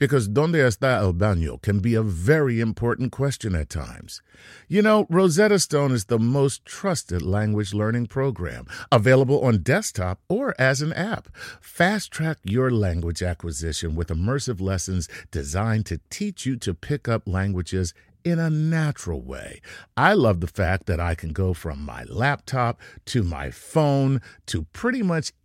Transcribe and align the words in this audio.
Because 0.00 0.28
donde 0.28 0.54
está 0.54 0.98
el 1.02 1.12
baño 1.12 1.60
can 1.60 1.78
be 1.78 1.94
a 1.94 2.02
very 2.02 2.58
important 2.58 3.12
question 3.12 3.54
at 3.54 3.68
times. 3.68 4.22
You 4.66 4.80
know, 4.80 5.06
Rosetta 5.10 5.58
Stone 5.58 5.92
is 5.92 6.06
the 6.06 6.18
most 6.18 6.64
trusted 6.64 7.20
language 7.20 7.74
learning 7.74 8.06
program, 8.06 8.66
available 8.90 9.44
on 9.44 9.58
desktop 9.58 10.18
or 10.26 10.54
as 10.58 10.80
an 10.80 10.94
app. 10.94 11.28
Fast 11.60 12.10
track 12.10 12.38
your 12.44 12.70
language 12.70 13.22
acquisition 13.22 13.94
with 13.94 14.08
immersive 14.08 14.58
lessons 14.58 15.06
designed 15.30 15.84
to 15.86 16.00
teach 16.08 16.46
you 16.46 16.56
to 16.56 16.72
pick 16.72 17.06
up 17.06 17.28
languages 17.28 17.92
in 18.24 18.38
a 18.38 18.50
natural 18.50 19.22
way. 19.22 19.60
I 19.96 20.14
love 20.14 20.40
the 20.40 20.46
fact 20.46 20.86
that 20.86 21.00
I 21.00 21.14
can 21.14 21.32
go 21.32 21.52
from 21.52 21.84
my 21.84 22.04
laptop 22.04 22.80
to 23.06 23.22
my 23.22 23.50
phone 23.50 24.20
to 24.46 24.62
pretty 24.72 25.02
much 25.02 25.32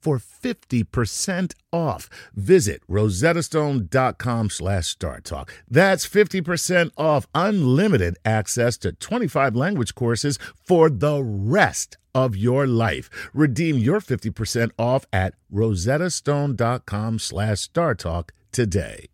for 0.00 0.18
50% 0.18 1.54
off. 1.72 2.08
Visit 2.34 2.82
rosettastone.com 2.88 4.50
slash 4.50 4.96
startalk. 4.96 5.50
That's 5.68 6.08
50% 6.08 6.90
off 6.96 7.26
unlimited 7.34 8.16
access 8.24 8.76
to 8.78 8.92
25 8.92 9.54
language 9.54 9.94
courses 9.94 10.38
for 10.54 10.90
the 10.90 11.22
rest 11.22 11.96
of 12.14 12.36
your 12.36 12.66
life. 12.66 13.08
Redeem 13.32 13.78
your 13.78 14.00
50% 14.00 14.70
off 14.78 15.06
at 15.12 15.34
rosettastone.com 15.52 17.18
slash 17.18 17.68
startalk 17.68 18.30
today. 18.52 19.08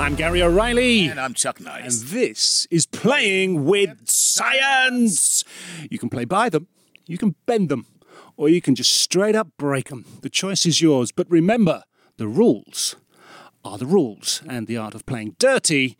I'm 0.00 0.16
Gary 0.16 0.42
O'Reilly. 0.42 1.06
And 1.06 1.20
I'm 1.20 1.34
Chuck 1.34 1.60
Nice. 1.60 2.00
And 2.02 2.10
this 2.10 2.66
is 2.68 2.84
Playing 2.84 3.64
with 3.64 4.08
Science. 4.10 5.44
You 5.88 5.98
can 5.98 6.10
play 6.10 6.24
by 6.24 6.48
them, 6.48 6.66
you 7.06 7.16
can 7.16 7.36
bend 7.46 7.68
them, 7.68 7.86
or 8.36 8.48
you 8.48 8.60
can 8.60 8.74
just 8.74 8.92
straight 8.92 9.36
up 9.36 9.48
break 9.56 9.90
them. 9.90 10.04
The 10.22 10.28
choice 10.28 10.66
is 10.66 10.80
yours. 10.80 11.12
But 11.12 11.30
remember, 11.30 11.84
the 12.16 12.26
rules 12.26 12.96
are 13.64 13.78
the 13.78 13.86
rules, 13.86 14.42
and 14.48 14.66
the 14.66 14.76
art 14.76 14.94
of 14.96 15.06
playing 15.06 15.36
dirty 15.38 15.96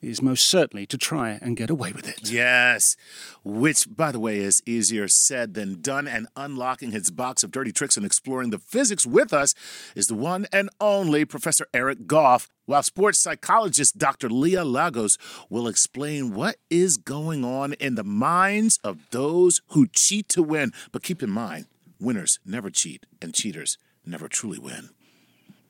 is 0.00 0.22
most 0.22 0.46
certainly 0.46 0.86
to 0.86 0.98
try 0.98 1.38
and 1.40 1.56
get 1.56 1.70
away 1.70 1.92
with 1.92 2.08
it. 2.08 2.30
Yes, 2.30 2.96
which, 3.44 3.86
by 3.88 4.12
the 4.12 4.20
way, 4.20 4.38
is 4.38 4.62
easier 4.66 5.08
said 5.08 5.54
than 5.54 5.80
done. 5.80 6.06
And 6.06 6.28
unlocking 6.36 6.92
his 6.92 7.10
box 7.10 7.42
of 7.42 7.50
dirty 7.50 7.72
tricks 7.72 7.96
and 7.96 8.04
exploring 8.06 8.50
the 8.50 8.58
physics 8.58 9.06
with 9.06 9.32
us 9.32 9.54
is 9.94 10.08
the 10.08 10.14
one 10.14 10.46
and 10.52 10.70
only 10.80 11.24
Professor 11.24 11.66
Eric 11.72 12.06
Goff, 12.06 12.48
while 12.66 12.82
sports 12.82 13.18
psychologist 13.18 13.98
Dr. 13.98 14.28
Leah 14.28 14.64
Lagos 14.64 15.18
will 15.48 15.68
explain 15.68 16.34
what 16.34 16.56
is 16.70 16.96
going 16.96 17.44
on 17.44 17.72
in 17.74 17.94
the 17.94 18.04
minds 18.04 18.78
of 18.84 18.98
those 19.10 19.62
who 19.68 19.86
cheat 19.86 20.28
to 20.30 20.42
win. 20.42 20.72
But 20.92 21.02
keep 21.02 21.22
in 21.22 21.30
mind, 21.30 21.66
winners 22.00 22.38
never 22.44 22.70
cheat, 22.70 23.06
and 23.22 23.34
cheaters 23.34 23.78
never 24.04 24.28
truly 24.28 24.58
win. 24.58 24.90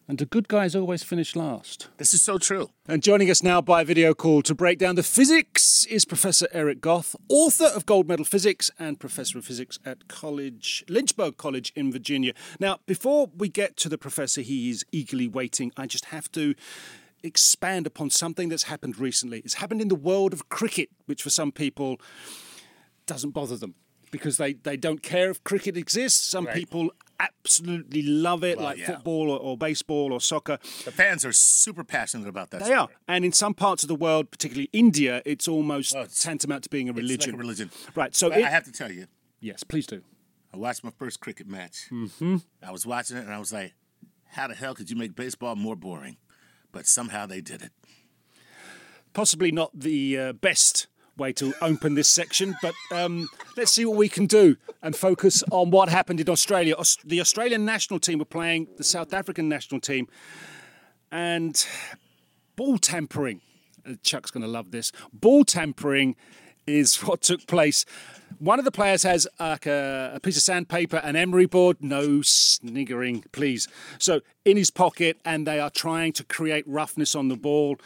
And 0.08 0.18
the 0.18 0.26
good 0.26 0.46
guys 0.46 0.76
always 0.76 1.02
finish 1.02 1.34
last. 1.34 1.88
This 1.96 2.14
is 2.14 2.22
so 2.22 2.38
true. 2.38 2.70
And 2.86 3.02
joining 3.02 3.28
us 3.28 3.42
now 3.42 3.60
by 3.60 3.82
video 3.82 4.14
call 4.14 4.40
to 4.42 4.54
break 4.54 4.78
down 4.78 4.94
the 4.94 5.02
physics 5.02 5.84
is 5.86 6.04
Professor 6.04 6.46
Eric 6.52 6.80
Goff, 6.80 7.16
author 7.28 7.64
of 7.64 7.86
Gold 7.86 8.06
Medal 8.06 8.24
Physics 8.24 8.70
and 8.78 9.00
Professor 9.00 9.38
of 9.38 9.44
Physics 9.44 9.80
at 9.84 10.06
College 10.06 10.84
Lynchburg 10.88 11.38
College 11.38 11.72
in 11.74 11.90
Virginia. 11.90 12.34
Now, 12.60 12.78
before 12.86 13.30
we 13.36 13.48
get 13.48 13.76
to 13.78 13.88
the 13.88 13.98
professor, 13.98 14.42
he 14.42 14.70
is 14.70 14.84
eagerly 14.92 15.26
waiting. 15.26 15.72
I 15.76 15.86
just 15.86 16.06
have 16.06 16.30
to 16.32 16.54
expand 17.24 17.84
upon 17.84 18.10
something 18.10 18.48
that's 18.48 18.64
happened 18.64 19.00
recently. 19.00 19.40
It's 19.40 19.54
happened 19.54 19.80
in 19.80 19.88
the 19.88 19.96
world 19.96 20.32
of 20.32 20.48
cricket, 20.48 20.90
which 21.06 21.20
for 21.20 21.30
some 21.30 21.50
people 21.50 22.00
doesn't 23.06 23.30
bother 23.30 23.56
them 23.56 23.74
because 24.10 24.36
they, 24.36 24.54
they 24.54 24.76
don't 24.76 25.02
care 25.02 25.30
if 25.30 25.42
cricket 25.44 25.76
exists. 25.76 26.26
Some 26.26 26.46
Right. 26.46 26.54
people 26.54 26.90
absolutely 27.18 28.02
love 28.02 28.44
it, 28.44 28.58
Well, 28.58 28.66
like 28.66 28.78
yeah. 28.78 28.86
football 28.86 29.30
or, 29.30 29.38
or 29.38 29.56
baseball 29.56 30.12
or 30.12 30.20
soccer. 30.20 30.58
The 30.84 30.92
fans 30.92 31.24
are 31.24 31.32
super 31.32 31.82
passionate 31.84 32.28
about 32.28 32.50
that. 32.50 32.64
They 32.64 32.72
are. 32.74 32.88
And 33.08 33.24
in 33.24 33.32
some 33.32 33.54
parts 33.54 33.82
of 33.82 33.88
the 33.88 33.94
world, 33.94 34.30
particularly 34.30 34.68
India, 34.72 35.22
it's 35.24 35.48
almost 35.48 35.94
Oh, 35.96 36.00
it's- 36.00 36.22
tantamount 36.22 36.64
to 36.64 36.70
being 36.70 36.88
a 36.88 36.92
It's 36.92 36.96
religion. 37.00 37.32
like 37.32 37.38
a 37.38 37.38
religion. 37.42 37.70
Right. 37.94 38.14
So, 38.14 38.30
it, 38.32 38.44
I 38.44 38.50
have 38.50 38.64
to 38.64 38.72
tell 38.72 38.92
you, 38.92 39.06
yes, 39.40 39.64
please 39.64 39.86
do. 39.86 40.02
I 40.52 40.58
watched 40.58 40.84
my 40.84 40.92
first 40.98 41.20
cricket 41.20 41.46
match. 41.46 41.88
Mm-hmm. 41.90 42.36
I 42.62 42.70
was 42.70 42.86
watching 42.86 43.16
it 43.16 43.24
and 43.24 43.32
I 43.32 43.38
was 43.38 43.52
like, 43.52 43.74
how 44.30 44.48
the 44.48 44.54
hell 44.54 44.74
could 44.74 44.90
you 44.90 44.96
make 44.96 45.14
baseball 45.16 45.56
more 45.56 45.76
boring? 45.76 46.18
But 46.72 46.86
somehow 46.86 47.24
they 47.26 47.40
did 47.40 47.62
it. 47.62 47.72
Possibly 49.14 49.50
not 49.50 49.70
the 49.74 50.18
uh, 50.18 50.32
best 50.34 50.86
way 51.16 51.32
to 51.34 51.54
open 51.62 51.94
this 51.94 52.08
section, 52.08 52.56
but 52.62 52.74
um, 52.92 53.28
let's 53.56 53.72
see 53.72 53.84
what 53.84 53.96
we 53.96 54.08
can 54.08 54.26
do 54.26 54.56
and 54.82 54.94
focus 54.94 55.42
on 55.50 55.70
what 55.70 55.88
happened 55.88 56.20
in 56.20 56.28
Australia. 56.28 56.74
Aus- 56.76 56.98
the 57.04 57.20
Australian 57.20 57.64
national 57.64 57.98
team 58.00 58.18
were 58.18 58.24
playing 58.24 58.68
the 58.76 58.84
South 58.84 59.12
African 59.14 59.48
national 59.48 59.80
team, 59.80 60.08
and 61.10 61.66
ball 62.56 62.78
tampering. 62.78 63.40
uh, 63.88 63.92
Chuck's 64.02 64.30
going 64.30 64.42
to 64.42 64.48
love 64.48 64.70
this. 64.70 64.92
Ball 65.12 65.44
tampering 65.44 66.16
is 66.66 66.96
what 67.06 67.22
took 67.22 67.46
place. 67.46 67.84
One 68.38 68.58
of 68.58 68.64
the 68.64 68.72
players 68.72 69.02
has 69.04 69.26
like 69.38 69.66
a, 69.66 70.12
a 70.14 70.20
piece 70.20 70.36
of 70.36 70.42
sandpaper, 70.42 70.96
an 70.98 71.16
emery 71.16 71.46
board. 71.46 71.78
No 71.80 72.22
sniggering, 72.22 73.24
please. 73.32 73.68
So 73.98 74.20
in 74.44 74.56
his 74.56 74.70
pocket, 74.70 75.18
and 75.24 75.46
they 75.46 75.60
are 75.60 75.70
trying 75.70 76.12
to 76.14 76.24
create 76.24 76.64
roughness 76.66 77.14
on 77.14 77.28
the 77.28 77.36
ball. 77.36 77.76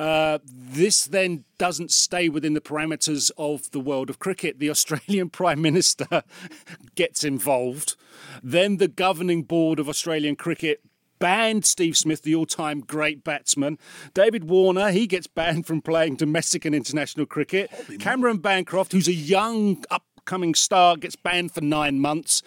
Uh, 0.00 0.38
this 0.46 1.04
then 1.04 1.44
doesn't 1.58 1.90
stay 1.90 2.30
within 2.30 2.54
the 2.54 2.60
parameters 2.62 3.30
of 3.36 3.70
the 3.72 3.78
world 3.78 4.08
of 4.08 4.18
cricket. 4.18 4.58
The 4.58 4.70
Australian 4.70 5.28
Prime 5.40 5.60
Minister 5.60 6.22
gets 6.94 7.22
involved. 7.22 7.96
Then 8.42 8.78
the 8.78 8.88
governing 8.88 9.42
board 9.42 9.78
of 9.78 9.90
Australian 9.90 10.36
cricket 10.36 10.80
banned 11.18 11.66
Steve 11.66 11.98
Smith, 11.98 12.22
the 12.22 12.34
all 12.34 12.46
time 12.46 12.80
great 12.80 13.22
batsman. 13.22 13.78
David 14.14 14.44
Warner, 14.44 14.90
he 14.90 15.06
gets 15.06 15.26
banned 15.26 15.66
from 15.66 15.82
playing 15.82 16.16
domestic 16.16 16.64
and 16.64 16.74
international 16.74 17.26
cricket. 17.26 17.70
Cameron 17.98 18.38
Bancroft, 18.38 18.92
who's 18.92 19.06
a 19.06 19.12
young 19.12 19.84
upcoming 19.90 20.54
star, 20.54 20.96
gets 20.96 21.14
banned 21.14 21.52
for 21.52 21.60
nine 21.60 22.00
months. 22.00 22.42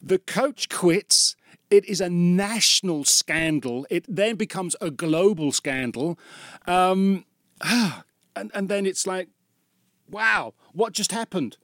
The 0.00 0.20
coach 0.20 0.68
quits. 0.68 1.34
It 1.70 1.84
is 1.86 2.00
a 2.00 2.08
national 2.08 3.04
scandal. 3.04 3.86
It 3.90 4.04
then 4.08 4.36
becomes 4.36 4.76
a 4.80 4.90
global 4.90 5.52
scandal. 5.52 6.18
Um, 6.66 7.24
and, 8.36 8.50
and 8.54 8.68
then 8.68 8.86
it's 8.86 9.06
like, 9.06 9.28
wow, 10.08 10.54
what 10.72 10.92
just 10.92 11.12
happened? 11.12 11.56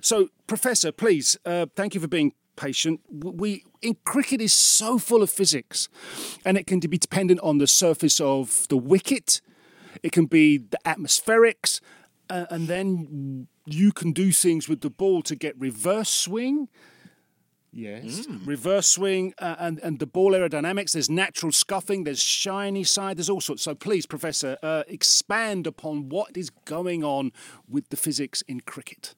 So, 0.00 0.28
Professor, 0.46 0.92
please, 0.92 1.36
uh, 1.44 1.66
thank 1.74 1.94
you 1.94 2.00
for 2.00 2.08
being 2.08 2.32
patient. 2.56 3.00
We 3.10 3.64
in 3.82 3.96
cricket 4.04 4.40
is 4.40 4.52
so 4.52 4.98
full 4.98 5.22
of 5.22 5.30
physics, 5.30 5.88
and 6.44 6.56
it 6.56 6.66
can 6.66 6.80
be 6.80 6.98
dependent 6.98 7.40
on 7.40 7.58
the 7.58 7.66
surface 7.66 8.20
of 8.20 8.66
the 8.68 8.76
wicket. 8.76 9.40
It 10.02 10.12
can 10.12 10.26
be 10.26 10.58
the 10.58 10.78
atmospherics, 10.84 11.80
uh, 12.28 12.46
and 12.50 12.68
then 12.68 13.48
you 13.64 13.92
can 13.92 14.12
do 14.12 14.32
things 14.32 14.68
with 14.68 14.80
the 14.80 14.90
ball 14.90 15.22
to 15.22 15.34
get 15.34 15.58
reverse 15.58 16.10
swing. 16.10 16.68
Yes. 17.72 18.26
Mm. 18.26 18.46
Reverse 18.46 18.86
swing 18.86 19.34
uh, 19.38 19.56
and, 19.58 19.78
and 19.80 19.98
the 19.98 20.06
ball 20.06 20.32
aerodynamics. 20.32 20.92
There's 20.92 21.10
natural 21.10 21.52
scuffing. 21.52 22.04
There's 22.04 22.22
shiny 22.22 22.84
side. 22.84 23.18
There's 23.18 23.30
all 23.30 23.40
sorts. 23.40 23.62
So 23.62 23.74
please, 23.74 24.06
Professor, 24.06 24.56
uh, 24.62 24.84
expand 24.88 25.66
upon 25.66 26.08
what 26.08 26.36
is 26.36 26.50
going 26.64 27.04
on 27.04 27.32
with 27.68 27.88
the 27.90 27.96
physics 27.96 28.42
in 28.42 28.60
cricket. 28.60 29.14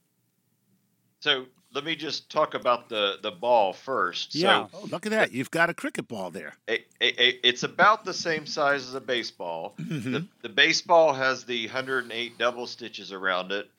So 1.20 1.46
let 1.72 1.84
me 1.84 1.94
just 1.94 2.30
talk 2.30 2.54
about 2.54 2.88
the, 2.88 3.18
the 3.22 3.30
ball 3.30 3.72
first. 3.72 4.34
Yeah. 4.34 4.66
So, 4.66 4.78
oh, 4.78 4.88
look 4.90 5.06
at 5.06 5.12
that. 5.12 5.32
You've 5.32 5.50
got 5.50 5.70
a 5.70 5.74
cricket 5.74 6.08
ball 6.08 6.30
there. 6.30 6.54
A, 6.68 6.84
a, 7.00 7.22
a, 7.22 7.48
it's 7.48 7.62
about 7.62 8.04
the 8.04 8.14
same 8.14 8.46
size 8.46 8.88
as 8.88 8.94
a 8.94 9.00
baseball. 9.00 9.74
Mm-hmm. 9.78 10.12
The, 10.12 10.26
the 10.42 10.48
baseball 10.48 11.12
has 11.12 11.44
the 11.44 11.66
108 11.66 12.38
double 12.38 12.66
stitches 12.66 13.12
around 13.12 13.52
it. 13.52 13.70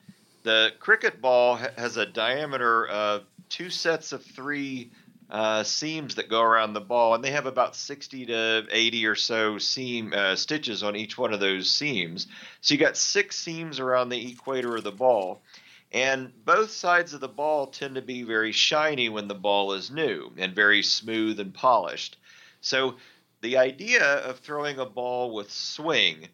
The 0.42 0.72
cricket 0.80 1.20
ball 1.20 1.56
has 1.56 1.96
a 1.96 2.06
diameter 2.06 2.86
of 2.86 3.24
two 3.48 3.70
sets 3.70 4.12
of 4.12 4.24
three 4.24 4.90
uh, 5.30 5.62
seams 5.62 6.16
that 6.16 6.28
go 6.28 6.42
around 6.42 6.74
the 6.74 6.80
ball, 6.80 7.14
and 7.14 7.22
they 7.22 7.30
have 7.30 7.46
about 7.46 7.76
60 7.76 8.26
to 8.26 8.66
80 8.70 9.06
or 9.06 9.14
so 9.14 9.58
seam 9.58 10.12
uh, 10.14 10.36
stitches 10.36 10.82
on 10.82 10.96
each 10.96 11.16
one 11.16 11.32
of 11.32 11.40
those 11.40 11.70
seams. 11.70 12.26
So 12.60 12.74
you 12.74 12.80
got 12.80 12.96
six 12.96 13.38
seams 13.38 13.78
around 13.78 14.08
the 14.08 14.32
equator 14.32 14.76
of 14.76 14.84
the 14.84 14.92
ball. 14.92 15.42
And 15.92 16.32
both 16.44 16.70
sides 16.70 17.14
of 17.14 17.20
the 17.20 17.28
ball 17.28 17.66
tend 17.66 17.94
to 17.94 18.02
be 18.02 18.22
very 18.22 18.52
shiny 18.52 19.08
when 19.08 19.28
the 19.28 19.34
ball 19.34 19.72
is 19.72 19.90
new 19.90 20.32
and 20.38 20.54
very 20.54 20.82
smooth 20.82 21.38
and 21.38 21.52
polished. 21.52 22.16
So 22.60 22.96
the 23.42 23.58
idea 23.58 24.04
of 24.04 24.38
throwing 24.38 24.78
a 24.78 24.86
ball 24.86 25.34
with 25.34 25.50
swing, 25.50 26.28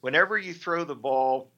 whenever 0.00 0.36
you 0.36 0.54
throw 0.54 0.84
the 0.84 0.96
ball 0.96 1.50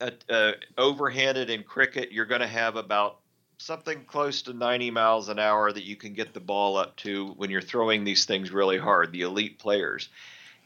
uh, 0.00 0.10
uh, 0.28 0.52
overhanded 0.76 1.48
in 1.48 1.62
cricket, 1.62 2.12
you're 2.12 2.26
going 2.26 2.40
to 2.40 2.46
have 2.46 2.76
about 2.76 3.18
something 3.58 4.04
close 4.04 4.42
to 4.42 4.52
90 4.52 4.90
miles 4.92 5.28
an 5.28 5.38
hour 5.38 5.72
that 5.72 5.82
you 5.82 5.96
can 5.96 6.14
get 6.14 6.32
the 6.32 6.40
ball 6.40 6.76
up 6.76 6.96
to 6.96 7.28
when 7.36 7.50
you're 7.50 7.60
throwing 7.60 8.04
these 8.04 8.24
things 8.24 8.52
really 8.52 8.78
hard, 8.78 9.12
the 9.12 9.22
elite 9.22 9.58
players. 9.58 10.08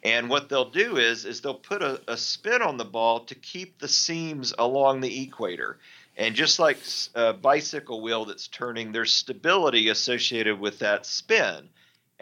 And 0.04 0.28
what 0.28 0.48
they'll 0.48 0.70
do 0.70 0.96
is 0.96 1.24
is 1.24 1.40
they'll 1.40 1.54
put 1.54 1.80
a, 1.80 2.00
a 2.08 2.16
spin 2.16 2.60
on 2.60 2.76
the 2.76 2.84
ball 2.84 3.20
to 3.26 3.34
keep 3.34 3.78
the 3.78 3.88
seams 3.88 4.52
along 4.58 5.00
the 5.00 5.22
equator. 5.22 5.78
And 6.16 6.34
just 6.34 6.58
like 6.58 6.78
a 7.14 7.32
bicycle 7.32 8.02
wheel 8.02 8.24
that's 8.26 8.48
turning, 8.48 8.92
there's 8.92 9.12
stability 9.12 9.88
associated 9.88 10.60
with 10.60 10.80
that 10.80 11.06
spin. 11.06 11.70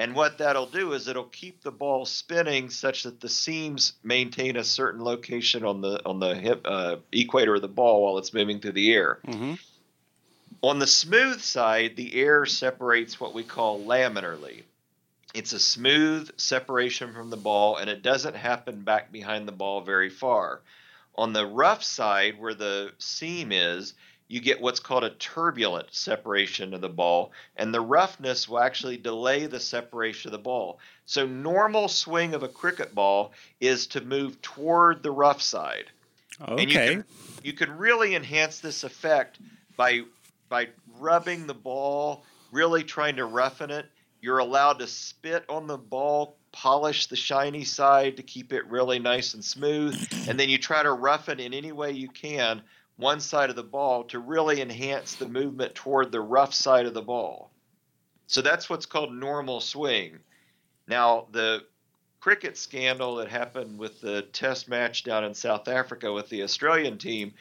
And 0.00 0.14
what 0.14 0.38
that'll 0.38 0.64
do 0.64 0.94
is 0.94 1.08
it'll 1.08 1.24
keep 1.24 1.62
the 1.62 1.70
ball 1.70 2.06
spinning 2.06 2.70
such 2.70 3.02
that 3.02 3.20
the 3.20 3.28
seams 3.28 3.92
maintain 4.02 4.56
a 4.56 4.64
certain 4.64 5.04
location 5.04 5.62
on 5.62 5.82
the 5.82 6.00
on 6.06 6.20
the 6.20 6.34
hip, 6.34 6.62
uh, 6.64 6.96
equator 7.12 7.56
of 7.56 7.60
the 7.60 7.68
ball 7.68 8.02
while 8.02 8.16
it's 8.16 8.32
moving 8.32 8.60
through 8.60 8.72
the 8.72 8.94
air. 8.94 9.18
Mm-hmm. 9.26 9.54
On 10.62 10.78
the 10.78 10.86
smooth 10.86 11.42
side, 11.42 11.96
the 11.96 12.14
air 12.14 12.46
separates 12.46 13.20
what 13.20 13.34
we 13.34 13.42
call 13.42 13.84
laminarly. 13.84 14.62
It's 15.34 15.52
a 15.52 15.60
smooth 15.60 16.30
separation 16.38 17.12
from 17.12 17.28
the 17.28 17.36
ball, 17.36 17.76
and 17.76 17.90
it 17.90 18.00
doesn't 18.00 18.36
happen 18.36 18.80
back 18.80 19.12
behind 19.12 19.46
the 19.46 19.52
ball 19.52 19.82
very 19.82 20.08
far. 20.08 20.62
On 21.14 21.34
the 21.34 21.44
rough 21.44 21.82
side, 21.82 22.40
where 22.40 22.54
the 22.54 22.92
seam 22.96 23.52
is, 23.52 23.92
you 24.30 24.40
get 24.40 24.60
what's 24.60 24.78
called 24.78 25.02
a 25.02 25.10
turbulent 25.10 25.88
separation 25.90 26.72
of 26.72 26.80
the 26.80 26.88
ball, 26.88 27.32
and 27.56 27.74
the 27.74 27.80
roughness 27.80 28.48
will 28.48 28.60
actually 28.60 28.96
delay 28.96 29.46
the 29.46 29.58
separation 29.58 30.28
of 30.28 30.32
the 30.32 30.38
ball. 30.38 30.78
So, 31.04 31.26
normal 31.26 31.88
swing 31.88 32.32
of 32.34 32.44
a 32.44 32.48
cricket 32.48 32.94
ball 32.94 33.32
is 33.60 33.88
to 33.88 34.00
move 34.00 34.40
toward 34.40 35.02
the 35.02 35.10
rough 35.10 35.42
side. 35.42 35.86
Okay. 36.40 36.62
And 36.62 36.70
you 36.70 36.78
can, 36.78 37.04
you 37.42 37.52
can 37.54 37.76
really 37.76 38.14
enhance 38.14 38.60
this 38.60 38.84
effect 38.84 39.40
by 39.76 40.02
by 40.48 40.68
rubbing 41.00 41.48
the 41.48 41.54
ball, 41.54 42.24
really 42.52 42.84
trying 42.84 43.16
to 43.16 43.24
roughen 43.24 43.72
it. 43.72 43.86
You're 44.20 44.38
allowed 44.38 44.78
to 44.78 44.86
spit 44.86 45.44
on 45.48 45.66
the 45.66 45.76
ball 45.76 46.36
polish 46.52 47.06
the 47.06 47.16
shiny 47.16 47.64
side 47.64 48.16
to 48.16 48.22
keep 48.22 48.52
it 48.52 48.64
really 48.66 49.00
nice 49.00 49.34
and 49.34 49.44
smooth, 49.44 49.96
and 50.28 50.38
then 50.38 50.48
you 50.48 50.58
try 50.58 50.84
to 50.84 50.92
roughen 50.92 51.40
in 51.40 51.52
any 51.52 51.72
way 51.72 51.90
you 51.90 52.08
can 52.08 52.62
one 53.00 53.20
side 53.20 53.50
of 53.50 53.56
the 53.56 53.62
ball 53.62 54.04
to 54.04 54.18
really 54.18 54.60
enhance 54.60 55.14
the 55.14 55.28
movement 55.28 55.74
toward 55.74 56.12
the 56.12 56.20
rough 56.20 56.54
side 56.54 56.86
of 56.86 56.94
the 56.94 57.02
ball. 57.02 57.50
So 58.26 58.42
that's 58.42 58.70
what's 58.70 58.86
called 58.86 59.12
normal 59.12 59.60
swing. 59.60 60.18
Now, 60.86 61.26
the 61.32 61.64
cricket 62.20 62.56
scandal 62.56 63.16
that 63.16 63.28
happened 63.28 63.78
with 63.78 64.00
the 64.00 64.22
test 64.22 64.68
match 64.68 65.04
down 65.04 65.24
in 65.24 65.34
South 65.34 65.68
Africa 65.68 66.12
with 66.12 66.28
the 66.28 66.42
Australian 66.42 66.98
team, 66.98 67.32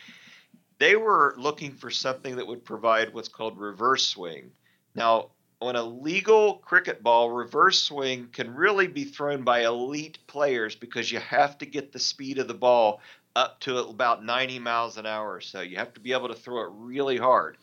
they 0.79 0.95
were 0.95 1.35
looking 1.37 1.73
for 1.73 1.91
something 1.91 2.37
that 2.37 2.47
would 2.47 2.63
provide 2.63 3.13
what's 3.13 3.27
called 3.27 3.59
reverse 3.59 4.07
swing. 4.07 4.51
Now, 4.95 5.31
on 5.61 5.75
a 5.75 5.83
legal 5.83 6.55
cricket 6.55 7.03
ball, 7.03 7.29
reverse 7.29 7.81
swing 7.81 8.29
can 8.31 8.55
really 8.55 8.87
be 8.87 9.03
thrown 9.03 9.43
by 9.43 9.65
elite 9.65 10.17
players 10.25 10.75
because 10.75 11.11
you 11.11 11.19
have 11.19 11.57
to 11.57 11.65
get 11.65 11.91
the 11.91 11.99
speed 11.99 12.39
of 12.39 12.47
the 12.47 12.53
ball 12.53 13.01
up 13.39 13.59
to 13.61 13.77
about 13.77 14.23
90 14.23 14.59
miles 14.59 14.97
an 14.97 15.05
hour 15.05 15.33
or 15.33 15.41
so. 15.41 15.61
You 15.61 15.77
have 15.77 15.93
to 15.93 15.99
be 15.99 16.13
able 16.13 16.27
to 16.27 16.33
throw 16.33 16.61
it 16.61 16.71
really 16.73 17.17
hard. 17.17 17.57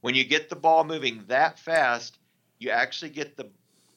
When 0.00 0.14
you 0.14 0.24
get 0.24 0.48
the 0.48 0.56
ball 0.56 0.84
moving 0.84 1.24
that 1.28 1.58
fast, 1.58 2.18
you 2.58 2.70
actually 2.70 3.10
get 3.10 3.36
the 3.36 3.50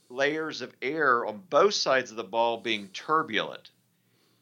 layers 0.10 0.62
of 0.62 0.76
air 0.82 1.26
on 1.26 1.42
both 1.50 1.74
sides 1.74 2.12
of 2.12 2.18
the 2.18 2.24
ball 2.24 2.58
being 2.58 2.90
turbulent. 2.90 3.72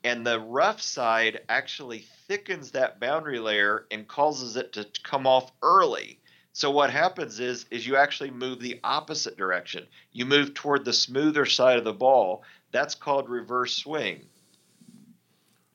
And 0.04 0.26
the 0.26 0.40
rough 0.40 0.82
side 0.82 1.42
actually 1.48 2.06
thickens 2.28 2.72
that 2.72 3.00
boundary 3.00 3.40
layer 3.40 3.86
and 3.92 4.08
causes 4.08 4.58
it 4.58 4.74
to 4.74 4.88
come 5.04 5.28
off 5.28 5.52
early 5.62 6.20
so 6.56 6.70
what 6.70 6.92
happens 6.92 7.40
is 7.40 7.66
is 7.72 7.88
you 7.88 7.96
actually 7.96 8.30
move 8.30 8.60
the 8.60 8.80
opposite 8.84 9.36
direction. 9.36 9.88
You 10.12 10.28
move 10.28 10.54
toward 10.54 10.86
the 10.86 10.94
smoother 10.94 11.48
side 11.48 11.80
of 11.80 11.84
the 11.84 11.94
ball. 11.94 12.44
That's 12.72 12.94
called 12.94 13.28
reverse 13.28 13.74
swing. 13.74 14.30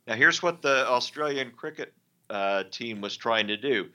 Now 0.09 0.15
here's 0.15 0.43
what 0.43 0.63
the 0.63 0.89
Australian 0.89 1.51
cricket 1.51 1.93
uh, 2.31 2.65
team 2.71 3.03
was 3.03 3.17
trying 3.17 3.47
to 3.49 3.59
do: 3.59 3.91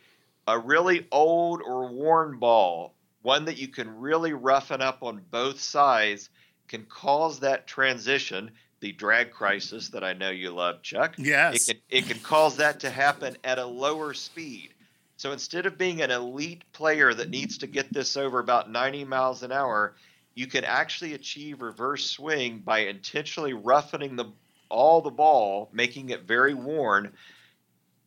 a 0.47 0.57
really 0.57 1.07
old 1.11 1.61
or 1.61 1.87
worn 1.87 2.37
ball, 2.37 2.93
one 3.23 3.45
that 3.45 3.57
you 3.57 3.67
can 3.67 3.99
really 3.99 4.33
roughen 4.33 4.81
up 4.81 5.01
on 5.01 5.23
both 5.31 5.59
sides, 5.59 6.29
can 6.67 6.85
cause 6.85 7.39
that 7.39 7.67
transition. 7.67 8.51
The 8.79 8.91
drag 8.91 9.31
crisis 9.31 9.89
that 9.89 10.03
I 10.03 10.11
know 10.11 10.29
you 10.29 10.51
love, 10.51 10.81
Chuck. 10.81 11.15
Yes. 11.17 11.69
It 11.69 11.73
can, 11.73 11.81
it 11.89 12.07
can 12.09 12.19
cause 12.21 12.57
that 12.57 12.81
to 12.81 12.89
happen 12.89 13.37
at 13.45 13.57
a 13.57 13.65
lower 13.65 14.13
speed. 14.13 14.73
So 15.15 15.31
instead 15.31 15.65
of 15.65 15.77
being 15.77 16.01
an 16.01 16.11
elite 16.11 16.65
player 16.73 17.13
that 17.13 17.29
needs 17.29 17.57
to 17.59 17.67
get 17.67 17.93
this 17.93 18.17
over 18.17 18.39
about 18.39 18.69
90 18.69 19.05
miles 19.05 19.41
an 19.41 19.53
hour, 19.53 19.95
you 20.35 20.47
can 20.47 20.65
actually 20.65 21.13
achieve 21.13 21.61
reverse 21.61 22.09
swing 22.09 22.59
by 22.59 22.79
intentionally 22.79 23.53
roughening 23.53 24.17
the 24.17 24.33
all 24.73 25.01
the 25.01 25.11
ball, 25.11 25.69
making 25.71 26.09
it 26.09 26.23
very 26.23 26.53
worn 26.53 27.13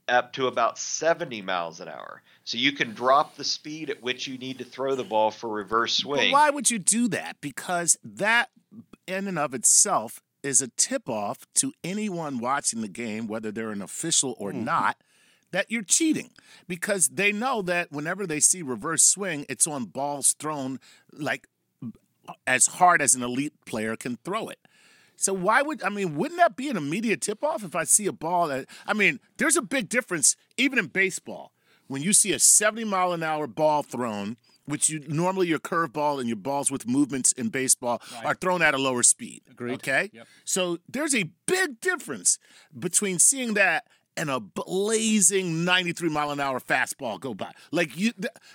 up 0.08 0.32
to 0.34 0.46
about 0.46 0.78
70 0.78 1.42
miles 1.42 1.80
an 1.80 1.88
hour. 1.88 2.22
So 2.44 2.58
you 2.58 2.72
can 2.72 2.92
drop 2.94 3.36
the 3.36 3.44
speed 3.44 3.90
at 3.90 4.02
which 4.02 4.28
you 4.28 4.38
need 4.38 4.58
to 4.58 4.64
throw 4.64 4.94
the 4.94 5.04
ball 5.04 5.30
for 5.30 5.48
reverse 5.48 5.96
swing. 5.96 6.30
But 6.30 6.32
why 6.32 6.50
would 6.50 6.70
you 6.70 6.78
do 6.78 7.08
that? 7.08 7.40
Because 7.40 7.98
that 8.04 8.50
in 9.06 9.26
and 9.26 9.38
of 9.38 9.54
itself 9.54 10.20
is 10.42 10.62
a 10.62 10.68
tip 10.68 11.08
off 11.08 11.46
to 11.56 11.72
anyone 11.82 12.38
watching 12.38 12.82
the 12.82 12.88
game, 12.88 13.26
whether 13.26 13.50
they're 13.50 13.70
an 13.70 13.82
official 13.82 14.36
or 14.38 14.52
mm-hmm. 14.52 14.64
not, 14.64 14.96
that 15.50 15.70
you're 15.70 15.82
cheating 15.82 16.30
because 16.68 17.08
they 17.08 17.32
know 17.32 17.62
that 17.62 17.90
whenever 17.90 18.26
they 18.26 18.40
see 18.40 18.62
reverse 18.62 19.02
swing, 19.02 19.46
it's 19.48 19.66
on 19.66 19.86
balls 19.86 20.34
thrown 20.38 20.78
like 21.12 21.48
as 22.46 22.66
hard 22.66 23.00
as 23.00 23.14
an 23.14 23.22
elite 23.22 23.54
player 23.64 23.96
can 23.96 24.18
throw 24.24 24.48
it. 24.48 24.58
So 25.16 25.32
why 25.32 25.62
would 25.62 25.82
I 25.82 25.88
mean? 25.88 26.14
Wouldn't 26.16 26.38
that 26.38 26.56
be 26.56 26.68
an 26.68 26.76
immediate 26.76 27.20
tip 27.20 27.42
off 27.42 27.64
if 27.64 27.74
I 27.74 27.84
see 27.84 28.06
a 28.06 28.12
ball 28.12 28.48
that 28.48 28.66
I 28.86 28.92
mean? 28.92 29.20
There's 29.38 29.56
a 29.56 29.62
big 29.62 29.88
difference 29.88 30.36
even 30.56 30.78
in 30.78 30.86
baseball 30.86 31.52
when 31.88 32.02
you 32.02 32.12
see 32.12 32.32
a 32.32 32.38
70 32.38 32.84
mile 32.84 33.12
an 33.12 33.22
hour 33.22 33.46
ball 33.46 33.82
thrown, 33.82 34.36
which 34.66 34.90
you 34.90 35.00
normally 35.08 35.48
your 35.48 35.58
curveball 35.58 36.18
and 36.18 36.28
your 36.28 36.36
balls 36.36 36.70
with 36.70 36.86
movements 36.86 37.32
in 37.32 37.48
baseball 37.48 38.02
right. 38.14 38.26
are 38.26 38.34
thrown 38.34 38.62
at 38.62 38.74
a 38.74 38.78
lower 38.78 39.02
speed. 39.02 39.42
Agreed. 39.50 39.74
Okay. 39.74 40.10
Yep. 40.12 40.26
So 40.44 40.78
there's 40.88 41.14
a 41.14 41.30
big 41.46 41.80
difference 41.80 42.38
between 42.78 43.18
seeing 43.18 43.54
that 43.54 43.86
and 44.16 44.30
a 44.30 44.40
blazing 44.40 45.64
93 45.64 46.08
mile 46.08 46.30
an 46.30 46.40
hour 46.40 46.60
fastball 46.60 47.20
go 47.20 47.34
by. 47.34 47.52
Like 47.70 47.96
you, 47.96 48.12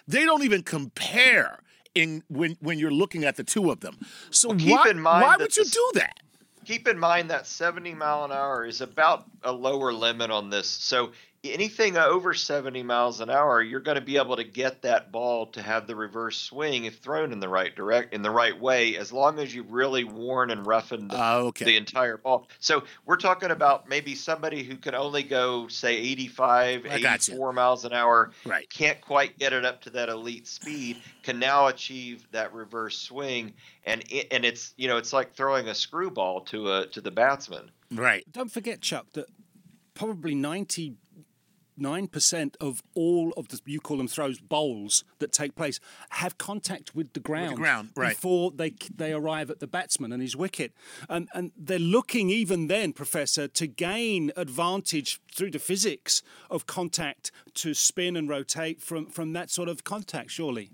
they 0.08 0.26
don't 0.26 0.44
even 0.44 0.64
compare 0.64 1.60
in 1.94 2.24
when 2.30 2.58
when 2.62 2.80
you're 2.80 2.92
looking 2.92 3.24
at 3.24 3.36
the 3.36 3.44
two 3.44 3.70
of 3.72 3.82
them. 3.82 3.98
So 4.30 4.50
well, 4.50 4.58
why, 4.60 4.94
why 4.94 5.36
would 5.38 5.56
you 5.56 5.66
do 5.66 5.92
that? 5.96 6.14
Keep 6.66 6.88
in 6.88 7.00
mind 7.00 7.30
that 7.32 7.48
70 7.48 7.94
mile 7.96 8.26
an 8.26 8.32
hour 8.32 8.66
is 8.66 8.82
about 8.82 9.26
a 9.44 9.52
lower 9.52 9.92
limit 9.92 10.32
on 10.32 10.50
this. 10.50 10.68
So 10.68 11.12
anything 11.52 11.98
over 11.98 12.34
70 12.34 12.84
miles 12.84 13.20
an 13.20 13.30
hour, 13.30 13.62
you're 13.64 13.80
going 13.80 13.96
to 13.96 14.02
be 14.02 14.18
able 14.18 14.36
to 14.36 14.44
get 14.44 14.84
that 14.84 15.12
ball 15.12 15.48
to 15.48 15.62
have 15.62 15.88
the 15.88 15.96
reverse 15.96 16.38
swing 16.38 16.86
if 16.86 17.00
thrown 17.00 17.32
in 17.32 17.40
the 17.40 17.50
right 17.50 17.76
direct 17.76 18.14
in 18.14 18.22
the 18.22 18.30
right 18.30 18.60
way, 18.60 18.96
as 18.98 19.12
long 19.12 19.40
as 19.40 19.54
you've 19.54 19.72
really 19.72 20.04
worn 20.04 20.52
and 20.52 20.66
roughened 20.68 21.12
Uh, 21.12 21.38
okay. 21.46 21.66
the 21.66 21.78
entire 21.78 22.18
ball. 22.18 22.48
So 22.60 22.84
we're 23.06 23.18
talking 23.18 23.50
about 23.50 23.90
maybe 23.90 24.14
somebody 24.14 24.64
who 24.64 24.76
can 24.78 24.94
only 24.94 25.24
go 25.24 25.68
say 25.68 25.98
85, 25.98 26.86
I 26.86 27.00
gotcha. 27.00 27.32
84 27.32 27.54
miles 27.54 27.86
an 27.86 27.94
hour, 27.94 28.32
Right. 28.46 28.70
can't 28.70 29.02
quite 29.02 29.40
get 29.40 29.52
it 29.52 29.66
up 29.66 29.82
to 29.82 29.90
that 29.92 30.10
elite 30.10 30.48
speed, 30.48 30.98
can 31.24 31.40
now 31.40 31.68
achieve 31.68 32.28
that 32.32 32.54
reverse 32.54 32.98
swing, 33.00 33.54
and 33.86 34.04
it, 34.12 34.28
and 34.32 34.46
it's 34.46 34.74
you 34.78 34.88
know 34.88 34.98
it's 34.98 35.12
like 35.14 35.34
throwing 35.34 35.68
a 35.70 35.76
screwball 35.76 36.42
to 36.42 36.72
a 36.72 36.88
to 36.88 37.02
the 37.02 37.10
batsman. 37.12 37.72
Right. 37.92 38.24
Don't 38.32 38.52
forget, 38.52 38.82
Chuck, 38.82 39.08
that 39.14 39.26
probably 39.96 40.36
99% 41.80 42.56
of 42.60 42.82
all 42.96 43.34
of 43.38 43.50
the, 43.50 43.60
you 43.66 43.80
call 43.80 43.98
them 43.98 44.08
throws, 44.08 44.40
bowls 44.40 45.04
that 45.20 45.32
take 45.32 45.56
place 45.56 45.80
have 46.10 46.38
contact 46.38 46.96
with 46.96 47.14
the 47.14 47.20
ground, 47.20 47.58
ground, 47.58 47.90
right. 47.96 48.10
before 48.10 48.52
they 48.52 48.74
they 48.96 49.14
arrive 49.14 49.50
at 49.50 49.60
the 49.60 49.68
batsman 49.68 50.12
and 50.12 50.22
his 50.22 50.36
wicket. 50.36 50.74
And, 51.10 51.30
and 51.34 51.52
they're 51.58 51.80
looking 51.80 52.30
even 52.30 52.68
then, 52.68 52.94
Professor, 52.94 53.48
to 53.48 53.68
gain 53.68 54.32
advantage 54.36 55.20
through 55.34 55.52
the 55.52 55.60
physics 55.60 56.22
of 56.50 56.68
contact 56.68 57.32
to 57.56 57.74
spin 57.74 58.16
and 58.16 58.30
rotate 58.30 58.82
from, 58.82 59.08
from 59.08 59.34
that 59.34 59.50
sort 59.50 59.70
of 59.70 59.84
contact, 59.84 60.32
surely. 60.32 60.72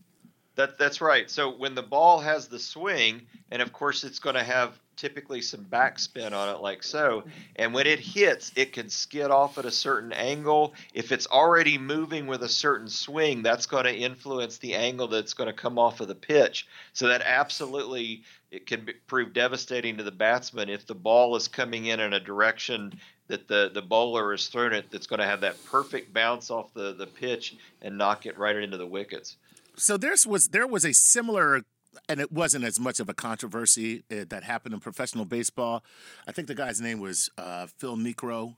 That 0.56 0.80
that's 0.80 1.02
right. 1.02 1.30
So 1.30 1.52
when 1.52 1.76
the 1.76 1.84
ball 1.84 2.20
has 2.20 2.48
the 2.48 2.58
swing, 2.58 3.28
and 3.52 3.62
of 3.62 3.72
course 3.72 4.04
it's 4.04 4.18
going 4.18 4.36
to 4.36 4.44
have 4.44 4.80
typically 4.98 5.42
some 5.42 5.64
backspin 5.64 6.34
on 6.34 6.54
it, 6.54 6.60
like 6.60 6.84
so. 6.84 7.24
And 7.56 7.74
when 7.74 7.88
it 7.88 8.00
hits, 8.00 8.52
it 8.56 8.74
can 8.74 8.90
skid 8.90 9.32
off 9.32 9.58
at 9.58 9.66
a 9.66 9.72
certain 9.72 10.12
angle. 10.12 10.74
If 10.94 11.12
it's 11.12 11.28
already 11.28 11.78
moving 11.78 12.28
with 12.28 12.44
a 12.44 12.50
certain 12.50 12.90
swing, 12.90 13.44
that's 13.44 13.68
going 13.68 13.86
to 13.86 13.96
influence 13.96 14.58
the 14.58 14.74
angle 14.74 15.08
that's 15.08 15.34
going 15.34 15.48
to 15.48 15.54
come 15.54 15.80
off 15.80 16.02
of 16.02 16.08
the 16.08 16.16
pitch. 16.16 16.68
So 16.94 17.08
that 17.08 17.22
absolutely 17.24 18.24
it 18.52 18.66
can 18.66 18.86
be, 18.86 18.94
prove 19.08 19.34
devastating 19.34 19.98
to 19.98 20.04
the 20.04 20.12
batsman 20.12 20.70
if 20.70 20.86
the 20.86 20.96
ball 20.96 21.36
is 21.36 21.48
coming 21.48 21.86
in 21.86 22.00
in 22.00 22.14
a 22.14 22.20
direction 22.20 22.94
that 23.28 23.48
the, 23.48 23.70
the 23.74 23.82
bowler 23.82 24.32
has 24.32 24.48
thrown 24.48 24.74
it 24.74 24.90
that's 24.90 25.08
going 25.08 25.20
to 25.20 25.26
have 25.26 25.42
that 25.42 25.64
perfect 25.66 26.14
bounce 26.14 26.50
off 26.50 26.74
the, 26.74 26.94
the 26.94 27.08
pitch 27.08 27.56
and 27.82 27.98
knock 27.98 28.26
it 28.26 28.38
right 28.38 28.56
into 28.56 28.78
the 28.78 28.88
wickets. 28.88 29.38
So 29.76 29.96
there's 29.96 30.26
was 30.26 30.48
there 30.48 30.66
was 30.66 30.84
a 30.86 30.94
similar 30.94 31.62
and 32.10 32.20
it 32.20 32.32
wasn't 32.32 32.64
as 32.64 32.80
much 32.80 33.00
of 33.00 33.10
a 33.10 33.14
controversy 33.14 34.04
uh, 34.12 34.26
that 34.30 34.44
happened 34.44 34.74
in 34.74 34.80
professional 34.80 35.26
baseball. 35.26 35.84
I 36.28 36.32
think 36.32 36.48
the 36.48 36.56
guy's 36.56 36.82
name 36.82 37.00
was 37.00 37.30
uh, 37.38 37.68
Phil 37.78 37.98
Niekro, 37.98 38.56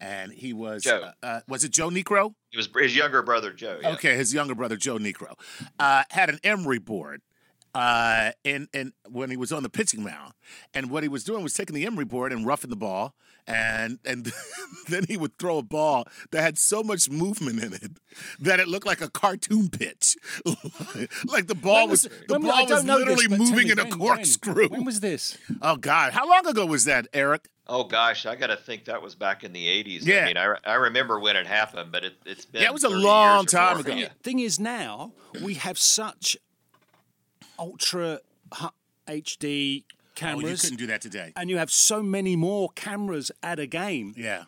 and 0.00 0.32
he 0.32 0.52
was 0.52 0.84
Joe. 0.84 1.10
Uh, 1.22 1.26
uh, 1.26 1.40
was 1.48 1.64
it 1.64 1.72
Joe 1.72 1.90
Niekro? 1.90 2.34
It 2.52 2.56
was 2.56 2.68
his 2.80 2.96
younger 2.96 3.22
brother 3.22 3.52
Joe. 3.52 3.78
yeah. 3.82 3.92
Okay, 3.92 4.16
his 4.16 4.32
younger 4.32 4.54
brother 4.54 4.76
Joe 4.76 4.98
Niekro 4.98 5.34
uh, 5.78 6.04
had 6.10 6.28
an 6.30 6.38
emery 6.44 6.78
board. 6.78 7.22
Uh, 7.74 8.30
and 8.44 8.68
and 8.72 8.92
when 9.08 9.30
he 9.30 9.36
was 9.36 9.52
on 9.52 9.62
the 9.62 9.68
pitching 9.68 10.02
mound, 10.02 10.32
and 10.74 10.90
what 10.90 11.02
he 11.02 11.08
was 11.08 11.24
doing 11.24 11.42
was 11.42 11.54
taking 11.54 11.74
the 11.74 11.86
emery 11.86 12.04
board 12.04 12.32
and 12.32 12.46
roughing 12.46 12.70
the 12.70 12.76
ball, 12.76 13.14
and 13.46 13.98
and 14.04 14.32
then 14.88 15.04
he 15.06 15.16
would 15.16 15.38
throw 15.38 15.58
a 15.58 15.62
ball 15.62 16.06
that 16.30 16.42
had 16.42 16.58
so 16.58 16.82
much 16.82 17.10
movement 17.10 17.62
in 17.62 17.74
it 17.74 17.92
that 18.40 18.58
it 18.58 18.68
looked 18.68 18.86
like 18.86 19.00
a 19.00 19.10
cartoon 19.10 19.68
pitch, 19.68 20.16
like 21.26 21.46
the 21.46 21.54
ball 21.54 21.82
When 21.82 21.90
was, 21.90 22.02
the 22.02 22.10
when 22.28 22.42
ball 22.42 22.66
don't 22.66 22.70
was 22.70 22.84
know 22.84 22.98
this, 23.04 23.08
literally 23.18 23.38
moving 23.38 23.66
me 23.66 23.70
in 23.72 23.78
a 23.78 23.82
when, 23.84 23.90
when? 23.98 23.98
corkscrew. 23.98 24.68
When 24.68 24.84
was 24.84 25.00
this? 25.00 25.36
oh 25.62 25.76
God, 25.76 26.12
how 26.12 26.28
long 26.28 26.46
ago 26.46 26.66
was 26.66 26.84
that, 26.86 27.06
Eric? 27.12 27.48
Oh 27.70 27.84
gosh, 27.84 28.24
I 28.24 28.34
got 28.34 28.46
to 28.46 28.56
think 28.56 28.86
that 28.86 29.02
was 29.02 29.14
back 29.14 29.44
in 29.44 29.52
the 29.52 29.66
'80s. 29.66 30.06
Yeah. 30.06 30.22
I 30.22 30.26
mean, 30.26 30.36
I, 30.38 30.54
I 30.64 30.74
remember 30.76 31.20
when 31.20 31.36
it 31.36 31.46
happened, 31.46 31.92
but 31.92 32.02
it, 32.02 32.14
it's 32.24 32.46
been 32.46 32.62
Yeah, 32.62 32.68
it 32.68 32.72
was 32.72 32.84
a 32.84 32.88
long 32.88 33.44
time 33.44 33.78
ago. 33.78 33.92
Yeah. 33.92 34.08
thing 34.22 34.38
is 34.38 34.58
now 34.58 35.12
we 35.42 35.54
have 35.54 35.78
such 35.78 36.36
ultra 37.58 38.20
HD 39.06 39.84
Oh, 40.20 40.24
you 40.30 40.36
cameras 40.40 40.62
couldn't 40.62 40.78
do 40.78 40.86
that 40.88 41.00
today. 41.00 41.32
and 41.36 41.48
you 41.48 41.58
have 41.58 41.70
so 41.70 42.02
many 42.02 42.34
more 42.34 42.70
cameras 42.74 43.30
at 43.42 43.58
a 43.60 43.66
game 43.66 44.14
Yeah. 44.16 44.44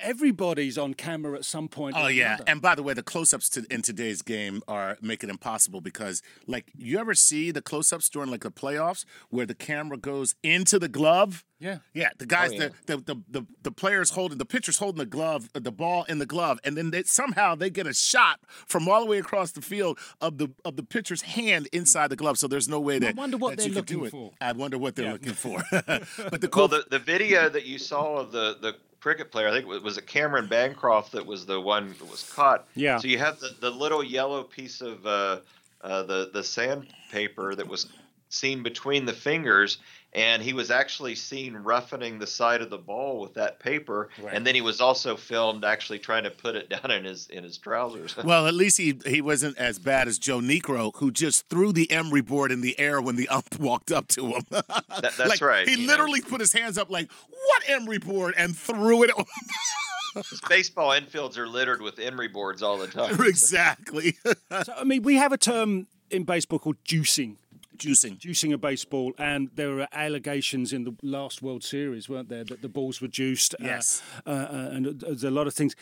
Everybody's 0.00 0.76
on 0.78 0.94
camera 0.94 1.36
at 1.38 1.44
some 1.44 1.68
point 1.68 1.96
Oh 1.98 2.06
yeah, 2.08 2.34
another. 2.34 2.44
and 2.46 2.62
by 2.62 2.74
the 2.74 2.82
way, 2.82 2.94
the 2.94 3.02
close-ups 3.02 3.48
to, 3.50 3.66
in 3.70 3.82
today's 3.82 4.22
game 4.22 4.62
are 4.68 4.96
make 5.00 5.22
it 5.24 5.30
impossible 5.30 5.80
because, 5.80 6.22
like, 6.46 6.70
you 6.76 6.98
ever 6.98 7.14
see 7.14 7.50
the 7.50 7.62
close-ups 7.62 8.08
during 8.08 8.30
like 8.30 8.42
the 8.42 8.50
playoffs 8.50 9.04
where 9.30 9.46
the 9.46 9.54
camera 9.54 9.96
goes 9.96 10.34
into 10.42 10.78
the 10.78 10.88
glove? 10.88 11.44
Yeah. 11.58 11.78
yeah. 11.94 12.08
The 12.18 12.26
guys, 12.26 12.50
Oh, 12.52 12.54
yeah. 12.56 12.68
the, 12.86 12.96
the, 12.96 13.02
the 13.14 13.22
the 13.40 13.46
the 13.62 13.70
players 13.70 14.10
holding 14.10 14.38
the 14.38 14.44
pitchers 14.44 14.78
holding 14.78 14.98
the 14.98 15.06
glove, 15.06 15.48
uh, 15.54 15.60
the 15.60 15.70
ball 15.70 16.04
in 16.08 16.18
the 16.18 16.26
glove, 16.26 16.58
and 16.64 16.76
then 16.76 16.90
they 16.90 17.04
somehow 17.04 17.54
they 17.54 17.70
get 17.70 17.86
a 17.86 17.94
shot 17.94 18.40
from 18.66 18.88
all 18.88 19.00
the 19.00 19.06
way 19.06 19.18
across 19.18 19.52
the 19.52 19.62
field 19.62 19.98
of 20.20 20.38
the 20.38 20.48
of 20.64 20.74
the 20.76 20.82
pitcher's 20.82 21.22
hand 21.22 21.68
inside 21.72 22.08
the 22.10 22.16
glove. 22.16 22.36
So 22.38 22.48
there's 22.48 22.68
no 22.68 22.80
way 22.80 22.98
that 22.98 23.10
I 23.10 23.12
wonder 23.12 23.36
what 23.36 23.58
they're 23.58 23.68
you 23.68 23.74
could 23.74 23.86
do 23.86 23.98
looking 24.02 24.10
for. 24.10 24.32
I 24.40 24.50
wonder 24.52 24.76
what 24.76 24.96
they're 24.96 25.06
Yeah. 25.06 25.12
looking 25.12 25.34
for. 25.34 25.62
but 25.70 26.40
the 26.40 26.48
cool 26.48 26.62
Well, 26.66 26.80
the, 26.80 26.86
the 26.90 26.98
video 26.98 27.48
that 27.48 27.64
you 27.64 27.78
saw 27.78 28.16
of 28.16 28.32
the, 28.32 28.56
the 28.60 28.74
cricket 29.02 29.30
player, 29.32 29.48
I 29.48 29.50
think 29.50 29.68
it 29.70 29.82
was 29.82 29.98
it 29.98 30.06
Cameron 30.06 30.46
Bancroft 30.46 31.12
that 31.12 31.26
was 31.26 31.44
the 31.44 31.60
one 31.60 31.88
that 31.98 32.08
was 32.10 32.22
caught. 32.32 32.66
Yeah. 32.74 32.98
So 32.98 33.08
you 33.08 33.18
have 33.18 33.40
the, 33.40 33.50
the 33.60 33.70
little 33.70 34.02
yellow 34.04 34.42
piece 34.44 34.80
of 34.80 35.04
uh, 35.04 35.40
uh, 35.82 36.02
the 36.04 36.30
the 36.32 36.42
sandpaper 36.42 37.54
that 37.54 37.66
was 37.66 37.86
seen 38.28 38.62
between 38.62 39.04
the 39.04 39.12
fingers, 39.12 39.76
and 40.14 40.42
he 40.42 40.54
was 40.54 40.70
actually 40.70 41.14
seen 41.14 41.54
roughening 41.54 42.18
the 42.18 42.26
side 42.26 42.62
of 42.62 42.70
the 42.70 42.78
ball 42.78 43.20
with 43.20 43.34
that 43.34 43.60
paper, 43.60 44.08
Right. 44.22 44.32
and 44.34 44.46
then 44.46 44.54
he 44.54 44.62
was 44.62 44.80
also 44.80 45.16
filmed 45.16 45.66
actually 45.66 45.98
trying 45.98 46.24
to 46.24 46.30
put 46.30 46.56
it 46.56 46.70
down 46.74 46.90
in 46.90 47.04
his 47.04 47.26
in 47.28 47.44
his 47.44 47.58
trousers. 47.58 48.16
Well, 48.24 48.46
at 48.46 48.54
least 48.54 48.78
he 48.78 48.98
he 49.04 49.20
wasn't 49.20 49.58
as 49.58 49.78
bad 49.78 50.08
as 50.08 50.18
Joe 50.18 50.38
Niekro, 50.40 50.92
who 50.96 51.10
just 51.10 51.48
threw 51.50 51.72
the 51.72 51.90
emery 51.90 52.22
board 52.22 52.50
in 52.52 52.62
the 52.62 52.78
air 52.80 53.02
when 53.02 53.16
the 53.16 53.28
ump 53.28 53.58
walked 53.58 53.92
up 53.92 54.08
to 54.08 54.28
him. 54.28 54.42
that's 54.50 55.18
Like, 55.18 55.40
right, 55.42 55.68
He 55.68 55.74
you 55.74 55.86
know. 55.86 55.92
literally 55.92 56.22
put 56.22 56.40
his 56.40 56.52
hands 56.54 56.78
up 56.78 56.88
like, 56.88 57.10
"What 57.52 57.68
emery 57.68 57.98
board?" 57.98 58.34
and 58.36 58.56
threw 58.56 59.02
it. 59.04 59.10
Baseball 60.48 60.90
infields 60.90 61.38
are 61.38 61.48
littered 61.48 61.80
with 61.80 61.98
emery 61.98 62.28
boards 62.28 62.62
all 62.62 62.76
the 62.78 62.86
time. 62.86 63.16
exactly. 63.26 64.16
So, 64.64 64.74
I 64.76 64.84
mean, 64.84 65.02
we 65.02 65.16
have 65.16 65.32
a 65.32 65.38
term 65.38 65.86
in 66.10 66.24
baseball 66.24 66.58
called 66.58 66.76
juicing. 66.84 67.36
Juicing. 67.78 68.18
Juicing 68.20 68.52
a 68.52 68.58
baseball, 68.58 69.14
and 69.18 69.48
there 69.54 69.70
were 69.70 69.88
allegations 69.92 70.72
in 70.74 70.84
the 70.84 70.94
last 71.02 71.40
World 71.40 71.64
Series, 71.64 72.08
weren't 72.08 72.28
there, 72.28 72.44
that 72.44 72.60
the 72.60 72.68
balls 72.68 73.00
were 73.00 73.08
juiced? 73.08 73.54
uh, 73.54 73.64
Yes. 73.64 74.02
Uh, 74.26 74.30
uh, 74.30 74.68
and 74.72 75.00
there's 75.00 75.24
a 75.24 75.30
lot 75.30 75.46
of 75.46 75.54
things. 75.54 75.74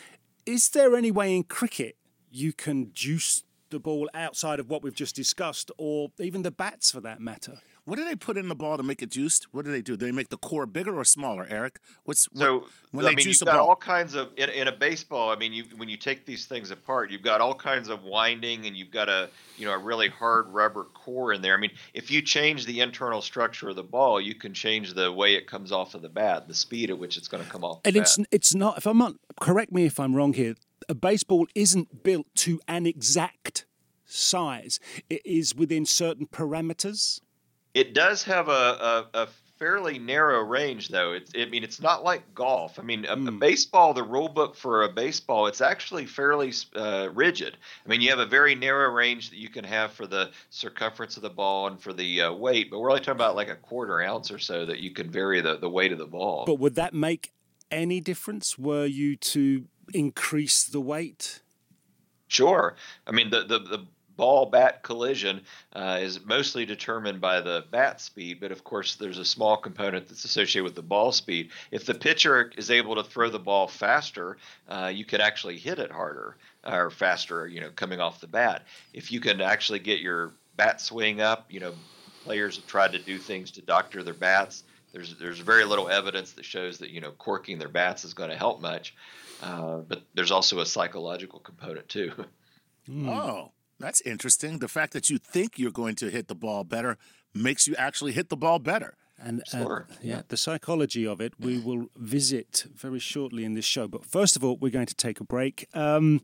Is 0.45 0.69
there 0.69 0.95
any 0.95 1.11
way 1.11 1.35
in 1.35 1.43
cricket 1.43 1.97
you 2.31 2.53
can 2.53 2.91
juice 2.93 3.43
the 3.69 3.79
ball 3.79 4.09
outside 4.13 4.59
of 4.59 4.69
what 4.69 4.81
we've 4.83 4.95
just 4.95 5.15
discussed, 5.15 5.69
or 5.77 6.09
even 6.19 6.43
the 6.43 6.51
bats 6.51 6.91
for 6.91 7.01
that 7.01 7.19
matter? 7.19 7.57
What 7.85 7.95
do 7.97 8.05
they 8.05 8.15
put 8.15 8.37
in 8.37 8.47
the 8.47 8.55
ball 8.55 8.77
to 8.77 8.83
make 8.83 9.01
it 9.01 9.09
juiced? 9.09 9.47
What 9.51 9.65
do 9.65 9.71
they 9.71 9.81
do? 9.81 9.97
Do 9.97 10.05
they 10.05 10.11
make 10.11 10.29
the 10.29 10.37
core 10.37 10.67
bigger 10.67 10.95
or 10.97 11.03
smaller, 11.03 11.47
Eric? 11.49 11.79
What's 12.03 12.27
So 12.33 12.59
what, 12.59 12.69
when 12.91 13.05
I 13.05 13.09
they 13.09 13.15
mean, 13.15 13.23
juice 13.25 13.41
you've 13.41 13.49
a 13.49 13.51
got 13.51 13.57
ball? 13.57 13.69
all 13.69 13.75
kinds 13.75 14.13
of 14.13 14.29
in, 14.37 14.49
in 14.49 14.67
a 14.67 14.71
baseball. 14.71 15.31
I 15.31 15.35
mean, 15.35 15.51
you 15.51 15.63
when 15.77 15.89
you 15.89 15.97
take 15.97 16.25
these 16.25 16.45
things 16.45 16.69
apart, 16.69 17.09
you've 17.09 17.23
got 17.23 17.41
all 17.41 17.55
kinds 17.55 17.89
of 17.89 18.03
winding, 18.03 18.67
and 18.67 18.77
you've 18.77 18.91
got 18.91 19.09
a 19.09 19.29
you 19.57 19.65
know 19.65 19.73
a 19.73 19.77
really 19.79 20.09
hard 20.09 20.47
rubber 20.49 20.83
core 20.93 21.33
in 21.33 21.41
there. 21.41 21.55
I 21.55 21.57
mean, 21.59 21.71
if 21.95 22.11
you 22.11 22.21
change 22.21 22.65
the 22.67 22.81
internal 22.81 23.21
structure 23.21 23.69
of 23.69 23.75
the 23.75 23.83
ball, 23.83 24.21
you 24.21 24.35
can 24.35 24.53
change 24.53 24.93
the 24.93 25.11
way 25.11 25.33
it 25.33 25.47
comes 25.47 25.71
off 25.71 25.95
of 25.95 26.03
the 26.03 26.09
bat, 26.09 26.47
the 26.47 26.53
speed 26.53 26.91
at 26.91 26.99
which 26.99 27.17
it's 27.17 27.27
going 27.27 27.43
to 27.43 27.49
come 27.49 27.63
off. 27.63 27.81
The 27.83 27.89
And 27.89 27.97
it's 27.97 28.17
bat. 28.17 28.27
it's 28.31 28.53
not. 28.53 28.77
If 28.77 28.85
I'm 28.85 28.99
not, 28.99 29.15
correct 29.39 29.71
me 29.71 29.85
if 29.85 29.99
I'm 29.99 30.15
wrong 30.15 30.33
here. 30.33 30.55
A 30.87 30.93
baseball 30.95 31.47
isn't 31.55 32.03
built 32.03 32.27
to 32.35 32.59
an 32.67 32.85
exact 32.85 33.65
size. 34.05 34.79
It 35.09 35.21
is 35.25 35.55
within 35.55 35.85
certain 35.85 36.27
parameters. 36.27 37.21
It 37.73 37.93
does 37.93 38.23
have 38.23 38.49
a, 38.49 38.51
a, 38.51 39.07
a 39.13 39.27
fairly 39.57 39.99
narrow 39.99 40.41
range, 40.41 40.89
though. 40.89 41.13
It's, 41.13 41.31
I 41.37 41.45
mean, 41.45 41.63
it's 41.63 41.79
not 41.79 42.03
like 42.03 42.33
golf. 42.33 42.79
I 42.79 42.81
mean, 42.81 43.05
a, 43.05 43.15
Hmm. 43.15 43.27
a 43.27 43.31
baseball, 43.31 43.93
the 43.93 44.03
rule 44.03 44.27
book 44.27 44.55
for 44.55 44.83
a 44.83 44.89
baseball, 44.89 45.45
it's 45.47 45.61
actually 45.61 46.07
fairly 46.07 46.51
uh, 46.75 47.09
rigid. 47.13 47.57
I 47.85 47.89
mean, 47.89 48.01
you 48.01 48.09
have 48.09 48.19
a 48.19 48.25
very 48.25 48.55
narrow 48.55 48.91
range 48.91 49.29
that 49.29 49.37
you 49.37 49.49
can 49.49 49.63
have 49.63 49.91
for 49.91 50.07
the 50.07 50.31
circumference 50.49 51.15
of 51.15 51.23
the 51.23 51.29
ball 51.29 51.67
and 51.67 51.79
for 51.79 51.93
the 51.93 52.21
uh, 52.23 52.33
weight, 52.33 52.71
but 52.71 52.79
we're 52.79 52.89
only 52.89 53.01
talking 53.01 53.13
about 53.13 53.35
like 53.35 53.49
a 53.49 53.55
quarter 53.55 54.01
ounce 54.01 54.31
or 54.31 54.39
so 54.39 54.65
that 54.65 54.79
you 54.79 54.91
can 54.91 55.11
vary 55.11 55.41
the, 55.41 55.57
the 55.57 55.69
weight 55.69 55.91
of 55.91 55.99
the 55.99 56.07
ball. 56.07 56.45
But 56.45 56.59
would 56.59 56.75
that 56.75 56.93
make 56.93 57.31
any 57.69 58.01
difference 58.01 58.57
were 58.57 58.85
you 58.85 59.15
to 59.15 59.65
increase 59.93 60.63
the 60.63 60.81
weight? 60.81 61.41
Sure. 62.27 62.75
I 63.05 63.11
mean, 63.11 63.29
the, 63.29 63.41
the, 63.43 63.59
the 63.59 63.85
ball 64.21 64.45
bat 64.45 64.83
collision 64.83 65.41
uh, 65.73 65.97
is 65.99 66.23
mostly 66.23 66.63
determined 66.63 67.19
by 67.19 67.41
the 67.41 67.65
bat 67.71 67.99
speed, 67.99 68.39
but 68.39 68.51
of 68.51 68.63
course, 68.63 68.93
there's 68.93 69.17
a 69.17 69.25
small 69.25 69.57
component 69.57 70.07
that's 70.07 70.25
associated 70.25 70.63
with 70.63 70.75
the 70.75 70.83
ball 70.83 71.11
speed. 71.11 71.49
If 71.71 71.87
the 71.87 71.95
pitcher 71.95 72.51
is 72.55 72.69
able 72.69 72.93
to 72.97 73.03
throw 73.03 73.31
the 73.31 73.39
ball 73.39 73.67
faster, 73.67 74.37
uh, 74.69 74.91
you 74.93 75.05
could 75.05 75.21
actually 75.21 75.57
hit 75.57 75.79
it 75.79 75.89
harder 75.89 76.37
or 76.63 76.91
faster, 76.91 77.47
you 77.47 77.61
know, 77.61 77.71
coming 77.71 77.99
off 77.99 78.21
the 78.21 78.27
bat. 78.27 78.67
If 78.93 79.11
you 79.11 79.19
can 79.21 79.41
actually 79.41 79.79
get 79.79 80.01
your 80.01 80.33
bat 80.55 80.79
swing 80.81 81.19
up, 81.19 81.47
you 81.49 81.59
know, 81.59 81.73
players 82.23 82.57
have 82.57 82.67
tried 82.67 82.91
to 82.91 82.99
do 82.99 83.17
things 83.17 83.49
to 83.53 83.63
doctor 83.63 84.03
their 84.03 84.13
bats 84.13 84.63
there's 84.93 85.15
there's 85.15 85.39
very 85.39 85.63
little 85.63 85.87
evidence 85.87 86.33
that 86.33 86.43
shows 86.43 86.79
that 86.79 86.89
you 86.89 86.99
know 86.99 87.11
corking 87.11 87.57
their 87.57 87.69
bats 87.69 88.03
is 88.03 88.13
going 88.13 88.29
to 88.29 88.35
help 88.35 88.61
much. 88.61 88.93
Uh, 89.41 89.77
but 89.77 90.03
there's 90.13 90.31
also 90.31 90.59
a 90.59 90.65
psychological 90.65 91.39
component 91.39 91.89
too. 91.89 92.11
Mm. 92.89 93.07
Oh, 93.09 93.51
that's 93.81 94.01
interesting. 94.01 94.59
The 94.59 94.67
fact 94.67 94.93
that 94.93 95.09
you 95.09 95.17
think 95.17 95.57
you're 95.57 95.71
going 95.71 95.95
to 95.95 96.09
hit 96.09 96.27
the 96.27 96.35
ball 96.35 96.63
better 96.63 96.97
makes 97.33 97.67
you 97.67 97.75
actually 97.75 98.11
hit 98.11 98.29
the 98.29 98.37
ball 98.37 98.59
better. 98.59 98.95
And 99.23 99.43
uh, 99.53 99.81
yeah, 100.01 100.21
the 100.27 100.37
psychology 100.37 101.05
of 101.05 101.21
it 101.21 101.33
we 101.39 101.59
will 101.59 101.87
visit 101.95 102.65
very 102.75 102.99
shortly 102.99 103.45
in 103.45 103.53
this 103.53 103.65
show. 103.65 103.87
But 103.87 104.05
first 104.05 104.35
of 104.35 104.43
all, 104.43 104.57
we're 104.57 104.71
going 104.71 104.87
to 104.87 104.95
take 104.95 105.19
a 105.19 105.23
break. 105.23 105.67
Um, 105.73 106.21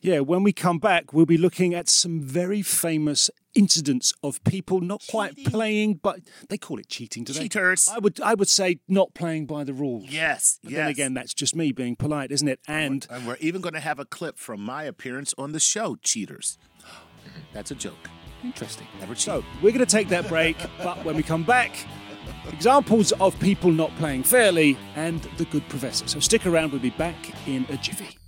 yeah, 0.00 0.20
when 0.20 0.42
we 0.42 0.52
come 0.52 0.78
back, 0.78 1.12
we'll 1.12 1.26
be 1.26 1.36
looking 1.36 1.74
at 1.74 1.88
some 1.88 2.20
very 2.20 2.62
famous 2.62 3.30
incidents 3.54 4.14
of 4.22 4.42
people 4.44 4.80
not 4.80 5.00
cheating. 5.00 5.12
quite 5.12 5.44
playing, 5.44 5.94
but 5.94 6.20
they 6.48 6.56
call 6.56 6.78
it 6.78 6.88
cheating 6.88 7.24
today. 7.24 7.40
Cheaters. 7.40 7.88
I 7.88 7.98
would 7.98 8.20
I 8.20 8.34
would 8.34 8.48
say 8.48 8.80
not 8.88 9.14
playing 9.14 9.46
by 9.46 9.64
the 9.64 9.74
rules. 9.74 10.08
Yes. 10.08 10.58
But 10.62 10.72
yes. 10.72 10.78
Then 10.78 10.88
again, 10.88 11.14
that's 11.14 11.34
just 11.34 11.54
me 11.54 11.72
being 11.72 11.96
polite, 11.96 12.30
isn't 12.32 12.48
it? 12.48 12.60
And 12.66 13.06
and 13.10 13.26
we're 13.26 13.36
even 13.40 13.60
going 13.60 13.74
to 13.74 13.80
have 13.80 13.98
a 13.98 14.04
clip 14.04 14.38
from 14.38 14.60
my 14.60 14.84
appearance 14.84 15.34
on 15.36 15.52
the 15.52 15.60
show, 15.60 15.96
Cheaters. 15.96 16.58
That's 17.52 17.70
a 17.70 17.74
joke. 17.74 18.08
Interesting. 18.42 18.86
Never 19.00 19.14
cheat. 19.14 19.24
So 19.24 19.44
we're 19.62 19.72
going 19.72 19.84
to 19.84 19.86
take 19.86 20.08
that 20.08 20.28
break, 20.28 20.56
but 20.82 21.04
when 21.04 21.16
we 21.16 21.22
come 21.22 21.42
back 21.42 21.72
examples 22.52 23.12
of 23.12 23.38
people 23.40 23.70
not 23.70 23.94
playing 23.96 24.22
fairly, 24.22 24.76
and 24.96 25.20
the 25.36 25.44
good 25.46 25.68
professor. 25.68 26.06
So 26.08 26.20
stick 26.20 26.46
around, 26.46 26.72
we'll 26.72 26.80
be 26.80 26.90
back 26.90 27.16
in 27.48 27.66
a 27.68 27.76
jiffy. 27.76 28.18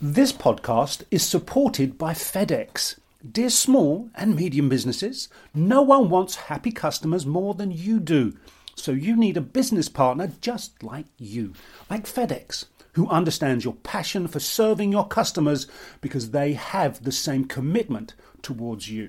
This 0.00 0.32
podcast 0.32 1.04
is 1.10 1.26
supported 1.26 1.96
by 1.96 2.12
FedEx. 2.12 2.98
Dear 3.32 3.48
small 3.48 4.10
and 4.14 4.36
medium 4.36 4.68
businesses, 4.68 5.30
no 5.54 5.80
one 5.80 6.10
wants 6.10 6.34
happy 6.34 6.72
customers 6.72 7.24
more 7.24 7.54
than 7.54 7.70
you 7.70 8.00
do. 8.00 8.36
So 8.74 8.92
you 8.92 9.16
need 9.16 9.38
a 9.38 9.40
business 9.40 9.88
partner 9.88 10.32
just 10.42 10.82
like 10.82 11.06
you, 11.16 11.54
like 11.88 12.04
FedEx, 12.04 12.66
who 12.92 13.08
understands 13.08 13.64
your 13.64 13.74
passion 13.74 14.28
for 14.28 14.40
serving 14.40 14.92
your 14.92 15.06
customers 15.06 15.66
because 16.02 16.32
they 16.32 16.52
have 16.52 17.04
the 17.04 17.12
same 17.12 17.46
commitment 17.46 18.12
towards 18.42 18.90
you. 18.90 19.08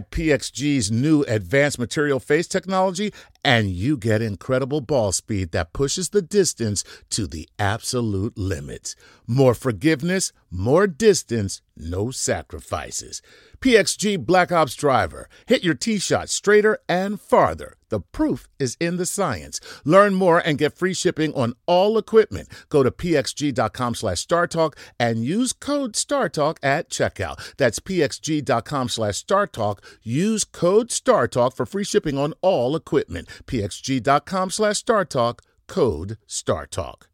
PXG's 0.09 0.89
new 0.89 1.23
advanced 1.23 1.77
material 1.77 2.19
face 2.19 2.47
technology, 2.47 3.13
and 3.43 3.69
you 3.69 3.97
get 3.97 4.21
incredible 4.21 4.81
ball 4.81 5.11
speed 5.11 5.51
that 5.51 5.73
pushes 5.73 6.09
the 6.09 6.21
distance 6.21 6.83
to 7.11 7.27
the 7.27 7.47
absolute 7.59 8.37
limits. 8.37 8.95
More 9.27 9.53
forgiveness, 9.53 10.33
more 10.51 10.85
distance, 10.85 11.61
no 11.77 12.11
sacrifices. 12.11 13.21
PXG 13.61 14.25
Black 14.25 14.51
Ops 14.51 14.75
Driver. 14.75 15.29
Hit 15.47 15.63
your 15.63 15.75
tee 15.75 15.97
shot 15.97 16.29
straighter 16.29 16.79
and 16.89 17.21
farther. 17.21 17.77
The 17.89 17.99
proof 17.99 18.47
is 18.59 18.75
in 18.79 18.97
the 18.97 19.05
science. 19.05 19.59
Learn 19.85 20.13
more 20.15 20.39
and 20.39 20.57
get 20.57 20.77
free 20.77 20.93
shipping 20.93 21.33
on 21.35 21.53
all 21.67 21.97
equipment. 21.97 22.49
Go 22.69 22.83
to 22.83 22.91
pxg.com 22.91 23.95
slash 23.95 24.25
StarTalk 24.25 24.73
and 24.99 25.23
use 25.23 25.53
code 25.53 25.93
StarTalk 25.93 26.57
at 26.63 26.89
checkout. 26.89 27.55
That's 27.57 27.79
pxg.com 27.79 28.89
slash 28.89 29.23
StarTalk. 29.23 29.77
Use 30.01 30.43
code 30.43 30.89
StarTalk 30.89 31.55
for 31.55 31.65
free 31.65 31.83
shipping 31.83 32.17
on 32.17 32.33
all 32.41 32.75
equipment. 32.75 33.27
pxg.com 33.45 34.49
slash 34.49 34.83
StarTalk. 34.83 35.39
Code 35.67 36.17
StarTalk. 36.27 37.10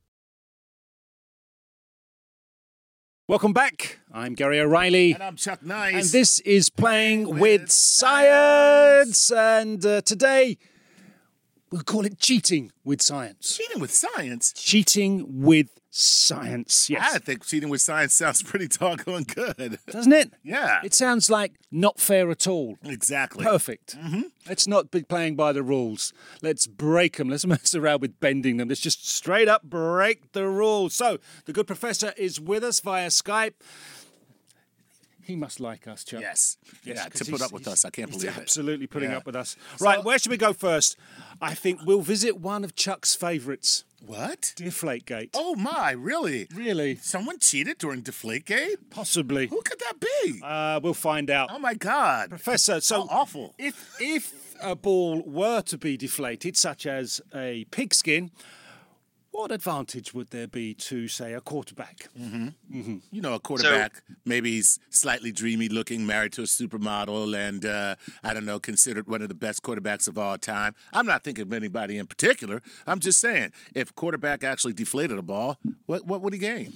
Welcome 3.30 3.52
back. 3.52 4.00
I'm 4.14 4.36
Gary 4.36 4.58
O'Reilly. 4.58 5.12
And 5.12 5.22
I'm 5.22 5.36
Chuck 5.36 5.62
Nice. 5.62 5.94
And 5.96 6.04
this 6.06 6.40
is 6.40 6.70
Playing 6.70 7.28
with, 7.28 7.42
with 7.42 7.70
Science. 7.70 9.30
And 9.32 9.86
uh, 9.86 10.00
today, 10.00 10.58
we'll 11.72 11.82
call 11.82 12.06
it 12.06 12.20
Cheating 12.20 12.72
with 12.84 13.02
Science. 13.02 13.58
Cheating 13.58 13.80
with 13.80 13.94
Science? 13.94 14.54
Cheating 14.54 15.44
with 15.44 15.70
Science, 15.90 16.90
yes. 16.92 17.16
I 17.16 17.18
think 17.18 17.44
Cheating 17.46 17.70
with 17.70 17.82
Science 17.82 18.14
sounds 18.14 18.44
pretty 18.44 18.68
doggone 18.68 19.24
good. 19.24 19.80
Doesn't 19.90 20.14
it? 20.14 20.32
Yeah. 20.44 20.82
It 20.84 20.94
sounds 20.94 21.30
like 21.30 21.54
not 21.72 22.00
fair 22.00 22.30
at 22.30 22.46
all. 22.46 22.78
Exactly. 22.84 23.44
Perfect. 23.44 23.98
Mm-hmm. 23.98 24.22
Let's 24.48 24.68
not 24.68 24.92
be 24.92 25.02
playing 25.02 25.36
by 25.36 25.54
the 25.54 25.64
rules. 25.64 26.14
Let's 26.44 26.68
break 26.68 27.18
them. 27.18 27.30
Let's 27.30 27.46
mess 27.48 27.74
around 27.74 28.02
with 28.02 28.20
bending 28.20 28.58
them. 28.58 28.68
Let's 28.70 28.82
just 28.82 29.10
straight 29.10 29.48
up 29.48 29.64
break 29.64 30.34
the 30.34 30.48
rules. 30.48 30.94
So, 30.94 31.18
the 31.46 31.54
good 31.54 31.68
professor 31.68 32.14
is 32.16 32.40
with 32.40 32.64
us 32.64 32.80
via 32.80 33.08
Skype. 33.08 33.54
He 35.28 35.36
must 35.36 35.60
like 35.60 35.90
us, 35.90 36.06
Chuck. 36.06 36.22
Yes. 36.22 36.56
yes 36.86 36.98
yeah, 37.04 37.10
to 37.10 37.26
put 37.30 37.42
up 37.42 37.52
with 37.52 37.68
us. 37.68 37.84
I 37.84 37.90
can't 37.90 38.10
believe 38.10 38.30
it. 38.30 38.38
Absolutely 38.38 38.88
putting 38.88 39.12
yeah. 39.12 39.18
up 39.18 39.26
with 39.26 39.36
us. 39.36 39.58
Right, 39.78 39.98
so, 39.98 40.04
where 40.04 40.18
should 40.18 40.32
we 40.32 40.38
go 40.38 40.54
first? 40.54 40.96
I 41.42 41.54
think 41.54 41.82
we'll 41.86 42.00
visit 42.00 42.40
one 42.40 42.64
of 42.64 42.76
Chuck's 42.76 43.14
favourites. 43.14 43.84
What? 44.06 44.54
Deflategate. 44.56 45.32
Oh 45.34 45.56
my, 45.56 45.92
really? 45.92 46.48
Really? 46.56 46.96
Someone 46.96 47.40
cheated 47.40 47.78
during 47.78 48.04
Deflategate? 48.04 48.78
Possibly. 48.90 49.48
Who 49.48 49.62
could 49.62 49.80
that 49.80 50.00
be? 50.00 50.40
Uh, 50.42 50.80
we'll 50.82 50.94
find 50.94 51.30
out. 51.30 51.50
oh 51.52 51.60
my 51.60 51.74
God. 51.74 52.30
Professor, 52.30 52.80
so 52.80 53.06
How 53.08 53.20
awful. 53.20 53.54
If 53.58 53.98
if 54.00 54.56
a 54.64 54.78
ball 54.78 55.24
were 55.26 55.62
to 55.64 55.78
be 55.78 55.98
deflated, 55.98 56.56
such 56.56 56.86
as 56.86 57.20
a 57.36 57.66
pigskin, 57.72 58.32
what 59.38 59.52
advantage 59.52 60.16
would 60.16 60.32
there 60.32 60.48
be 60.48 60.74
to, 60.74 61.08
say, 61.08 61.34
a 61.34 61.42
quarterback? 61.42 62.08
You 63.12 63.22
know, 63.22 63.36
a 63.36 63.40
quarterback, 63.40 64.02
maybe 64.26 64.54
he's 64.54 64.80
slightly 64.90 65.32
dreamy 65.32 65.70
looking, 65.70 66.08
married 66.08 66.34
to 66.34 66.42
a 66.42 66.46
supermodel, 66.46 67.38
and 67.38 67.64
uh, 67.64 67.96
I 68.24 68.34
don't 68.34 68.46
know, 68.46 68.60
considered 68.60 69.08
one 69.08 69.22
of 69.22 69.28
the 69.30 69.36
best 69.36 69.62
quarterbacks 69.62 70.08
of 70.08 70.18
all 70.18 70.40
time. 70.40 70.74
I'm 70.92 71.06
not 71.06 71.24
thinking 71.24 71.44
of 71.44 71.54
anybody 71.54 72.00
in 72.00 72.08
particular. 72.08 72.64
I'm 72.88 73.00
just 73.00 73.20
saying, 73.20 73.52
if 73.76 73.94
quarterback 73.94 74.44
actually 74.44 74.74
deflated 74.74 75.20
a 75.20 75.22
ball, 75.22 75.60
what, 75.86 76.08
what 76.08 76.24
would 76.24 76.34
he 76.34 76.40
gain? 76.40 76.74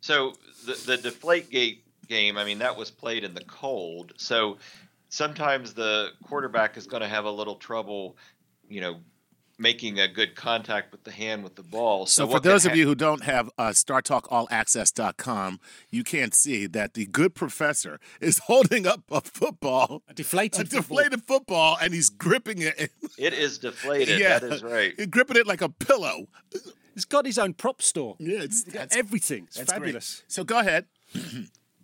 So 0.00 0.32
the 0.64 0.80
the 0.86 0.96
deflate 0.96 1.50
gate 1.50 1.84
game, 2.08 2.38
I 2.38 2.44
mean, 2.44 2.58
that 2.60 2.74
was 2.76 2.90
played 2.90 3.22
in 3.22 3.34
the 3.34 3.44
cold. 3.44 4.14
So 4.16 4.56
sometimes 5.10 5.74
the 5.74 6.12
quarterback 6.24 6.78
is 6.78 6.86
going 6.86 7.02
to 7.02 7.08
have 7.08 7.26
a 7.26 7.30
little 7.30 7.56
trouble, 7.56 8.16
you 8.68 8.80
know, 8.80 9.00
making 9.58 10.00
a 10.00 10.08
good 10.08 10.34
contact 10.34 10.90
with 10.92 11.04
the 11.04 11.10
hand 11.12 11.44
with 11.44 11.54
the 11.54 11.62
ball. 11.62 12.06
So, 12.06 12.22
So, 12.22 12.26
for 12.26 12.32
what 12.34 12.42
can 12.42 12.50
those 12.52 12.64
of 12.64 12.70
hap- 12.70 12.76
you 12.78 12.86
who 12.86 12.94
don't 12.94 13.22
have 13.22 13.50
uh, 13.56 13.68
StarTalkAllAccess.com, 13.68 15.60
you 15.90 16.04
can't 16.04 16.34
see 16.34 16.66
that 16.66 16.94
the 16.94 17.06
good 17.06 17.34
professor 17.34 18.00
is 18.20 18.38
holding 18.46 18.86
up 18.86 19.02
a 19.10 19.20
football, 19.20 20.02
A 20.08 20.14
deflated 20.14 20.60
a 20.60 20.64
football. 20.64 20.80
deflated 20.98 21.22
football, 21.24 21.78
and 21.80 21.94
he's 21.94 22.08
gripping 22.10 22.60
it. 22.62 22.90
it 23.18 23.32
is 23.32 23.58
deflated. 23.58 24.18
yeah, 24.18 24.38
That 24.38 24.52
is 24.52 24.62
right. 24.62 24.94
He's 24.96 25.06
gripping 25.06 25.36
it 25.36 25.46
like 25.46 25.60
a 25.62 25.68
pillow. 25.68 26.28
He's 26.94 27.04
got 27.04 27.26
his 27.26 27.38
own 27.38 27.54
prop 27.54 27.82
store. 27.82 28.16
Yeah, 28.18 28.40
it's, 28.42 28.64
He's 28.64 28.72
got 28.72 28.80
that's, 28.80 28.96
everything. 28.96 29.44
It's 29.44 29.56
that's 29.56 29.70
great. 29.72 29.80
fabulous. 29.80 30.22
So 30.28 30.44
go 30.44 30.58
ahead. 30.60 30.86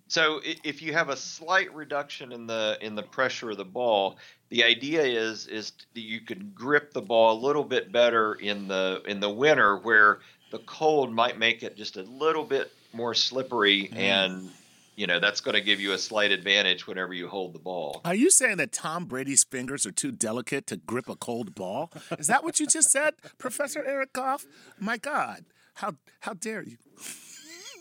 So 0.08 0.40
if 0.64 0.82
you 0.82 0.92
have 0.92 1.08
a 1.08 1.16
slight 1.16 1.72
reduction 1.74 2.32
in 2.32 2.46
the 2.48 2.76
in 2.80 2.96
the 2.96 3.02
pressure 3.04 3.50
of 3.50 3.56
the 3.58 3.64
ball, 3.64 4.18
the 4.50 4.64
idea 4.64 5.02
is 5.02 5.46
is 5.46 5.72
that 5.94 6.00
you 6.00 6.20
can 6.20 6.52
grip 6.54 6.92
the 6.92 7.00
ball 7.00 7.38
a 7.38 7.40
little 7.40 7.64
bit 7.64 7.90
better 7.90 8.34
in 8.34 8.68
the 8.68 9.02
in 9.06 9.20
the 9.20 9.30
winter 9.30 9.76
where 9.76 10.18
the 10.50 10.58
cold 10.60 11.12
might 11.12 11.38
make 11.38 11.62
it 11.62 11.76
just 11.76 11.96
a 11.96 12.02
little 12.02 12.44
bit 12.44 12.72
more 12.92 13.14
slippery 13.14 13.88
mm. 13.92 13.96
and 13.96 14.50
you 14.96 15.06
know 15.06 15.18
that's 15.18 15.40
going 15.40 15.54
to 15.54 15.60
give 15.60 15.80
you 15.80 15.92
a 15.92 15.98
slight 15.98 16.30
advantage 16.32 16.86
whenever 16.86 17.14
you 17.14 17.28
hold 17.28 17.54
the 17.54 17.58
ball. 17.58 18.02
Are 18.04 18.14
you 18.14 18.30
saying 18.30 18.58
that 18.58 18.72
Tom 18.72 19.06
Brady's 19.06 19.44
fingers 19.44 19.86
are 19.86 19.92
too 19.92 20.12
delicate 20.12 20.66
to 20.66 20.76
grip 20.76 21.08
a 21.08 21.16
cold 21.16 21.54
ball? 21.54 21.90
Is 22.18 22.26
that 22.26 22.44
what 22.44 22.60
you 22.60 22.66
just 22.66 22.90
said, 22.90 23.14
Professor 23.38 23.82
Eric 23.84 24.12
Goff? 24.12 24.44
My 24.78 24.98
God, 24.98 25.46
how 25.74 25.94
how 26.20 26.34
dare 26.34 26.62
you? 26.62 26.76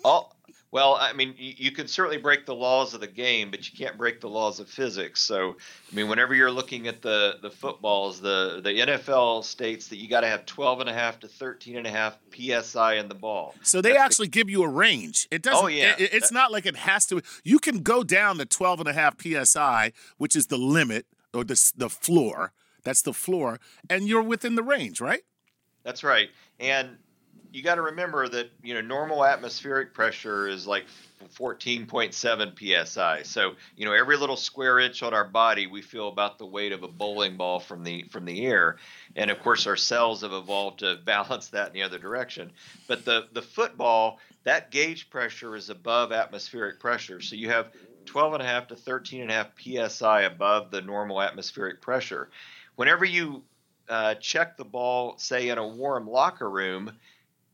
All, 0.05 0.38
well, 0.71 0.97
I 0.99 1.13
mean, 1.13 1.33
you, 1.37 1.71
can 1.71 1.87
certainly 1.87 2.17
break 2.17 2.45
the 2.45 2.53
laws 2.53 2.93
of 2.93 3.01
the 3.01 3.07
game, 3.07 3.49
but 3.49 3.67
you 3.69 3.75
can't 3.75 3.97
break 3.97 4.21
the 4.21 4.29
laws 4.29 4.59
of 4.59 4.69
physics. 4.69 5.19
So, 5.19 5.55
I 5.91 5.95
mean, 5.95 6.07
whenever 6.07 6.35
you're 6.35 6.51
looking 6.51 6.87
at 6.87 7.01
the, 7.01 7.37
the 7.41 7.49
footballs, 7.49 8.21
the, 8.21 8.61
the 8.63 8.69
NFL 8.69 9.43
states 9.43 9.87
that 9.87 9.97
you 9.97 10.07
got 10.07 10.21
to 10.21 10.27
have 10.27 10.45
12 10.45 10.81
and 10.81 10.89
a 10.89 10.93
half 10.93 11.19
to 11.21 11.27
13 11.27 11.77
and 11.77 11.87
a 11.87 11.89
half 11.89 12.17
psi 12.31 12.93
in 12.95 13.09
the 13.09 13.15
ball. 13.15 13.55
So 13.63 13.81
they 13.81 13.89
That's 13.89 13.97
the- 13.97 14.03
actually 14.03 14.27
give 14.27 14.49
you 14.49 14.61
a 14.63 14.67
range. 14.67 15.27
It 15.31 15.41
doesn't. 15.41 15.63
Oh, 15.65 15.67
yeah. 15.67 15.95
it- 15.97 16.13
it's 16.13 16.31
not 16.31 16.51
like 16.51 16.67
it 16.67 16.75
has 16.75 17.07
to. 17.07 17.21
You 17.43 17.57
can 17.57 17.79
go 17.79 18.03
down 18.03 18.37
to 18.37 18.45
12 18.45 18.81
and 18.81 18.89
a 18.89 18.93
half 18.93 19.15
psi, 19.19 19.91
which 20.17 20.35
is 20.35 20.47
the 20.47 20.57
limit 20.57 21.07
or 21.33 21.43
the 21.43 21.71
the 21.75 21.89
floor. 21.89 22.53
That's 22.83 23.01
the 23.01 23.13
floor, 23.13 23.59
and 23.89 24.07
you're 24.07 24.21
within 24.23 24.55
the 24.55 24.63
range, 24.63 25.01
right? 25.01 25.21
That's 25.83 26.03
right. 26.03 26.29
And 26.59 26.97
you 27.51 27.63
got 27.63 27.75
to 27.75 27.81
remember 27.81 28.27
that, 28.27 28.51
you 28.63 28.73
know, 28.73 28.81
normal 28.81 29.25
atmospheric 29.25 29.93
pressure 29.93 30.47
is 30.47 30.67
like 30.67 30.85
14.7 31.35 32.85
psi. 32.87 33.23
So, 33.23 33.53
you 33.75 33.85
know, 33.85 33.93
every 33.93 34.17
little 34.17 34.35
square 34.35 34.79
inch 34.79 35.03
on 35.03 35.13
our 35.13 35.25
body, 35.25 35.67
we 35.67 35.81
feel 35.81 36.07
about 36.07 36.37
the 36.37 36.45
weight 36.45 36.71
of 36.71 36.83
a 36.83 36.87
bowling 36.87 37.37
ball 37.37 37.59
from 37.59 37.83
the 37.83 38.03
from 38.03 38.25
the 38.25 38.45
air. 38.45 38.77
And 39.15 39.31
of 39.31 39.39
course, 39.41 39.67
our 39.67 39.75
cells 39.75 40.21
have 40.21 40.33
evolved 40.33 40.79
to 40.79 40.97
balance 41.05 41.47
that 41.49 41.67
in 41.67 41.73
the 41.73 41.83
other 41.83 41.97
direction. 41.97 42.51
But 42.87 43.05
the 43.05 43.27
the 43.33 43.41
football, 43.41 44.19
that 44.43 44.71
gauge 44.71 45.09
pressure 45.09 45.55
is 45.55 45.69
above 45.69 46.11
atmospheric 46.11 46.79
pressure. 46.79 47.21
So 47.21 47.35
you 47.35 47.49
have 47.49 47.71
12 48.05 48.33
and 48.33 48.43
a 48.43 48.45
half 48.45 48.67
to 48.67 48.75
13 48.75 49.21
and 49.21 49.31
a 49.31 49.33
half 49.33 49.89
psi 49.89 50.21
above 50.21 50.71
the 50.71 50.81
normal 50.81 51.21
atmospheric 51.21 51.81
pressure. 51.81 52.29
Whenever 52.75 53.05
you 53.05 53.43
uh, 53.89 54.15
check 54.15 54.55
the 54.55 54.65
ball, 54.65 55.17
say 55.17 55.49
in 55.49 55.57
a 55.57 55.67
warm 55.67 56.07
locker 56.07 56.49
room, 56.49 56.91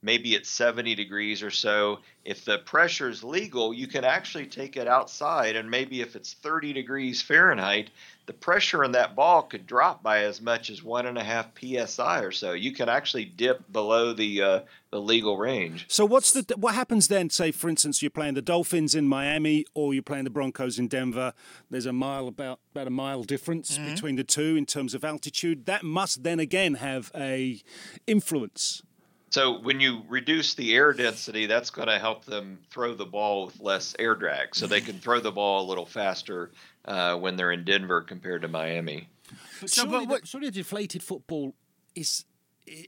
maybe 0.06 0.36
it's 0.36 0.50
70 0.50 0.94
degrees 0.94 1.42
or 1.42 1.50
so. 1.50 2.00
If 2.24 2.46
the 2.46 2.60
pressure 2.60 3.10
is 3.10 3.24
legal, 3.24 3.74
you 3.74 3.88
can 3.88 4.04
actually 4.04 4.46
take 4.46 4.78
it 4.78 4.88
outside, 4.88 5.56
and 5.56 5.70
maybe 5.70 6.02
if 6.02 6.16
it's 6.16 6.34
30 6.34 6.74
degrees 6.74 7.22
Fahrenheit, 7.22 7.90
the 8.28 8.34
pressure 8.34 8.84
in 8.84 8.92
that 8.94 9.16
ball 9.16 9.44
could 9.44 9.68
drop 9.68 10.02
by 10.02 10.24
as 10.24 10.42
much 10.42 10.70
as 10.70 10.84
one 10.84 11.06
and 11.06 11.18
a 11.18 11.24
half 11.24 11.48
psi 11.60 12.20
or 12.22 12.32
so. 12.32 12.54
You 12.54 12.72
can 12.72 12.90
actually 12.90 13.26
dip 13.26 13.72
below 13.72 14.14
the 14.14 14.42
uh, 14.42 14.60
the 14.92 15.00
legal 15.00 15.38
range. 15.38 15.86
So 15.88 16.06
what's 16.06 16.32
the 16.32 16.56
what 16.56 16.74
happens 16.74 17.08
then? 17.08 17.30
Say, 17.30 17.52
for 17.52 17.70
instance, 17.70 18.02
you're 18.02 18.10
playing 18.10 18.34
the 18.34 18.42
Dolphins 18.42 18.96
in 18.96 19.08
Miami, 19.08 19.66
or 19.74 19.94
you're 19.94 20.04
playing 20.04 20.24
the 20.24 20.32
Broncos 20.32 20.80
in 20.80 20.88
Denver. 20.88 21.34
There's 21.70 21.86
a 21.86 21.94
mile 21.94 22.28
about 22.28 22.60
about 22.74 22.88
a 22.88 22.92
mile 22.92 23.24
difference 23.24 23.78
between 23.78 24.16
the 24.16 24.24
two 24.24 24.56
in 24.56 24.66
terms 24.66 24.94
of 24.94 25.04
altitude. 25.04 25.66
That 25.66 25.84
must 25.84 26.24
then 26.24 26.40
again 26.40 26.76
have 26.76 27.12
a 27.16 27.62
influence. 28.08 28.82
So 29.32 29.60
when 29.60 29.80
you 29.82 30.04
reduce 30.08 30.54
the 30.54 30.74
air 30.76 30.94
density, 30.94 31.46
that's 31.46 31.70
going 31.70 31.88
to 31.90 32.00
help 32.00 32.24
them 32.26 32.60
throw 32.72 32.94
the 32.94 33.06
ball 33.06 33.48
with 33.48 33.60
less 33.60 33.96
air 34.00 34.16
drag, 34.16 34.56
so 34.56 34.66
they 34.68 34.82
can 34.82 35.00
throw 35.00 35.20
the 35.20 35.32
ball 35.32 35.66
a 35.66 35.68
little 35.68 35.86
faster 35.86 36.52
uh, 36.86 37.18
when 37.18 37.36
they're 37.36 37.52
in 37.52 37.66
Denver 37.66 38.02
compared 38.02 38.44
to 38.44 38.48
Miami. 38.48 39.10
But 39.60 39.70
So, 39.72 39.84
surely, 39.84 40.06
but 40.06 40.10
what- 40.10 40.22
the, 40.22 40.28
surely 40.28 40.48
a 40.48 40.52
deflated 40.52 41.04
football 41.04 41.54
is 41.96 42.26
i- 42.70 42.88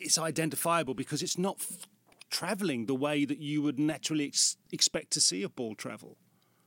is 0.00 0.18
identifiable 0.18 0.94
because 0.94 1.22
it's 1.22 1.38
not 1.38 1.56
f- 1.60 1.86
traveling 2.30 2.86
the 2.86 2.94
way 2.94 3.24
that 3.24 3.38
you 3.38 3.62
would 3.62 3.78
naturally 3.78 4.26
ex- 4.26 4.56
expect 4.72 5.12
to 5.12 5.20
see 5.20 5.42
a 5.44 5.48
ball 5.48 5.74
travel. 5.76 6.16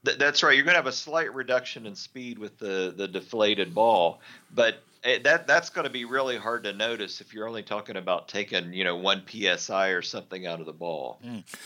Th- 0.06 0.18
that's 0.18 0.42
right. 0.44 0.56
You're 0.56 0.64
going 0.64 0.76
to 0.76 0.80
have 0.80 0.88
a 0.88 0.92
slight 0.94 1.34
reduction 1.34 1.86
in 1.86 1.96
speed 1.96 2.40
with 2.40 2.58
the, 2.60 2.94
the 2.96 3.08
deflated 3.08 3.74
ball, 3.76 4.22
but 4.54 4.84
it, 5.04 5.24
that 5.24 5.48
that's 5.48 5.70
going 5.70 5.86
to 5.86 5.90
be 5.90 6.06
really 6.06 6.38
hard 6.38 6.64
to 6.66 6.74
notice 6.74 7.22
if 7.22 7.34
you're 7.34 7.48
only 7.48 7.64
talking 7.64 7.98
about 7.98 8.28
taking 8.28 8.74
you 8.74 8.84
know 8.84 8.96
one 8.96 9.24
psi 9.28 9.90
or 9.90 10.02
something 10.02 10.46
out 10.46 10.60
of 10.60 10.66
the 10.66 10.74
ball. 10.74 11.20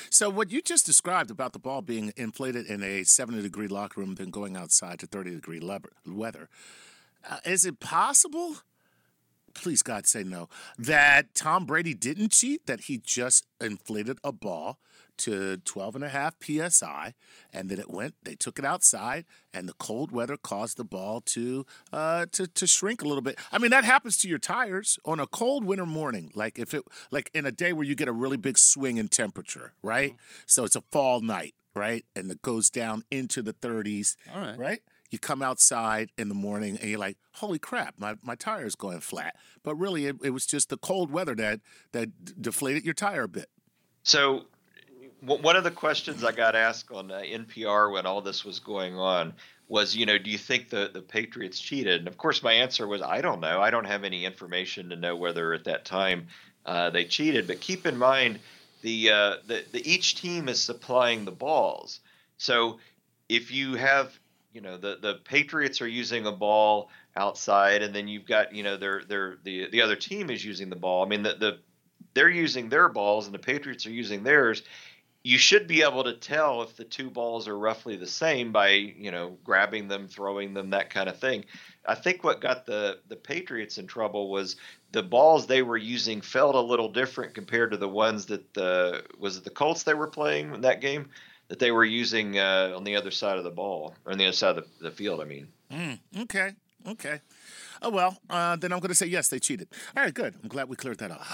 So 0.10 0.30
what 0.30 0.52
you 0.52 0.62
just 0.62 0.86
described 0.86 1.32
about 1.32 1.54
the 1.54 1.60
ball 1.60 1.82
being 1.82 2.14
inflated 2.16 2.68
in 2.68 2.84
a 2.84 3.04
70 3.04 3.42
degree 3.42 3.68
locker 3.68 4.02
room, 4.02 4.16
then 4.16 4.30
going 4.30 4.56
outside 4.56 5.00
to 5.00 5.08
30 5.08 5.32
degree 5.32 5.62
weather, 6.06 6.50
uh, 7.30 7.38
is 7.46 7.66
it 7.66 7.80
possible? 7.80 8.58
Please 9.54 9.82
God, 9.82 10.08
say 10.08 10.24
no. 10.24 10.48
That 10.78 11.36
Tom 11.36 11.66
Brady 11.66 11.94
didn't 11.94 12.32
cheat. 12.32 12.66
That 12.68 12.82
he 12.82 12.98
just 12.98 13.46
inflated 13.60 14.18
a 14.24 14.32
ball 14.32 14.80
to 15.24 15.58
12 15.58 15.96
and 15.96 16.04
a 16.04 16.10
half 16.10 16.36
psi, 16.42 17.14
and 17.54 17.70
then 17.70 17.80
it 17.80 17.90
went. 17.90 18.16
They 18.24 18.36
took 18.36 18.60
it 18.60 18.66
outside, 18.66 19.26
and 19.54 19.68
the 19.68 19.74
cold 19.74 20.12
weather 20.12 20.38
caused 20.38 20.78
the 20.78 20.84
ball 20.84 21.22
to 21.22 21.66
uh, 21.92 22.26
to 22.32 22.48
to 22.48 22.68
shrink 22.68 23.02
a 23.02 23.08
little 23.08 23.22
bit. 23.22 23.38
I 23.52 23.58
mean, 23.58 23.72
that 23.72 23.84
happens 23.84 24.18
to 24.18 24.28
your 24.30 24.40
tires 24.40 25.00
on 25.06 25.20
a 25.20 25.28
cold 25.28 25.64
winter 25.66 25.86
morning. 25.86 26.32
Like 26.36 26.60
if 26.60 26.74
it 26.74 26.84
like 27.12 27.30
in 27.34 27.46
a 27.46 27.52
day 27.52 27.74
where 27.74 27.86
you 27.86 27.96
get 27.96 28.08
a 28.08 28.14
really 28.14 28.38
big 28.38 28.58
swing 28.58 28.98
in 28.98 29.08
temperature, 29.08 29.74
right? 29.82 30.16
So 30.46 30.64
it's 30.66 30.76
a 30.76 30.82
fall 30.92 31.22
night, 31.22 31.56
right, 31.76 32.06
and 32.16 32.32
it 32.32 32.42
goes 32.42 32.70
down 32.70 33.04
into 33.12 33.42
the 33.42 33.54
30s. 33.54 34.16
All 34.34 34.42
right. 34.42 34.58
right. 34.58 34.80
You 35.10 35.20
come 35.20 35.42
outside 35.42 36.10
in 36.18 36.30
the 36.30 36.36
morning 36.36 36.78
and 36.80 36.90
you're 36.90 36.98
like, 36.98 37.18
"Holy 37.34 37.60
crap, 37.60 37.96
my, 37.98 38.16
my 38.24 38.36
tire 38.36 38.66
is 38.66 38.76
going 38.76 39.02
flat." 39.02 39.36
But 39.62 39.76
really, 39.76 40.06
it, 40.06 40.16
it 40.24 40.30
was 40.30 40.46
just 40.46 40.70
the 40.70 40.78
cold 40.78 41.12
weather 41.12 41.36
that 41.36 41.60
that 41.92 42.24
d- 42.24 42.34
deflated 42.40 42.86
your 42.86 42.94
tire 42.94 43.24
a 43.24 43.28
bit. 43.28 43.50
So, 44.04 44.28
w- 44.28 44.46
one 45.22 45.56
of 45.56 45.64
the 45.64 45.72
questions 45.72 46.24
I 46.24 46.32
got 46.32 46.56
asked 46.56 46.92
on 46.92 47.12
uh, 47.12 47.20
NPR 47.20 47.92
when 47.94 48.06
all 48.06 48.22
this 48.22 48.44
was 48.44 48.60
going 48.60 48.98
on 48.98 49.34
was, 49.68 49.96
you 49.96 50.06
know, 50.06 50.18
do 50.18 50.30
you 50.30 50.38
think 50.38 50.70
the, 50.70 50.90
the 50.92 51.02
Patriots 51.02 51.60
cheated? 51.60 52.00
And 52.00 52.08
of 52.08 52.18
course, 52.18 52.42
my 52.44 52.54
answer 52.54 52.88
was, 52.88 53.02
I 53.02 53.22
don't 53.22 53.40
know. 53.40 53.62
I 53.62 53.70
don't 53.70 53.86
have 53.86 54.04
any 54.04 54.26
information 54.26 54.90
to 54.90 54.96
know 54.96 55.16
whether 55.16 55.54
at 55.54 55.66
that 55.66 55.86
time 55.86 56.28
uh, 56.66 56.90
they 56.90 57.06
cheated. 57.06 57.48
But 57.48 57.62
keep 57.62 57.86
in 57.86 57.98
mind, 57.98 58.40
the, 58.82 59.12
uh, 59.12 59.36
the, 59.46 59.64
the 59.72 59.90
each 59.90 60.16
team 60.16 60.50
is 60.50 60.60
supplying 60.60 61.24
the 61.24 61.32
balls. 61.32 62.00
So, 62.38 62.80
if 63.30 63.50
you 63.50 63.76
have, 63.76 64.12
you 64.52 64.60
know, 64.60 64.76
the, 64.76 64.98
the 65.02 65.14
Patriots 65.24 65.82
are 65.82 65.88
using 65.88 66.26
a 66.26 66.34
ball 66.34 66.90
outside, 67.16 67.82
and 67.82 67.96
then 67.96 68.10
you've 68.10 68.26
got, 68.26 68.54
you 68.54 68.62
know, 68.62 68.76
their 68.76 69.04
their 69.06 69.38
the 69.44 69.70
the 69.70 69.82
other 69.82 69.96
team 69.96 70.30
is 70.30 70.44
using 70.44 70.70
the 70.70 70.76
ball. 70.76 71.06
I 71.06 71.08
mean, 71.08 71.24
the 71.24 71.36
the 71.36 71.60
they're 72.14 72.30
using 72.30 72.68
their 72.68 72.90
balls 72.90 73.26
and 73.26 73.34
the 73.34 73.40
Patriots 73.40 73.86
are 73.86 73.92
using 73.92 74.24
theirs. 74.24 74.64
You 75.24 75.38
should 75.38 75.68
be 75.68 75.84
able 75.84 76.04
to 76.04 76.14
tell 76.14 76.64
if 76.64 76.76
the 76.76 76.84
two 76.84 77.10
balls 77.10 77.48
are 77.48 77.58
roughly 77.58 77.96
the 77.96 78.08
same 78.08 78.52
by 78.52 78.70
you 78.70 79.12
know 79.12 79.38
grabbing 79.44 79.88
them, 79.88 80.08
throwing 80.08 80.54
them, 80.54 80.72
that 80.72 80.90
kind 80.90 81.10
of 81.10 81.20
thing. 81.20 81.46
I 81.86 81.96
think 81.96 82.24
what 82.24 82.42
got 82.42 82.66
the 82.66 83.00
the 83.08 83.16
Patriots 83.16 83.78
in 83.78 83.88
trouble 83.88 84.30
was 84.30 84.56
the 84.92 85.04
balls 85.04 85.48
they 85.48 85.62
were 85.62 85.78
using 85.78 86.22
felt 86.22 86.56
a 86.56 86.62
little 86.62 86.90
different 86.90 87.34
compared 87.34 87.72
to 87.72 87.78
the 87.78 87.88
ones 87.88 88.28
that 88.28 88.54
the 88.54 89.04
was 89.20 89.38
it 89.38 89.44
the 89.44 89.50
Colts 89.50 89.84
they 89.84 89.94
were 89.94 90.08
playing 90.08 90.54
in 90.54 90.62
that 90.62 90.82
game 90.82 91.10
that 91.50 91.60
they 91.60 91.72
were 91.72 91.86
using 91.86 92.40
uh, 92.40 92.74
on 92.76 92.84
the 92.84 92.96
other 92.96 93.12
side 93.12 93.38
of 93.38 93.44
the 93.44 93.52
ball 93.52 93.94
or 94.06 94.14
on 94.14 94.18
the 94.18 94.26
other 94.26 94.36
side 94.36 94.58
of 94.58 94.66
the, 94.80 94.86
the 94.86 94.92
field. 94.92 95.22
I 95.22 95.26
mean. 95.26 95.48
Mm, 95.72 96.00
okay. 96.22 96.52
Okay. 96.88 97.20
Oh 97.84 97.90
well, 97.90 98.18
uh, 98.30 98.56
then 98.58 98.72
I'm 98.72 98.80
going 98.80 98.90
to 98.90 98.96
say 98.96 99.08
yes, 99.08 99.30
they 99.30 99.40
cheated. 99.40 99.68
All 99.98 100.04
right, 100.04 100.14
good. 100.14 100.36
I'm 100.44 100.50
glad 100.50 100.70
we 100.70 100.76
cleared 100.76 101.00
that 101.00 101.10
up. 101.12 101.26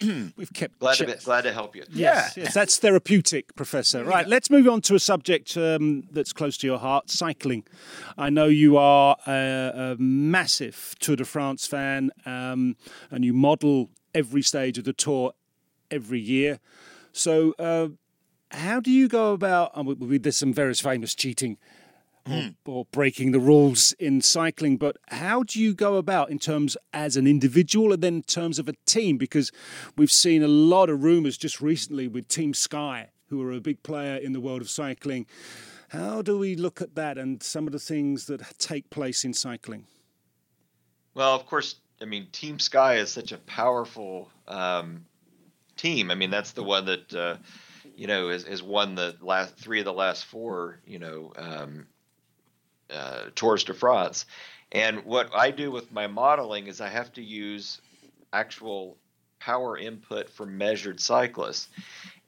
We've 0.36 0.52
kept 0.52 0.78
glad 0.78 0.94
check- 0.94 1.18
to 1.18 1.24
glad 1.24 1.42
to 1.42 1.52
help 1.52 1.74
you. 1.74 1.82
Yes, 1.90 2.36
yes, 2.36 2.54
that's 2.54 2.78
therapeutic, 2.78 3.54
Professor. 3.56 4.04
Right, 4.04 4.26
let's 4.28 4.48
move 4.48 4.68
on 4.68 4.80
to 4.82 4.94
a 4.94 5.00
subject 5.00 5.56
um, 5.56 6.04
that's 6.12 6.32
close 6.32 6.56
to 6.58 6.66
your 6.66 6.78
heart: 6.78 7.10
cycling. 7.10 7.64
I 8.16 8.30
know 8.30 8.46
you 8.46 8.76
are 8.76 9.16
a, 9.26 9.72
a 9.74 9.96
massive 9.98 10.94
Tour 11.00 11.16
de 11.16 11.24
France 11.24 11.66
fan, 11.66 12.10
um, 12.24 12.76
and 13.10 13.24
you 13.24 13.32
model 13.32 13.90
every 14.14 14.42
stage 14.42 14.78
of 14.78 14.84
the 14.84 14.92
tour 14.92 15.32
every 15.90 16.20
year. 16.20 16.60
So, 17.12 17.54
uh, 17.58 17.88
how 18.52 18.78
do 18.78 18.92
you 18.92 19.08
go 19.08 19.32
about? 19.32 19.72
And 19.74 19.88
we, 19.88 19.94
we, 19.94 20.18
there's 20.18 20.36
some 20.36 20.52
very 20.52 20.74
famous 20.74 21.14
cheating 21.16 21.58
or, 22.30 22.50
or, 22.64 22.84
breaking 22.86 23.32
the 23.32 23.40
rules 23.40 23.92
in 23.92 24.20
cycling. 24.20 24.76
But 24.76 24.96
how 25.08 25.42
do 25.42 25.60
you 25.60 25.74
go 25.74 25.96
about 25.96 26.30
in 26.30 26.38
terms 26.38 26.76
as 26.92 27.16
an 27.16 27.26
individual 27.26 27.92
and 27.92 28.02
then 28.02 28.14
in 28.16 28.22
terms 28.22 28.58
of 28.58 28.68
a 28.68 28.74
team? 28.86 29.16
Because 29.16 29.52
we've 29.96 30.12
seen 30.12 30.42
a 30.42 30.48
lot 30.48 30.90
of 30.90 31.02
rumours 31.02 31.36
just 31.36 31.60
recently 31.60 32.08
with 32.08 32.28
Team 32.28 32.54
Sky, 32.54 33.10
who 33.28 33.42
are 33.42 33.52
a 33.52 33.60
big 33.60 33.82
player 33.82 34.16
in 34.16 34.32
the 34.32 34.40
world 34.40 34.60
of 34.60 34.70
cycling. 34.70 35.26
How 35.90 36.22
do 36.22 36.38
we 36.38 36.56
look 36.56 36.80
at 36.80 36.94
that 36.96 37.16
and 37.16 37.42
some 37.42 37.66
of 37.66 37.72
the 37.72 37.78
things 37.78 38.26
that 38.26 38.58
take 38.58 38.90
place 38.90 39.24
in 39.24 39.32
cycling? 39.32 39.86
Well, 41.14 41.34
of 41.34 41.46
course, 41.46 41.76
I 42.02 42.04
mean, 42.04 42.26
Team 42.32 42.58
Sky 42.58 42.96
is 42.96 43.10
such 43.10 43.32
a 43.32 43.38
powerful 43.38 44.30
um, 44.48 45.06
team. 45.76 46.10
I 46.10 46.14
mean, 46.14 46.30
that's 46.30 46.52
the 46.52 46.64
one 46.64 46.86
that. 46.86 47.14
Uh, 47.14 47.36
you 47.96 48.06
know, 48.06 48.28
has, 48.28 48.44
has 48.44 48.62
won 48.62 48.94
the 48.94 49.16
last 49.20 49.56
three 49.56 49.78
of 49.78 49.86
the 49.86 49.92
last 49.92 50.26
four, 50.26 50.80
you 50.86 50.98
know, 50.98 51.32
um, 51.36 51.86
uh, 52.90 53.24
Tours 53.34 53.64
de 53.64 53.74
France. 53.74 54.26
And 54.72 55.04
what 55.04 55.34
I 55.34 55.50
do 55.50 55.70
with 55.70 55.92
my 55.92 56.06
modeling 56.06 56.66
is 56.66 56.80
I 56.80 56.88
have 56.88 57.12
to 57.14 57.22
use 57.22 57.80
actual 58.32 58.96
power 59.38 59.78
input 59.78 60.28
from 60.30 60.58
measured 60.58 61.00
cyclists 61.00 61.68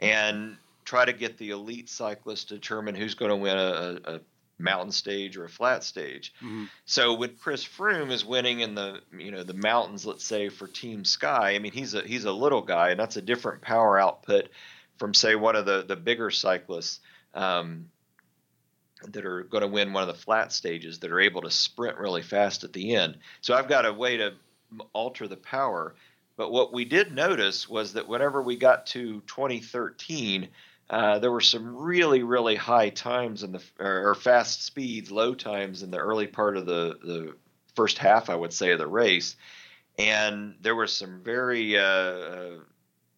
and 0.00 0.56
try 0.84 1.04
to 1.04 1.12
get 1.12 1.36
the 1.38 1.50
elite 1.50 1.88
cyclists 1.88 2.44
to 2.44 2.54
determine 2.54 2.94
who's 2.94 3.14
going 3.14 3.30
to 3.30 3.36
win 3.36 3.58
a, 3.58 3.98
a 4.04 4.20
mountain 4.58 4.92
stage 4.92 5.36
or 5.36 5.44
a 5.44 5.48
flat 5.48 5.84
stage. 5.84 6.32
Mm-hmm. 6.38 6.64
So 6.84 7.14
when 7.14 7.36
Chris 7.36 7.64
Froome 7.64 8.10
is 8.10 8.24
winning 8.24 8.60
in 8.60 8.74
the 8.74 9.00
you 9.16 9.30
know 9.30 9.42
the 9.42 9.54
mountains, 9.54 10.06
let's 10.06 10.24
say 10.24 10.48
for 10.48 10.66
Team 10.66 11.04
Sky, 11.04 11.54
I 11.54 11.58
mean 11.58 11.72
he's 11.72 11.94
a 11.94 12.02
he's 12.02 12.24
a 12.24 12.32
little 12.32 12.62
guy 12.62 12.90
and 12.90 13.00
that's 13.00 13.16
a 13.16 13.22
different 13.22 13.62
power 13.62 13.98
output 13.98 14.48
from 14.96 15.14
say 15.14 15.34
one 15.34 15.56
of 15.56 15.66
the 15.66 15.84
the 15.86 15.96
bigger 15.96 16.30
cyclists 16.30 17.00
um, 17.34 17.90
that 19.04 19.24
are 19.24 19.44
going 19.44 19.62
to 19.62 19.68
win 19.68 19.92
one 19.92 20.02
of 20.02 20.08
the 20.08 20.22
flat 20.22 20.52
stages 20.52 20.98
that 20.98 21.12
are 21.12 21.20
able 21.20 21.42
to 21.42 21.50
sprint 21.50 21.98
really 21.98 22.22
fast 22.22 22.64
at 22.64 22.72
the 22.72 22.94
end. 22.94 23.18
So 23.40 23.54
I've 23.54 23.68
got 23.68 23.86
a 23.86 23.92
way 23.92 24.16
to 24.16 24.34
alter 24.92 25.28
the 25.28 25.36
power. 25.36 25.94
But 26.36 26.52
what 26.52 26.72
we 26.72 26.84
did 26.84 27.12
notice 27.12 27.68
was 27.68 27.94
that 27.94 28.08
whenever 28.08 28.42
we 28.42 28.56
got 28.56 28.86
to 28.86 29.20
2013, 29.26 30.48
uh, 30.90 31.18
there 31.18 31.32
were 31.32 31.40
some 31.40 31.76
really, 31.76 32.22
really 32.22 32.54
high 32.54 32.90
times 32.90 33.42
in 33.42 33.52
the 33.52 33.62
or 33.78 34.14
fast 34.14 34.64
speeds, 34.64 35.10
low 35.10 35.34
times 35.34 35.82
in 35.82 35.90
the 35.90 35.98
early 35.98 36.26
part 36.26 36.56
of 36.56 36.64
the 36.66 36.98
the 37.02 37.34
first 37.74 37.98
half, 37.98 38.30
I 38.30 38.34
would 38.34 38.52
say, 38.52 38.72
of 38.72 38.78
the 38.78 38.86
race, 38.86 39.36
and 39.98 40.54
there 40.60 40.74
were 40.74 40.86
some 40.86 41.20
very 41.22 41.76
uh, 41.76 42.52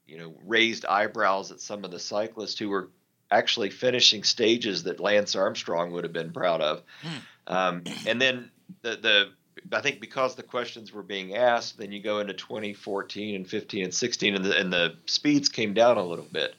you 0.07 0.19
know 0.19 0.35
raised 0.45 0.85
eyebrows 0.85 1.53
at 1.53 1.61
some 1.61 1.85
of 1.85 1.93
the 1.93 2.01
cyclists 2.01 2.59
who 2.59 2.71
were 2.71 2.91
actually 3.31 3.71
finishing 3.71 4.23
stages 4.25 4.85
that 4.85 5.01
Lance 5.01 5.37
Armstrong 5.37 5.93
would 5.93 6.05
have 6.05 6.13
been 6.13 6.33
proud 6.33 6.61
of. 6.61 6.83
Hmm. 7.03 7.53
Um, 7.53 7.83
and 8.07 8.21
then 8.21 8.51
the 8.83 8.97
the 8.97 9.31
I 9.73 9.81
think 9.81 10.01
because 10.01 10.35
the 10.35 10.43
questions 10.43 10.93
were 10.93 11.03
being 11.03 11.37
asked, 11.37 11.79
then 11.79 11.93
you 11.93 12.03
go 12.03 12.21
into 12.21 12.33
2014 12.33 13.35
and 13.35 13.49
15 13.49 13.85
and 13.85 13.95
16, 13.95 14.35
and 14.35 14.45
the, 14.45 14.59
and 14.59 14.73
the 14.73 14.95
speeds 15.07 15.49
came 15.49 15.75
down 15.75 15.99
a 15.99 16.05
little 16.05 16.27
bit. 16.31 16.55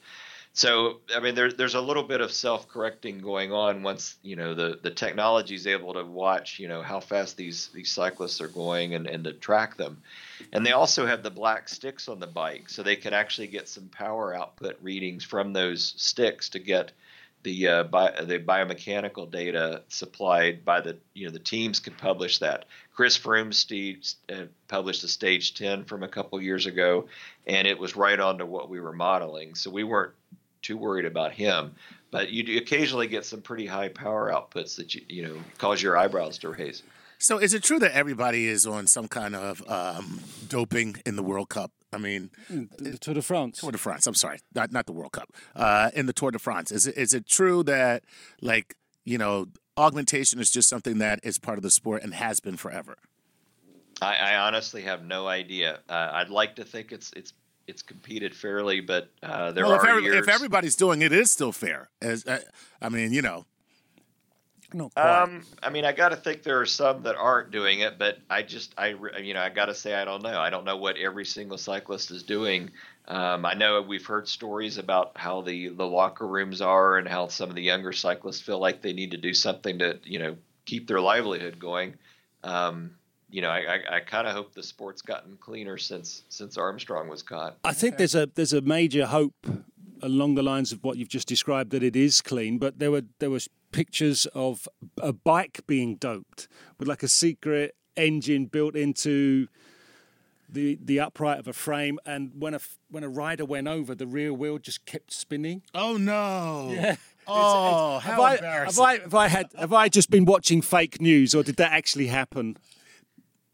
So 0.54 1.00
I 1.14 1.20
mean, 1.20 1.34
there's 1.34 1.54
there's 1.54 1.74
a 1.74 1.80
little 1.80 2.02
bit 2.02 2.20
of 2.20 2.30
self-correcting 2.30 3.20
going 3.20 3.52
on 3.52 3.82
once 3.82 4.16
you 4.22 4.36
know 4.36 4.54
the 4.54 4.78
the 4.82 4.90
technology 4.90 5.54
is 5.54 5.66
able 5.66 5.94
to 5.94 6.04
watch 6.04 6.58
you 6.58 6.68
know 6.68 6.82
how 6.82 7.00
fast 7.00 7.38
these 7.38 7.68
these 7.68 7.90
cyclists 7.90 8.40
are 8.40 8.48
going 8.48 8.94
and 8.94 9.06
and 9.06 9.24
to 9.24 9.32
track 9.32 9.78
them, 9.78 10.02
and 10.52 10.64
they 10.64 10.72
also 10.72 11.06
have 11.06 11.22
the 11.22 11.30
black 11.30 11.68
sticks 11.68 12.08
on 12.08 12.20
the 12.20 12.26
bike, 12.26 12.68
so 12.68 12.82
they 12.82 12.96
can 12.96 13.14
actually 13.14 13.48
get 13.48 13.68
some 13.68 13.88
power 13.88 14.34
output 14.34 14.76
readings 14.82 15.24
from 15.24 15.52
those 15.52 15.94
sticks 15.96 16.48
to 16.50 16.58
get 16.58 16.92
the 17.42 17.68
uh, 17.68 17.82
bi- 17.84 18.20
the 18.22 18.38
biomechanical 18.38 19.30
data 19.30 19.82
supplied 19.88 20.64
by 20.64 20.80
the 20.80 20.96
you 21.14 21.26
know 21.26 21.32
the 21.32 21.38
teams 21.38 21.80
can 21.80 21.94
publish 21.94 22.38
that. 22.38 22.66
Chris 22.94 23.18
Froome 23.18 23.52
Steve, 23.52 24.04
uh, 24.32 24.44
published 24.68 25.02
a 25.04 25.08
stage 25.08 25.54
10 25.54 25.84
from 25.84 26.02
a 26.02 26.08
couple 26.08 26.40
years 26.40 26.66
ago, 26.66 27.06
and 27.46 27.66
it 27.66 27.78
was 27.78 27.96
right 27.96 28.18
on 28.18 28.38
to 28.38 28.46
what 28.46 28.68
we 28.68 28.80
were 28.80 28.92
modeling. 28.92 29.54
So 29.54 29.70
we 29.70 29.84
weren't 29.84 30.12
too 30.60 30.76
worried 30.76 31.06
about 31.06 31.32
him. 31.32 31.74
But 32.10 32.30
you 32.30 32.58
occasionally 32.58 33.06
get 33.06 33.24
some 33.24 33.40
pretty 33.40 33.66
high 33.66 33.88
power 33.88 34.30
outputs 34.30 34.76
that 34.76 34.94
you 34.94 35.02
you 35.08 35.22
know 35.26 35.36
cause 35.58 35.82
your 35.82 35.96
eyebrows 35.96 36.38
to 36.38 36.50
raise. 36.50 36.82
So 37.22 37.38
is 37.38 37.54
it 37.54 37.62
true 37.62 37.78
that 37.78 37.92
everybody 37.92 38.48
is 38.48 38.66
on 38.66 38.88
some 38.88 39.06
kind 39.06 39.36
of 39.36 39.62
um, 39.70 40.18
doping 40.48 40.96
in 41.06 41.14
the 41.14 41.22
World 41.22 41.50
Cup? 41.50 41.70
I 41.92 41.98
mean, 41.98 42.30
the 42.48 42.98
Tour 42.98 43.14
de 43.14 43.22
France. 43.22 43.60
Tour 43.60 43.70
de 43.70 43.78
France. 43.78 44.08
I'm 44.08 44.14
sorry, 44.14 44.40
not 44.56 44.72
not 44.72 44.86
the 44.86 44.92
World 44.92 45.12
Cup. 45.12 45.30
Uh, 45.54 45.92
in 45.94 46.06
the 46.06 46.12
Tour 46.12 46.32
de 46.32 46.40
France, 46.40 46.72
is 46.72 46.88
it 46.88 46.96
is 46.96 47.14
it 47.14 47.28
true 47.28 47.62
that 47.62 48.02
like 48.40 48.74
you 49.04 49.18
know 49.18 49.46
augmentation 49.76 50.40
is 50.40 50.50
just 50.50 50.68
something 50.68 50.98
that 50.98 51.20
is 51.22 51.38
part 51.38 51.58
of 51.58 51.62
the 51.62 51.70
sport 51.70 52.02
and 52.02 52.12
has 52.12 52.40
been 52.40 52.56
forever? 52.56 52.96
I, 54.00 54.16
I 54.16 54.36
honestly 54.38 54.82
have 54.82 55.04
no 55.04 55.28
idea. 55.28 55.78
Uh, 55.88 56.10
I'd 56.14 56.30
like 56.30 56.56
to 56.56 56.64
think 56.64 56.90
it's 56.90 57.12
it's 57.14 57.34
it's 57.68 57.82
competed 57.82 58.34
fairly, 58.34 58.80
but 58.80 59.10
uh, 59.22 59.52
there 59.52 59.64
well, 59.64 59.74
are 59.74 59.76
if, 59.76 59.88
every, 59.88 60.02
years. 60.02 60.16
if 60.16 60.28
everybody's 60.28 60.74
doing 60.74 61.02
it, 61.02 61.12
it 61.12 61.20
is 61.20 61.30
still 61.30 61.52
fair. 61.52 61.88
As 62.00 62.26
uh, 62.26 62.40
I 62.80 62.88
mean, 62.88 63.12
you 63.12 63.22
know. 63.22 63.46
No, 64.74 64.90
um, 64.96 65.44
I 65.62 65.70
mean, 65.70 65.84
I 65.84 65.92
got 65.92 66.10
to 66.10 66.16
think 66.16 66.42
there 66.42 66.60
are 66.60 66.66
some 66.66 67.02
that 67.02 67.16
aren't 67.16 67.50
doing 67.50 67.80
it, 67.80 67.98
but 67.98 68.18
I 68.30 68.42
just, 68.42 68.74
I, 68.78 68.94
you 69.20 69.34
know, 69.34 69.40
I 69.40 69.48
got 69.48 69.66
to 69.66 69.74
say, 69.74 69.94
I 69.94 70.04
don't 70.04 70.22
know. 70.22 70.38
I 70.40 70.50
don't 70.50 70.64
know 70.64 70.76
what 70.76 70.96
every 70.96 71.24
single 71.24 71.58
cyclist 71.58 72.10
is 72.10 72.22
doing. 72.22 72.70
Um, 73.08 73.44
I 73.44 73.54
know 73.54 73.82
we've 73.82 74.06
heard 74.06 74.28
stories 74.28 74.78
about 74.78 75.12
how 75.16 75.40
the 75.42 75.68
the 75.68 75.86
locker 75.86 76.26
rooms 76.26 76.60
are 76.60 76.98
and 76.98 77.08
how 77.08 77.28
some 77.28 77.48
of 77.48 77.56
the 77.56 77.62
younger 77.62 77.92
cyclists 77.92 78.40
feel 78.40 78.58
like 78.58 78.80
they 78.80 78.92
need 78.92 79.10
to 79.10 79.16
do 79.16 79.34
something 79.34 79.78
to, 79.80 79.98
you 80.04 80.18
know, 80.18 80.36
keep 80.64 80.86
their 80.86 81.00
livelihood 81.00 81.58
going. 81.58 81.94
Um, 82.44 82.92
you 83.30 83.40
know, 83.42 83.48
I, 83.48 83.58
I, 83.58 83.96
I 83.96 84.00
kind 84.00 84.26
of 84.28 84.34
hope 84.34 84.54
the 84.54 84.62
sport's 84.62 85.02
gotten 85.02 85.36
cleaner 85.38 85.78
since 85.78 86.22
since 86.28 86.56
Armstrong 86.56 87.08
was 87.08 87.22
caught. 87.22 87.56
I 87.64 87.72
think 87.72 87.96
there's 87.96 88.14
a 88.14 88.28
there's 88.34 88.52
a 88.52 88.60
major 88.60 89.06
hope 89.06 89.34
along 90.02 90.34
the 90.34 90.42
lines 90.42 90.72
of 90.72 90.84
what 90.84 90.96
you've 90.96 91.08
just 91.08 91.28
described 91.28 91.70
that 91.70 91.82
it 91.82 91.96
is 91.96 92.20
clean, 92.20 92.58
but 92.58 92.78
there 92.78 92.90
were 92.90 93.02
there 93.18 93.30
was 93.30 93.48
pictures 93.72 94.26
of 94.26 94.68
a 95.00 95.12
bike 95.12 95.60
being 95.66 95.96
doped 95.96 96.48
with 96.78 96.86
like 96.86 97.02
a 97.02 97.08
secret 97.08 97.74
engine 97.96 98.46
built 98.46 98.76
into 98.76 99.48
the 100.48 100.78
the 100.82 101.00
upright 101.00 101.38
of 101.38 101.48
a 101.48 101.52
frame, 101.52 101.98
and 102.04 102.30
when 102.38 102.54
a 102.54 102.60
when 102.90 103.02
a 103.02 103.08
rider 103.08 103.44
went 103.44 103.68
over, 103.68 103.94
the 103.94 104.06
rear 104.06 104.32
wheel 104.32 104.58
just 104.58 104.84
kept 104.84 105.12
spinning. 105.12 105.62
Oh 105.74 105.96
no! 105.96 106.70
Yeah. 106.72 106.82
Oh, 106.82 106.88
it's, 106.88 106.94
it's, 106.94 107.26
oh, 107.26 107.98
how 107.98 108.22
have 108.22 108.34
embarrassing! 108.38 108.84
I, 108.84 108.92
have 108.98 109.00
I 109.00 109.02
have 109.02 109.14
I 109.14 109.28
had 109.28 109.46
have 109.58 109.72
I 109.72 109.88
just 109.88 110.10
been 110.10 110.24
watching 110.24 110.60
fake 110.60 111.00
news, 111.00 111.34
or 111.34 111.42
did 111.42 111.56
that 111.56 111.72
actually 111.72 112.08
happen? 112.08 112.56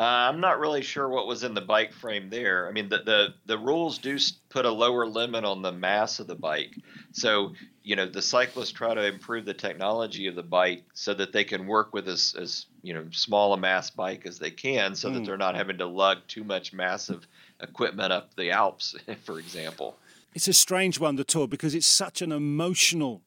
Uh, 0.01 0.31
I'm 0.31 0.41
not 0.41 0.61
really 0.61 0.83
sure 0.83 1.09
what 1.09 1.27
was 1.27 1.43
in 1.43 1.55
the 1.55 1.61
bike 1.61 1.93
frame 1.93 2.31
there. 2.31 2.69
I 2.69 2.73
mean, 2.73 2.89
the, 2.89 2.99
the 2.99 3.35
the 3.47 3.59
rules 3.59 3.99
do 3.99 4.17
put 4.49 4.65
a 4.65 4.71
lower 4.71 5.07
limit 5.07 5.45
on 5.45 5.61
the 5.61 5.73
mass 5.73 6.21
of 6.21 6.29
the 6.29 6.37
bike, 6.37 6.77
so 7.11 7.55
you 7.83 7.97
know 7.97 8.07
the 8.07 8.23
cyclists 8.23 8.71
try 8.71 8.95
to 8.95 9.05
improve 9.05 9.45
the 9.45 9.55
technology 9.55 10.29
of 10.29 10.37
the 10.37 10.43
bike 10.45 10.85
so 10.95 11.15
that 11.15 11.33
they 11.33 11.43
can 11.43 11.67
work 11.67 11.93
with 11.93 12.07
as 12.09 12.37
as 12.39 12.67
you 12.83 12.95
know 12.95 13.07
small 13.11 13.53
a 13.55 13.57
mass 13.57 13.91
bike 13.91 14.25
as 14.25 14.39
they 14.39 14.53
can, 14.53 14.95
so 14.95 15.11
mm. 15.11 15.15
that 15.15 15.25
they're 15.25 15.37
not 15.37 15.57
having 15.57 15.79
to 15.79 15.87
lug 15.87 16.19
too 16.29 16.45
much 16.45 16.73
massive 16.73 17.27
equipment 17.61 18.13
up 18.13 18.33
the 18.37 18.53
Alps, 18.53 18.95
for 19.25 19.41
example. 19.41 19.97
It's 20.33 20.47
a 20.47 20.53
strange 20.53 21.01
one, 21.01 21.17
the 21.17 21.25
tour, 21.25 21.49
because 21.49 21.75
it's 21.75 21.89
such 21.89 22.23
an 22.23 22.31
emotional 22.31 23.23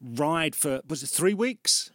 ride 0.00 0.54
for 0.54 0.82
was 0.88 1.02
it 1.02 1.08
three 1.08 1.34
weeks? 1.34 1.90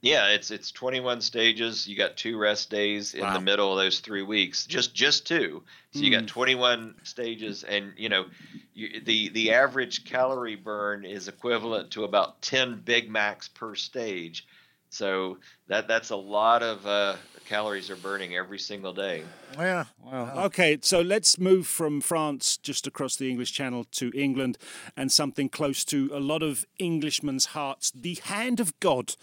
Yeah, 0.00 0.28
it's 0.28 0.50
it's 0.50 0.70
21 0.70 1.20
stages. 1.20 1.88
You 1.88 1.96
got 1.96 2.16
two 2.16 2.38
rest 2.38 2.70
days 2.70 3.14
in 3.14 3.22
Wow. 3.22 3.34
the 3.34 3.40
middle 3.40 3.72
of 3.72 3.78
those 3.78 3.98
three 3.98 4.22
weeks. 4.22 4.64
Just 4.66 4.94
just 4.94 5.26
two. 5.26 5.64
So 5.92 6.00
you 6.00 6.10
got 6.10 6.20
hmm. 6.20 6.26
21 6.26 6.94
stages, 7.02 7.64
and 7.64 7.92
you 7.96 8.08
know, 8.08 8.26
you, 8.74 9.00
the 9.00 9.30
the 9.30 9.52
average 9.52 10.04
calorie 10.04 10.54
burn 10.54 11.04
is 11.04 11.26
equivalent 11.26 11.90
to 11.92 12.04
about 12.04 12.40
10 12.42 12.82
Big 12.84 13.10
Macs 13.10 13.48
per 13.48 13.74
stage. 13.74 14.46
So 14.90 15.38
that 15.68 15.88
that's 15.88 16.10
a 16.10 16.16
lot 16.16 16.62
of 16.62 16.86
uh, 16.86 17.16
calories 17.48 17.90
are 17.90 17.96
burning 17.96 18.36
every 18.36 18.58
single 18.58 18.92
day. 18.92 19.22
Yeah. 19.56 19.84
Wow. 20.02 20.44
Okay, 20.46 20.78
so 20.82 21.00
let's 21.00 21.38
move 21.38 21.66
from 21.66 22.00
France 22.00 22.56
just 22.56 22.86
across 22.86 23.16
the 23.16 23.28
English 23.28 23.52
Channel 23.52 23.84
to 23.92 24.12
England 24.14 24.58
and 24.96 25.10
something 25.10 25.48
close 25.48 25.84
to 25.86 26.10
a 26.12 26.20
lot 26.20 26.42
of 26.42 26.64
Englishmen's 26.78 27.46
hearts 27.46 27.90
the 27.90 28.18
hand 28.24 28.60
of 28.60 28.78
God. 28.80 29.14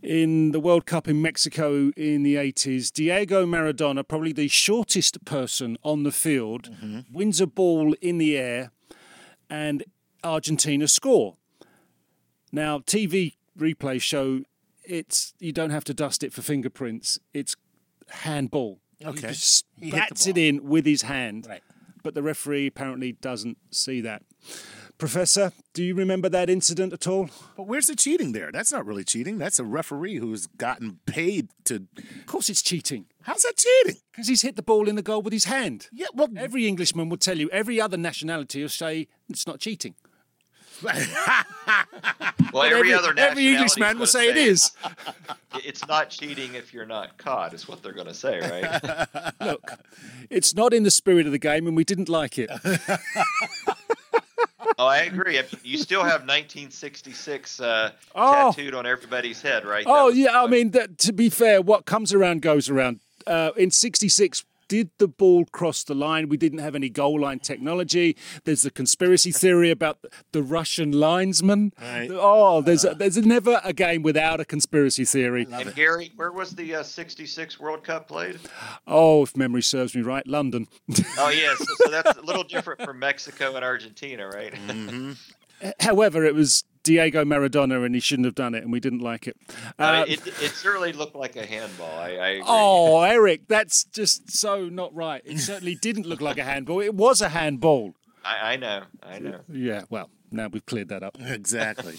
In 0.00 0.52
the 0.52 0.60
World 0.60 0.86
Cup 0.86 1.08
in 1.08 1.20
Mexico 1.20 1.90
in 1.96 2.22
the 2.22 2.36
80s, 2.36 2.92
Diego 2.92 3.44
Maradona, 3.44 4.06
probably 4.06 4.32
the 4.32 4.46
shortest 4.46 5.24
person 5.24 5.76
on 5.82 6.04
the 6.04 6.12
field, 6.12 6.70
wins 7.10 7.40
a 7.40 7.48
ball 7.48 7.94
in 8.00 8.18
the 8.18 8.38
air 8.38 8.70
and 9.50 9.82
Argentina 10.22 10.86
score. 10.86 11.34
Now, 12.52 12.78
TV 12.78 13.34
replays 13.58 14.02
show 14.02 14.42
it's 14.88 15.34
you 15.38 15.52
don't 15.52 15.70
have 15.70 15.84
to 15.84 15.94
dust 15.94 16.24
it 16.24 16.32
for 16.32 16.42
fingerprints. 16.42 17.18
It's 17.32 17.56
handball. 18.08 18.80
Okay. 19.04 19.32
He 19.78 19.90
bats 19.92 20.26
it 20.26 20.36
in 20.36 20.64
with 20.64 20.84
his 20.84 21.02
hand. 21.02 21.46
Right. 21.48 21.62
But 22.02 22.14
the 22.14 22.22
referee 22.22 22.66
apparently 22.66 23.12
doesn't 23.12 23.58
see 23.70 24.00
that. 24.00 24.22
Professor, 24.98 25.52
do 25.74 25.84
you 25.84 25.94
remember 25.94 26.28
that 26.28 26.50
incident 26.50 26.92
at 26.92 27.06
all? 27.06 27.30
But 27.56 27.68
where's 27.68 27.86
the 27.86 27.94
cheating 27.94 28.32
there? 28.32 28.50
That's 28.50 28.72
not 28.72 28.84
really 28.84 29.04
cheating. 29.04 29.38
That's 29.38 29.60
a 29.60 29.64
referee 29.64 30.16
who's 30.16 30.48
gotten 30.48 30.98
paid 31.06 31.50
to. 31.66 31.86
Of 31.96 32.26
course, 32.26 32.48
it's 32.48 32.62
cheating 32.62 33.06
How's 33.22 33.42
that 33.42 33.56
cheating? 33.56 34.00
because 34.10 34.26
he's 34.26 34.42
hit 34.42 34.56
the 34.56 34.62
ball 34.62 34.88
in 34.88 34.96
the 34.96 35.02
goal 35.02 35.22
with 35.22 35.32
his 35.32 35.44
hand. 35.44 35.88
Yeah, 35.92 36.06
well, 36.14 36.28
Every 36.36 36.66
Englishman 36.66 37.08
will 37.08 37.16
tell 37.16 37.38
you. 37.38 37.48
Every 37.50 37.80
other 37.80 37.96
nationality 37.96 38.60
will 38.62 38.68
say 38.68 39.06
it's 39.28 39.46
not 39.46 39.60
cheating. 39.60 39.94
Well, 42.50 42.62
every, 42.62 42.94
other 42.94 43.12
every 43.16 43.48
Englishman 43.48 43.98
will 43.98 44.06
nationality's 44.06 44.10
say 44.10 44.28
it 44.30 44.36
is. 44.36 44.70
It's 45.64 45.86
not 45.88 46.08
cheating 46.10 46.54
if 46.54 46.72
you're 46.72 46.86
not 46.86 47.18
caught, 47.18 47.52
is 47.52 47.66
what 47.68 47.82
they're 47.82 47.92
going 47.92 48.06
to 48.06 48.14
say, 48.14 48.38
right? 48.38 49.32
Look, 49.40 49.72
it's 50.30 50.54
not 50.54 50.72
in 50.72 50.82
the 50.82 50.90
spirit 50.90 51.26
of 51.26 51.32
the 51.32 51.38
game, 51.38 51.66
and 51.66 51.76
we 51.76 51.84
didn't 51.84 52.08
like 52.08 52.38
it. 52.38 52.48
oh, 54.78 54.86
I 54.86 54.98
agree. 54.98 55.40
You 55.62 55.78
still 55.78 56.02
have 56.02 56.20
1966 56.22 57.60
uh, 57.60 57.90
Oh. 58.14 58.52
tattooed 58.52 58.74
on 58.74 58.86
everybody's 58.86 59.42
head, 59.42 59.64
right? 59.64 59.84
Oh 59.86 60.08
yeah, 60.08 60.42
I 60.42 60.46
mean, 60.46 60.70
that, 60.72 60.98
to 60.98 61.12
be 61.12 61.28
fair, 61.28 61.60
what 61.60 61.84
comes 61.86 62.12
around 62.14 62.42
goes 62.42 62.68
around. 62.68 63.00
Uh, 63.26 63.50
in 63.56 63.70
'66, 63.70 64.44
did 64.68 64.90
the 64.98 65.08
ball 65.08 65.44
cross 65.46 65.82
the 65.82 65.94
line? 65.94 66.28
We 66.28 66.36
didn't 66.36 66.60
have 66.60 66.74
any 66.74 66.88
goal 66.88 67.20
line 67.20 67.38
technology. 67.40 68.16
There's 68.44 68.62
the 68.62 68.70
conspiracy 68.70 69.32
theory 69.32 69.70
about 69.70 69.98
the 70.32 70.42
Russian 70.42 70.92
linesman. 70.92 71.72
Right. 71.80 72.10
Oh, 72.12 72.60
there's 72.60 72.84
a, 72.84 72.94
there's 72.94 73.16
never 73.18 73.60
a 73.64 73.72
game 73.72 74.02
without 74.02 74.40
a 74.40 74.44
conspiracy 74.44 75.04
theory. 75.04 75.46
And 75.50 75.74
Gary, 75.74 76.12
where 76.16 76.32
was 76.32 76.52
the 76.52 76.76
uh, 76.76 76.82
66 76.82 77.58
World 77.58 77.82
Cup 77.82 78.08
played? 78.08 78.38
Oh, 78.86 79.22
if 79.22 79.36
memory 79.36 79.62
serves 79.62 79.94
me 79.94 80.02
right, 80.02 80.26
London. 80.26 80.68
Oh, 81.20 81.30
yes. 81.30 81.58
so, 81.58 81.74
so 81.84 81.90
that's 81.90 82.18
a 82.18 82.22
little 82.22 82.44
different 82.44 82.82
from 82.82 82.98
Mexico 82.98 83.56
and 83.56 83.64
Argentina, 83.64 84.28
right? 84.28 84.52
Mm-hmm. 84.52 85.12
However, 85.80 86.24
it 86.24 86.34
was 86.34 86.64
Diego 86.88 87.22
Maradona, 87.22 87.84
and 87.84 87.94
he 87.94 88.00
shouldn't 88.00 88.24
have 88.24 88.34
done 88.34 88.54
it, 88.54 88.62
and 88.62 88.72
we 88.72 88.80
didn't 88.80 89.00
like 89.00 89.28
it. 89.28 89.36
I 89.78 90.00
Uh, 90.00 90.04
it, 90.08 90.26
it 90.26 90.52
certainly 90.52 90.94
looked 90.94 91.14
like 91.14 91.36
a 91.36 91.44
handball. 91.44 91.98
I, 91.98 92.16
I. 92.16 92.42
Oh, 92.46 93.02
Eric, 93.02 93.46
that's 93.46 93.84
just 93.84 94.30
so 94.30 94.70
not 94.70 94.94
right. 94.94 95.20
It 95.26 95.38
certainly 95.38 95.74
didn't 95.74 96.06
look 96.06 96.22
like 96.22 96.38
a 96.38 96.44
handball. 96.44 96.80
It 96.80 96.94
was 96.94 97.20
a 97.20 97.28
handball. 97.28 97.92
I, 98.24 98.52
I 98.52 98.56
know. 98.56 98.84
I 99.02 99.18
know. 99.18 99.40
Yeah, 99.52 99.82
well, 99.90 100.08
now 100.30 100.48
we've 100.48 100.64
cleared 100.64 100.88
that 100.88 101.02
up. 101.02 101.18
exactly. 101.20 101.96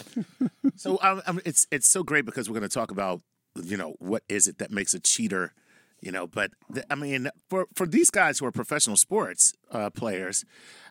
so 0.76 0.98
um, 1.04 1.22
um, 1.28 1.40
it's 1.46 1.68
it's 1.70 1.88
so 1.88 2.02
great 2.02 2.26
because 2.26 2.50
we're 2.50 2.58
going 2.58 2.68
to 2.68 2.74
talk 2.74 2.90
about 2.90 3.22
you 3.62 3.78
know 3.78 3.94
what 4.00 4.24
is 4.28 4.48
it 4.48 4.58
that 4.58 4.72
makes 4.72 4.96
a 4.96 5.00
cheater, 5.00 5.54
you 6.02 6.12
know. 6.12 6.26
But 6.26 6.50
th- 6.74 6.88
I 6.90 6.96
mean, 6.96 7.30
for 7.48 7.68
for 7.76 7.86
these 7.86 8.10
guys 8.10 8.40
who 8.40 8.48
are 8.48 8.52
professional 8.52 8.98
sports 8.98 9.54
uh, 9.72 9.92
players, 9.92 10.46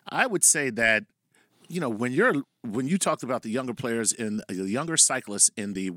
I 0.07 0.25
would 0.25 0.45
say 0.45 0.69
that 0.69 1.03
you 1.69 1.79
know 1.79 1.89
when 1.89 2.11
you're 2.11 2.33
when 2.63 2.87
you 2.87 2.97
talked 2.97 3.23
about 3.23 3.43
the 3.43 3.49
younger 3.49 3.73
players 3.73 4.11
in 4.11 4.41
the 4.49 4.69
younger 4.69 4.97
cyclists 4.97 5.49
in 5.55 5.73
the 5.73 5.91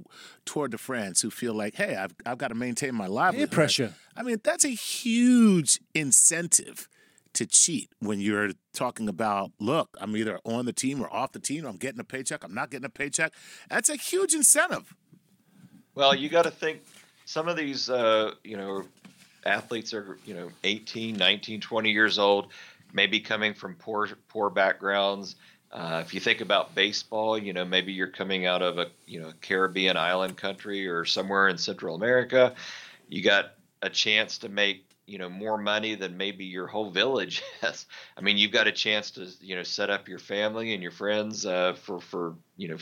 Tour 0.44 0.68
de 0.68 0.78
France 0.78 1.22
who 1.22 1.30
feel 1.30 1.54
like, 1.54 1.74
hey, 1.74 1.96
I've 1.96 2.14
I've 2.24 2.38
got 2.38 2.48
to 2.48 2.54
maintain 2.54 2.94
my 2.94 3.06
livelihood. 3.06 3.50
pressure. 3.50 3.94
I 4.16 4.22
mean, 4.22 4.40
that's 4.44 4.64
a 4.64 4.68
huge 4.68 5.80
incentive 5.94 6.88
to 7.34 7.46
cheat 7.46 7.90
when 7.98 8.20
you're 8.20 8.50
talking 8.74 9.08
about, 9.08 9.52
look, 9.58 9.96
I'm 10.00 10.16
either 10.16 10.38
on 10.44 10.66
the 10.66 10.72
team 10.72 11.02
or 11.02 11.12
off 11.12 11.32
the 11.32 11.38
team. 11.38 11.64
I'm 11.64 11.76
getting 11.76 12.00
a 12.00 12.04
paycheck. 12.04 12.44
I'm 12.44 12.54
not 12.54 12.70
getting 12.70 12.84
a 12.84 12.90
paycheck. 12.90 13.32
That's 13.70 13.88
a 13.88 13.96
huge 13.96 14.34
incentive. 14.34 14.94
Well, 15.94 16.14
you 16.14 16.28
got 16.28 16.44
to 16.44 16.50
think 16.50 16.82
some 17.24 17.48
of 17.48 17.56
these, 17.56 17.88
uh, 17.88 18.32
you 18.44 18.56
know, 18.56 18.84
athletes 19.44 19.94
are, 19.94 20.18
you 20.24 20.34
know, 20.34 20.50
18, 20.64 21.16
19, 21.16 21.60
20 21.60 21.90
years 21.90 22.18
old, 22.18 22.48
maybe 22.92 23.20
coming 23.20 23.54
from 23.54 23.74
poor, 23.74 24.08
poor 24.28 24.50
backgrounds. 24.50 25.36
Uh, 25.72 26.02
if 26.04 26.12
you 26.12 26.20
think 26.20 26.42
about 26.42 26.74
baseball, 26.74 27.38
you 27.38 27.52
know, 27.52 27.64
maybe 27.64 27.92
you're 27.92 28.06
coming 28.06 28.44
out 28.46 28.60
of 28.60 28.78
a, 28.78 28.88
you 29.06 29.20
know, 29.20 29.32
Caribbean 29.40 29.96
island 29.96 30.36
country 30.36 30.86
or 30.86 31.04
somewhere 31.06 31.48
in 31.48 31.56
Central 31.56 31.94
America. 31.94 32.54
You 33.08 33.22
got 33.22 33.54
a 33.80 33.88
chance 33.88 34.38
to 34.38 34.50
make, 34.50 34.84
you 35.06 35.16
know, 35.16 35.30
more 35.30 35.56
money 35.56 35.94
than 35.94 36.18
maybe 36.18 36.44
your 36.44 36.66
whole 36.66 36.90
village 36.90 37.42
has. 37.62 37.86
I 38.18 38.20
mean, 38.20 38.36
you've 38.36 38.52
got 38.52 38.66
a 38.66 38.72
chance 38.72 39.12
to, 39.12 39.26
you 39.40 39.56
know, 39.56 39.62
set 39.62 39.88
up 39.88 40.08
your 40.08 40.18
family 40.18 40.74
and 40.74 40.82
your 40.82 40.92
friends 40.92 41.46
uh, 41.46 41.72
for, 41.72 42.00
for, 42.00 42.34
you 42.58 42.68
know, 42.68 42.76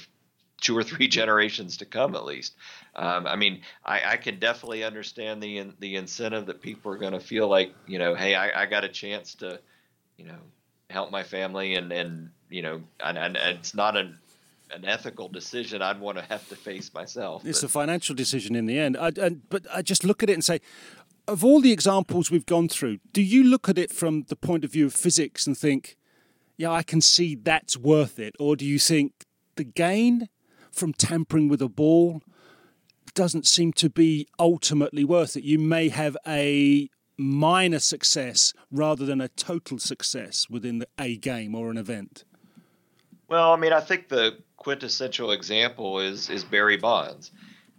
two 0.61 0.77
or 0.77 0.83
three 0.83 1.07
generations 1.21 1.77
to 1.79 1.87
come 1.87 2.17
at 2.17 2.25
least. 2.25 2.57
Um, 2.97 3.25
I 3.29 3.37
mean, 3.37 3.63
I, 3.85 4.03
I 4.05 4.17
can 4.17 4.41
definitely 4.41 4.83
understand 4.83 5.41
the 5.41 5.59
in- 5.59 5.77
the 5.79 5.95
incentive 5.95 6.47
that 6.47 6.61
people 6.61 6.93
are 6.93 6.99
going 6.99 7.13
to 7.13 7.21
feel 7.21 7.47
like, 7.49 7.73
you 7.87 8.01
know, 8.01 8.17
hey, 8.17 8.35
I, 8.35 8.63
I 8.63 8.67
got 8.67 8.83
a 8.83 8.89
chance 8.89 9.37
to, 9.37 9.61
you 10.17 10.25
know, 10.27 10.39
help 10.91 11.13
my 11.13 11.23
family, 11.23 11.77
and 11.77 11.93
and 11.93 12.31
you 12.51 12.63
know, 12.63 12.83
and, 13.03 13.17
and, 13.17 13.37
and 13.37 13.59
it's 13.59 13.75
not 13.75 13.97
an 13.97 14.19
an 14.73 14.85
ethical 14.85 15.29
decision 15.29 15.83
I'd 15.83 16.01
want 16.01 16.19
to 16.19 16.25
have 16.25 16.49
to 16.49 16.57
face 16.57 16.95
myself. 16.95 17.45
It's 17.45 17.61
but- 17.61 17.67
a 17.67 17.73
financial 17.73 18.15
decision 18.15 18.55
in 18.55 18.67
the 18.67 18.79
end. 18.79 18.97
I, 18.97 19.11
and, 19.21 19.49
but 19.49 19.67
I 19.73 19.83
just 19.83 20.05
look 20.05 20.23
at 20.23 20.31
it 20.31 20.35
and 20.35 20.45
say, 20.45 20.61
of 21.27 21.45
all 21.45 21.61
the 21.61 21.73
examples 21.73 22.31
we've 22.31 22.47
gone 22.47 22.69
through, 22.69 22.99
do 23.13 23.23
you 23.23 23.45
look 23.45 23.69
at 23.69 23.79
it 23.79 23.93
from 23.93 24.25
the 24.29 24.37
point 24.37 24.65
of 24.65 24.73
view 24.73 24.87
of 24.87 24.95
physics 24.95 25.47
and 25.47 25.57
think, 25.57 25.97
yeah, 26.57 26.71
I 26.71 26.83
can 26.83 27.01
see 27.01 27.35
that's 27.35 27.77
worth 27.77 28.19
it? 28.19 28.35
Or 28.39 28.57
do 28.57 28.65
you 28.65 28.79
think 28.79 29.25
the 29.57 29.65
gain 29.65 30.29
from 30.73 30.93
tampering 30.93 31.49
with 31.49 31.63
a 31.63 31.69
ball 31.69 32.23
doesn't 33.15 33.47
seem 33.47 33.73
to 33.75 33.91
be 33.91 34.29
ultimately 34.39 35.05
worth 35.05 35.37
it? 35.37 35.45
You 35.45 35.59
may 35.59 35.89
have 35.89 36.17
a 36.27 36.89
minor 37.17 37.79
success 37.79 38.55
rather 38.71 39.05
than 39.05 39.21
a 39.21 39.29
total 39.29 39.79
success 39.79 40.49
within 40.49 40.79
the, 40.79 40.89
a 40.99 41.17
game 41.17 41.55
or 41.55 41.71
an 41.71 41.77
event. 41.77 42.25
Well, 43.31 43.53
I 43.53 43.57
mean, 43.57 43.73
I 43.73 43.81
think 43.81 44.09
the 44.09 44.39
quintessential 44.57 45.31
example 45.31 46.01
is 46.01 46.29
is 46.29 46.43
Barry 46.43 46.77
Bonds, 46.77 47.31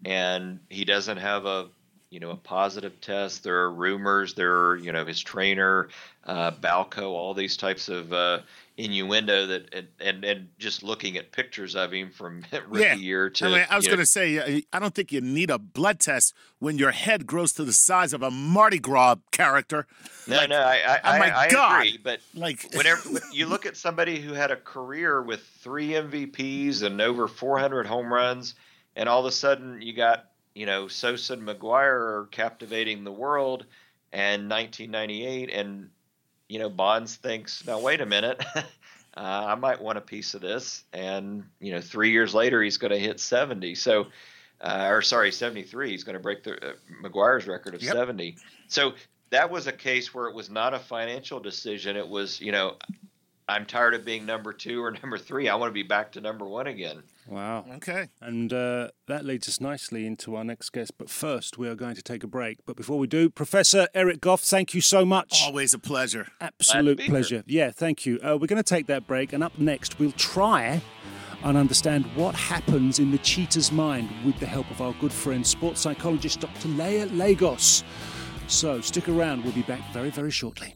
and 0.05 0.61
he 0.69 0.85
doesn't 0.85 1.17
have 1.17 1.45
a 1.45 1.67
you 2.09 2.21
know 2.21 2.31
a 2.31 2.37
positive 2.37 3.01
test. 3.01 3.43
There 3.43 3.57
are 3.63 3.71
rumors. 3.71 4.33
There 4.33 4.55
are 4.67 4.77
you 4.77 4.93
know 4.93 5.05
his 5.05 5.19
trainer, 5.19 5.89
uh, 6.25 6.51
Balco, 6.51 7.09
all 7.09 7.33
these 7.33 7.57
types 7.57 7.89
of 7.89 8.13
uh, 8.13 8.39
innuendo 8.83 9.45
that 9.47 9.73
and, 9.73 9.87
and 9.99 10.25
and 10.25 10.47
just 10.57 10.81
looking 10.83 11.17
at 11.17 11.31
pictures 11.31 11.75
of 11.75 11.91
him 11.91 12.09
from 12.09 12.43
rookie 12.67 12.81
Yeah. 12.83 12.95
year 12.95 13.29
to 13.29 13.45
I 13.45 13.49
mean, 13.49 13.65
I 13.69 13.75
was 13.75 13.85
going 13.87 13.99
to 13.99 14.05
say, 14.05 14.63
I 14.73 14.79
don't 14.79 14.95
think 14.95 15.11
you 15.11 15.21
need 15.21 15.49
a 15.49 15.57
blood 15.59 15.99
test 15.99 16.33
when 16.59 16.77
your 16.77 16.91
head 16.91 17.25
grows 17.27 17.53
to 17.53 17.63
the 17.63 17.73
size 17.73 18.13
of 18.13 18.21
a 18.23 18.31
Mardi 18.31 18.79
Gras 18.79 19.15
character. 19.31 19.87
No, 20.27 20.45
no, 20.45 20.57
I, 20.59 20.99
I, 21.03 21.15
oh 21.15 21.19
my 21.19 21.29
I, 21.29 21.39
I 21.45 21.49
God. 21.49 21.77
agree. 21.81 21.99
But 22.03 22.19
Like- 22.33 22.63
whenever 22.73 23.01
you 23.31 23.45
look 23.47 23.65
at 23.65 23.77
somebody 23.77 24.19
who 24.19 24.33
had 24.33 24.51
a 24.51 24.55
career 24.57 25.21
with 25.21 25.41
three 25.61 25.89
MVPs 25.89 26.83
and 26.83 26.99
over 27.01 27.27
400 27.27 27.85
home 27.85 28.11
runs, 28.11 28.55
and 28.95 29.07
all 29.07 29.19
of 29.21 29.25
a 29.25 29.31
sudden 29.31 29.81
you 29.81 29.93
got 29.93 30.25
you 30.55 30.65
know 30.65 30.87
Sosa 30.87 31.33
and 31.33 31.43
McGwire 31.47 32.21
are 32.23 32.27
captivating 32.31 33.03
the 33.03 33.11
world, 33.11 33.65
and 34.11 34.49
1998, 34.49 35.49
and 35.53 35.89
you 36.51 36.59
know 36.59 36.69
Bonds 36.69 37.15
thinks, 37.15 37.65
now 37.65 37.79
wait 37.79 38.01
a 38.01 38.05
minute. 38.05 38.43
Uh, 39.13 39.43
I 39.49 39.55
might 39.55 39.81
want 39.81 39.97
a 39.97 40.01
piece 40.01 40.35
of 40.35 40.41
this, 40.41 40.85
and 40.93 41.43
you 41.59 41.73
know, 41.73 41.81
three 41.81 42.11
years 42.11 42.33
later, 42.33 42.63
he's 42.63 42.77
going 42.77 42.93
to 42.93 42.97
hit 42.97 43.19
70. 43.19 43.75
So, 43.75 44.07
uh, 44.61 44.87
or 44.89 45.01
sorry, 45.01 45.33
73. 45.33 45.91
He's 45.91 46.05
going 46.05 46.13
to 46.13 46.21
break 46.21 46.43
the 46.45 46.53
uh, 46.65 46.73
McGwire's 47.03 47.45
record 47.45 47.75
of 47.75 47.83
Yep. 47.83 47.93
70. 47.93 48.37
So 48.69 48.93
that 49.31 49.51
was 49.51 49.67
a 49.67 49.73
case 49.73 50.13
where 50.13 50.29
it 50.29 50.33
was 50.33 50.49
not 50.49 50.73
a 50.73 50.79
financial 50.79 51.41
decision. 51.41 51.97
It 51.97 52.07
was, 52.07 52.39
you 52.39 52.53
know, 52.53 52.77
I'm 53.49 53.65
tired 53.65 53.95
of 53.95 54.05
being 54.05 54.25
number 54.25 54.53
two 54.53 54.81
or 54.81 54.91
number 55.03 55.17
three. 55.17 55.49
I 55.49 55.55
want 55.55 55.71
to 55.71 55.73
be 55.73 55.83
back 55.83 56.13
to 56.13 56.21
number 56.21 56.45
one 56.45 56.67
again. 56.67 57.03
Wow. 57.27 57.65
Okay. 57.75 58.09
And 58.19 58.51
uh, 58.51 58.89
that 59.07 59.25
leads 59.25 59.47
us 59.47 59.61
nicely 59.61 60.05
into 60.05 60.35
our 60.35 60.43
next 60.43 60.71
guest. 60.71 60.97
But 60.97 61.09
first, 61.09 61.57
we 61.57 61.67
are 61.67 61.75
going 61.75 61.95
to 61.95 62.01
take 62.01 62.23
a 62.23 62.27
break. 62.27 62.59
But 62.65 62.75
before 62.75 62.97
we 62.99 63.07
do, 63.07 63.29
Professor 63.29 63.87
Eric 63.93 64.21
Goff, 64.21 64.41
thank 64.41 64.73
you 64.73 64.81
so 64.81 65.05
much. 65.05 65.41
Always 65.45 65.73
a 65.73 65.79
pleasure. 65.79 66.27
Absolute 66.41 66.97
be 66.97 67.07
pleasure. 67.07 67.43
Yeah, 67.45 67.71
thank 67.71 68.05
you. 68.05 68.19
Uh, 68.19 68.37
we're 68.39 68.47
going 68.47 68.61
to 68.61 68.63
take 68.63 68.87
that 68.87 69.07
break. 69.07 69.33
And 69.33 69.43
up 69.43 69.57
next, 69.57 69.99
we'll 69.99 70.11
try 70.13 70.81
and 71.43 71.57
understand 71.57 72.05
what 72.15 72.35
happens 72.35 72.99
in 72.99 73.11
the 73.11 73.17
cheater's 73.19 73.71
mind 73.71 74.09
with 74.25 74.39
the 74.39 74.45
help 74.45 74.69
of 74.69 74.81
our 74.81 74.93
good 74.99 75.13
friend, 75.13 75.45
sports 75.45 75.81
psychologist 75.81 76.39
Dr. 76.39 76.67
Leah 76.69 77.07
Lagos. 77.07 77.83
So 78.47 78.81
stick 78.81 79.07
around. 79.07 79.43
We'll 79.43 79.53
be 79.53 79.63
back 79.63 79.81
very, 79.93 80.09
very 80.09 80.31
shortly. 80.31 80.75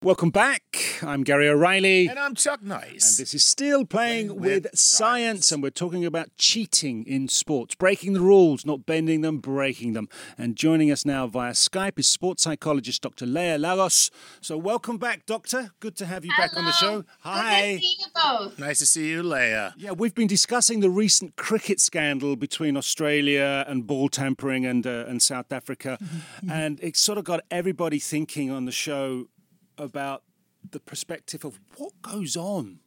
Welcome 0.00 0.30
back. 0.30 0.62
I'm 1.02 1.24
Gary 1.24 1.48
O'Reilly. 1.48 2.06
And 2.06 2.20
I'm 2.20 2.36
Chuck 2.36 2.62
Nice. 2.62 2.88
And 3.18 3.18
this 3.18 3.34
is 3.34 3.44
still 3.44 3.84
playing, 3.84 4.28
Playing 4.28 4.40
with, 4.40 4.62
with 4.62 4.78
science, 4.78 4.80
science. 5.48 5.52
and 5.52 5.60
we're 5.60 5.70
talking 5.70 6.04
about 6.04 6.28
cheating 6.36 7.04
in 7.04 7.26
sports, 7.26 7.74
breaking 7.74 8.12
the 8.12 8.20
rules, 8.20 8.64
not 8.64 8.86
bending 8.86 9.22
them, 9.22 9.38
breaking 9.38 9.94
them. 9.94 10.08
And 10.38 10.54
joining 10.54 10.92
us 10.92 11.04
now 11.04 11.26
via 11.26 11.50
Skype 11.50 11.98
is 11.98 12.06
sports 12.06 12.44
psychologist 12.44 13.02
Dr. 13.02 13.26
Leah 13.26 13.58
Lagos. 13.58 14.12
So, 14.40 14.56
welcome 14.56 14.98
back, 14.98 15.26
Doctor. 15.26 15.72
Good 15.80 15.96
to 15.96 16.06
have 16.06 16.24
you 16.24 16.30
back 16.38 16.56
on 16.56 16.64
the 16.64 16.70
show. 16.70 17.04
Hi. 17.22 17.72
Good 17.72 17.76
to 17.78 17.82
see 17.82 17.96
you 17.98 18.06
both. 18.14 18.58
nice 18.60 18.78
to 18.78 18.86
see 18.86 19.08
you, 19.10 19.24
Leah. 19.24 19.74
Yeah, 19.76 19.90
we've 19.90 20.14
been 20.14 20.28
discussing 20.28 20.78
the 20.78 20.90
recent 20.90 21.34
cricket 21.34 21.80
scandal 21.80 22.36
between 22.36 22.76
Australia 22.76 23.64
and 23.66 23.84
ball 23.84 24.08
tampering 24.08 24.64
and 24.64 24.86
uh, 24.86 25.06
and 25.08 25.20
South 25.20 25.50
Africa, 25.52 25.98
and 26.48 26.78
it 26.84 26.96
sort 26.96 27.18
of 27.18 27.24
got 27.24 27.40
everybody 27.50 27.98
thinking 27.98 28.48
on 28.52 28.64
the 28.64 28.70
show 28.72 29.26
about 29.78 30.22
the 30.70 30.80
perspective 30.80 31.44
of 31.44 31.58
what 31.76 31.92
goes 32.02 32.36
on 32.36 32.80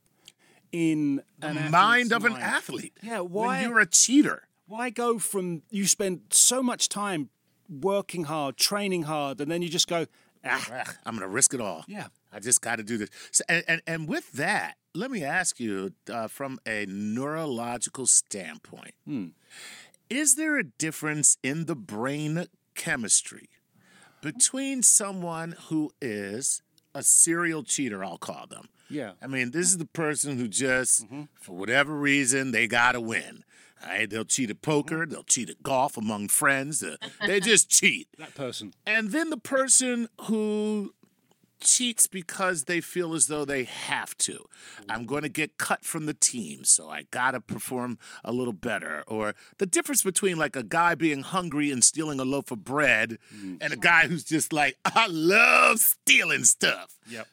in 0.72 1.22
The 1.40 1.54
mind 1.54 2.12
of 2.12 2.26
an 2.26 2.34
mind. 2.34 2.44
athlete. 2.44 2.94
Yeah, 3.02 3.20
why 3.20 3.62
When 3.62 3.70
you're 3.70 3.80
a 3.80 3.86
cheater. 3.86 4.48
why 4.68 4.90
go 4.90 5.20
from 5.20 5.64
you 5.70 5.86
spend 5.88 6.22
so 6.32 6.62
much 6.64 6.88
time 6.90 7.30
working 7.70 8.26
hard, 8.26 8.58
training 8.58 9.04
hard, 9.04 9.40
and 9.42 9.50
then 9.52 9.62
you 9.62 9.70
just 9.70 9.88
go 9.88 10.06
ah 10.46 10.84
I'm 11.06 11.16
going 11.16 11.22
to 11.22 11.28
risk 11.28 11.54
it 11.54 11.62
all. 11.62 11.84
yeah. 11.88 12.08
I 12.34 12.40
just 12.40 12.62
got 12.62 12.78
to 12.78 12.84
do 12.84 12.98
this. 12.98 13.10
So, 13.32 13.44
and, 13.50 13.64
and, 13.68 13.82
and 13.86 14.08
with 14.08 14.32
that, 14.34 14.76
let 14.96 15.12
me 15.12 15.22
ask 15.22 15.60
you 15.60 15.92
uh, 16.10 16.28
from 16.30 16.60
a 16.66 16.86
neurological 16.88 18.06
standpoint 18.08 18.94
is 20.10 20.36
there 20.36 20.58
a 20.58 20.64
difference 20.64 21.38
in 21.44 21.66
the 21.66 21.76
brain 21.76 22.46
chemistry 22.76 23.50
between 24.22 24.82
someone 24.84 25.56
who 25.68 25.92
is 26.02 26.62
a 26.94 27.04
serial 27.04 27.64
cheater, 27.64 28.04
I'll 28.04 28.18
call 28.18 28.48
them? 28.48 28.70
Yeah. 28.90 29.12
I 29.22 29.28
mean, 29.28 29.52
this 29.52 29.68
is 29.68 29.78
the 29.78 29.86
person 29.86 30.38
who 30.38 30.48
just, 30.48 31.06
for 31.40 31.54
whatever 31.56 31.96
reason, 31.96 32.52
they 32.52 32.68
got 32.68 32.92
to 32.94 33.02
win. 33.02 33.44
All 33.84 33.90
right, 33.90 34.10
they'll 34.10 34.26
cheat 34.26 34.50
at 34.52 34.62
poker, 34.62 35.06
they'll 35.08 35.24
cheat 35.24 35.50
at 35.50 35.64
golf 35.64 35.98
among 35.98 36.28
friends. 36.28 36.84
uh, 36.84 36.98
they 37.26 37.40
just 37.40 37.70
cheat. 37.80 38.08
That 38.20 38.36
person. 38.36 38.74
And 38.86 39.12
then 39.12 39.30
the 39.32 39.38
person 39.38 40.08
who 40.26 40.94
cheats 41.62 42.08
because 42.08 42.66
they 42.66 42.82
feel 42.82 43.14
as 43.14 43.28
though 43.28 43.46
they 43.46 43.64
have 43.64 44.18
to. 44.20 44.34
Mm-hmm. 44.34 44.92
I'm 44.92 45.06
going 45.06 45.24
to 45.24 45.30
get 45.30 45.58
cut 45.58 45.86
from 45.86 46.06
the 46.06 46.14
team, 46.14 46.64
so 46.64 46.90
I 46.90 47.04
got 47.12 47.32
to 47.32 47.42
perform 47.42 47.98
a 48.24 48.32
little 48.32 48.54
better. 48.54 49.04
Or 49.08 49.36
the 49.58 49.66
difference 49.66 50.04
between 50.04 50.38
like 50.38 50.56
a 50.56 50.64
guy 50.64 50.96
being 50.96 51.22
hungry 51.22 51.72
and 51.72 51.84
stealing 51.84 52.20
a 52.20 52.26
loaf 52.26 52.52
of 52.52 52.64
bread 52.64 53.18
mm-hmm. 53.34 53.56
and 53.62 53.74
a 53.74 53.78
guy 53.78 54.08
who's 54.08 54.24
just 54.24 54.52
like, 54.52 54.78
I 54.86 55.08
love 55.08 55.80
stealing 55.80 56.44
stuff. 56.44 56.98
Yep. 57.10 57.28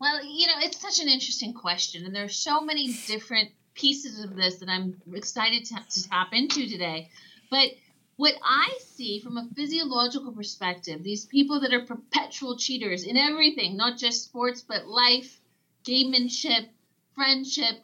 Well, 0.00 0.24
you 0.24 0.46
know, 0.46 0.54
it's 0.58 0.80
such 0.80 1.00
an 1.00 1.08
interesting 1.08 1.54
question, 1.54 2.04
and 2.04 2.14
there's 2.14 2.36
so 2.36 2.60
many 2.60 2.94
different 3.06 3.50
pieces 3.74 4.22
of 4.22 4.36
this 4.36 4.56
that 4.56 4.68
I'm 4.68 5.00
excited 5.14 5.64
to, 5.66 5.74
to 5.74 6.08
tap 6.08 6.28
into 6.32 6.68
today. 6.68 7.10
But 7.50 7.68
what 8.16 8.34
I 8.42 8.78
see 8.80 9.20
from 9.20 9.36
a 9.36 9.48
physiological 9.54 10.32
perspective, 10.32 11.02
these 11.02 11.26
people 11.26 11.60
that 11.60 11.72
are 11.72 11.84
perpetual 11.84 12.56
cheaters 12.56 13.04
in 13.04 13.16
everything, 13.16 13.76
not 13.76 13.98
just 13.98 14.24
sports, 14.24 14.64
but 14.66 14.86
life, 14.86 15.40
gamemanship, 15.84 16.68
friendship, 17.14 17.76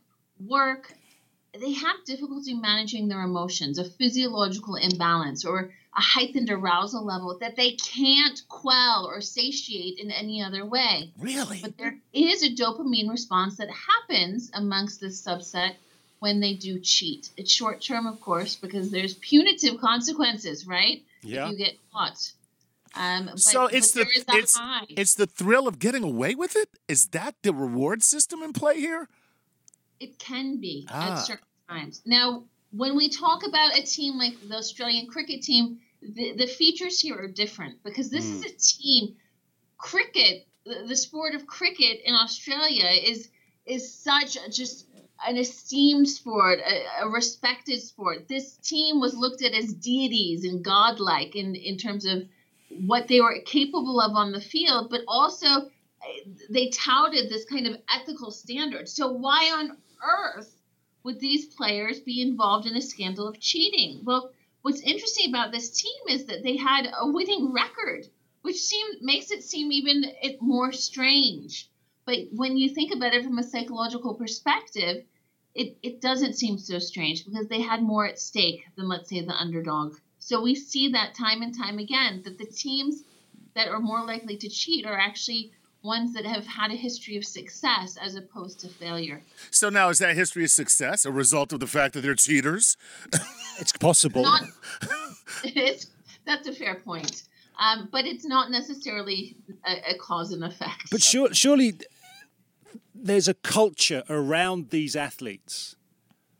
work, 0.46 0.94
they 1.58 1.72
have 1.72 2.04
difficulty 2.06 2.54
managing 2.54 3.08
their 3.08 3.22
emotions, 3.22 3.78
a 3.78 3.84
physiological 3.84 4.76
imbalance 4.76 5.44
or 5.44 5.70
a 5.94 6.00
heightened 6.00 6.48
arousal 6.50 7.04
level 7.04 7.36
that 7.40 7.56
they 7.56 7.72
can't 7.72 8.40
quell 8.48 9.04
or 9.06 9.20
satiate 9.20 9.98
in 9.98 10.10
any 10.10 10.42
other 10.42 10.64
way. 10.64 11.12
Really? 11.18 11.60
But 11.60 11.76
there 11.76 11.98
is 12.14 12.42
a 12.42 12.54
dopamine 12.54 13.10
response 13.10 13.58
that 13.58 13.68
happens 13.68 14.50
amongst 14.54 15.00
this 15.00 15.20
subset 15.22 15.74
when 16.22 16.38
they 16.38 16.54
do 16.54 16.78
cheat. 16.78 17.30
It's 17.36 17.50
short 17.50 17.80
term, 17.82 18.06
of 18.06 18.20
course, 18.20 18.54
because 18.54 18.92
there's 18.92 19.14
punitive 19.14 19.80
consequences, 19.80 20.68
right? 20.68 21.02
Yeah. 21.20 21.46
If 21.46 21.50
you 21.50 21.56
get 21.58 21.74
caught. 21.92 22.32
Um, 22.94 23.26
but, 23.26 23.40
so 23.40 23.66
it's 23.66 23.90
the 23.90 24.04
there 24.04 24.12
is 24.16 24.24
a 24.28 24.36
it's 24.38 24.56
high. 24.56 24.84
it's 24.90 25.14
the 25.16 25.26
thrill 25.26 25.66
of 25.66 25.80
getting 25.80 26.04
away 26.04 26.36
with 26.36 26.54
it. 26.54 26.68
Is 26.86 27.08
that 27.08 27.34
the 27.42 27.52
reward 27.52 28.04
system 28.04 28.40
in 28.44 28.52
play 28.52 28.78
here? 28.78 29.08
It 29.98 30.20
can 30.20 30.60
be 30.60 30.86
Ah. 30.88 31.18
at 31.18 31.26
certain 31.26 31.44
times. 31.68 32.02
Now, 32.06 32.44
when 32.70 32.94
we 32.96 33.08
talk 33.08 33.44
about 33.44 33.76
a 33.76 33.82
team 33.82 34.16
like 34.16 34.34
the 34.48 34.54
Australian 34.56 35.08
cricket 35.08 35.42
team, 35.42 35.80
the, 36.02 36.34
the 36.36 36.46
features 36.46 37.00
here 37.00 37.16
are 37.18 37.26
different 37.28 37.82
because 37.82 38.10
this 38.10 38.26
is 38.26 38.44
a 38.44 38.52
team. 38.56 39.16
Cricket, 39.76 40.46
the, 40.64 40.84
the 40.86 40.96
sport 40.96 41.34
of 41.34 41.48
cricket 41.48 42.00
in 42.04 42.14
Australia 42.14 42.86
is 42.86 43.28
is 43.66 43.92
such 43.94 44.36
a- 44.36 44.50
just 44.50 44.86
an 45.26 45.36
esteemed 45.36 46.08
sport, 46.08 46.58
a, 46.60 47.04
a 47.04 47.08
respected 47.08 47.80
sport. 47.80 48.28
This 48.28 48.56
team 48.56 49.00
was 49.00 49.14
looked 49.14 49.42
at 49.42 49.54
as 49.54 49.72
deities 49.72 50.44
and 50.44 50.64
godlike 50.64 51.36
in 51.36 51.54
in 51.54 51.76
terms 51.76 52.04
of 52.06 52.24
what 52.86 53.08
they 53.08 53.20
were 53.20 53.40
capable 53.44 54.00
of 54.00 54.16
on 54.16 54.32
the 54.32 54.40
field, 54.40 54.90
but 54.90 55.02
also 55.06 55.46
uh, 55.46 55.66
they 56.50 56.68
touted 56.70 57.28
this 57.28 57.44
kind 57.44 57.66
of 57.66 57.76
ethical 57.94 58.30
standard. 58.30 58.88
So 58.88 59.12
why 59.12 59.52
on 59.52 59.76
earth 60.02 60.54
would 61.02 61.20
these 61.20 61.46
players 61.46 62.00
be 62.00 62.22
involved 62.22 62.66
in 62.66 62.76
a 62.76 62.80
scandal 62.80 63.28
of 63.28 63.40
cheating? 63.40 64.02
Well, 64.04 64.30
what's 64.62 64.80
interesting 64.80 65.28
about 65.28 65.52
this 65.52 65.70
team 65.70 66.00
is 66.08 66.26
that 66.26 66.42
they 66.42 66.56
had 66.56 66.86
a 66.98 67.10
winning 67.10 67.52
record 67.52 68.06
which 68.42 68.56
seems 68.56 68.96
makes 69.00 69.30
it 69.30 69.42
seem 69.42 69.70
even 69.72 70.04
more 70.40 70.72
strange. 70.72 71.70
But 72.04 72.18
when 72.32 72.56
you 72.56 72.68
think 72.68 72.92
about 72.92 73.14
it 73.14 73.24
from 73.24 73.38
a 73.38 73.42
psychological 73.42 74.14
perspective, 74.14 75.04
it, 75.54 75.76
it 75.82 76.00
doesn't 76.00 76.34
seem 76.34 76.58
so 76.58 76.78
strange 76.78 77.24
because 77.24 77.48
they 77.48 77.60
had 77.60 77.82
more 77.82 78.06
at 78.06 78.18
stake 78.18 78.64
than 78.76 78.88
let's 78.88 79.08
say 79.08 79.20
the 79.20 79.34
underdog. 79.34 79.96
So 80.18 80.40
we 80.40 80.54
see 80.54 80.88
that 80.90 81.14
time 81.14 81.42
and 81.42 81.56
time 81.56 81.78
again 81.78 82.22
that 82.24 82.38
the 82.38 82.46
teams 82.46 83.02
that 83.54 83.68
are 83.68 83.80
more 83.80 84.04
likely 84.04 84.36
to 84.38 84.48
cheat 84.48 84.86
are 84.86 84.98
actually 84.98 85.52
ones 85.82 86.14
that 86.14 86.24
have 86.24 86.46
had 86.46 86.70
a 86.70 86.76
history 86.76 87.16
of 87.16 87.24
success 87.24 87.98
as 88.00 88.14
opposed 88.14 88.60
to 88.60 88.68
failure. 88.68 89.20
So 89.50 89.68
now 89.68 89.88
is 89.88 89.98
that 89.98 90.14
history 90.14 90.44
of 90.44 90.50
success 90.50 91.04
a 91.04 91.10
result 91.10 91.52
of 91.52 91.60
the 91.60 91.66
fact 91.66 91.94
that 91.94 92.02
they're 92.02 92.14
cheaters? 92.14 92.76
it's 93.58 93.72
possible. 93.72 94.22
Not, 94.22 94.44
it's, 95.44 95.88
that's 96.24 96.46
a 96.46 96.52
fair 96.52 96.76
point. 96.76 97.24
Um, 97.58 97.88
but 97.92 98.06
it's 98.06 98.24
not 98.24 98.50
necessarily 98.50 99.36
a, 99.66 99.94
a 99.94 99.98
cause 99.98 100.32
and 100.32 100.42
effect. 100.42 100.90
But 100.90 101.02
sure, 101.02 101.34
surely 101.34 101.74
there's 102.94 103.28
a 103.28 103.34
culture 103.34 104.02
around 104.08 104.70
these 104.70 104.94
athletes 104.96 105.76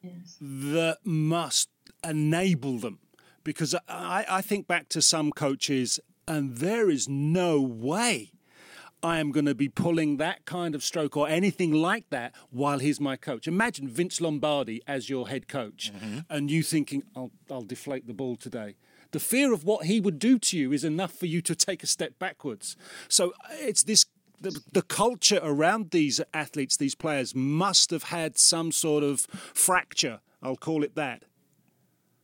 yes. 0.03 0.37
that 0.41 0.99
must 1.05 1.69
enable 2.05 2.79
them. 2.79 2.99
Because 3.45 3.75
I, 3.89 4.25
I 4.29 4.41
think 4.41 4.69
back 4.69 4.89
to 4.91 5.03
some 5.03 5.33
coaches, 5.33 5.99
and 6.29 6.59
there 6.59 6.89
is 6.89 7.09
no 7.09 7.61
way 7.61 8.33
I 9.03 9.19
am 9.19 9.33
going 9.33 9.47
to 9.47 9.55
be 9.55 9.69
pulling 9.69 10.19
that 10.19 10.45
kind 10.45 10.77
of 10.77 10.85
stroke 10.85 11.17
or 11.17 11.29
anything 11.29 11.73
like 11.73 12.09
that 12.11 12.35
while 12.51 12.79
he's 12.79 13.01
my 13.01 13.17
coach. 13.17 13.49
Imagine 13.49 13.89
Vince 13.89 14.21
Lombardi 14.21 14.81
as 14.87 15.11
your 15.11 15.29
head 15.29 15.49
coach 15.49 15.93
mm-hmm. 15.93 16.21
and 16.31 16.51
you 16.51 16.63
thinking, 16.63 17.03
I'll, 17.17 17.33
I'll 17.51 17.63
deflate 17.63 18.07
the 18.07 18.15
ball 18.15 18.37
today. 18.37 18.77
The 19.11 19.19
fear 19.21 19.53
of 19.53 19.65
what 19.65 19.87
he 19.87 20.01
would 20.01 20.19
do 20.19 20.39
to 20.39 20.57
you 20.57 20.73
is 20.73 20.85
enough 20.85 21.13
for 21.13 21.27
you 21.27 21.43
to 21.43 21.55
take 21.55 21.83
a 21.83 21.87
step 21.87 22.19
backwards. 22.19 22.77
So 23.09 23.31
uh, 23.45 23.55
it's 23.55 23.83
this 23.83 24.07
the, 24.43 24.61
the, 24.73 24.83
culture 24.83 25.41
around 25.43 25.91
these 25.91 26.21
athletes, 26.35 26.77
these 26.77 26.95
players, 26.95 27.35
must 27.35 27.91
have 27.91 28.05
had 28.05 28.39
some 28.39 28.73
sort 28.73 29.05
of 29.05 29.21
fracture. 29.55 30.21
I'll 30.43 30.57
call 30.57 30.83
it 30.83 30.95
that. 30.97 31.23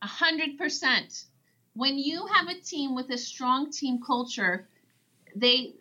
A 0.01 0.07
hundred 0.07 0.57
percent. 0.57 1.25
When 1.73 1.97
you 1.97 2.25
have 2.27 2.47
a 2.47 2.59
team 2.59 2.95
with 2.95 3.09
a 3.09 3.17
strong 3.17 3.71
team 3.71 3.99
culture, 4.05 4.67
they 5.35 5.73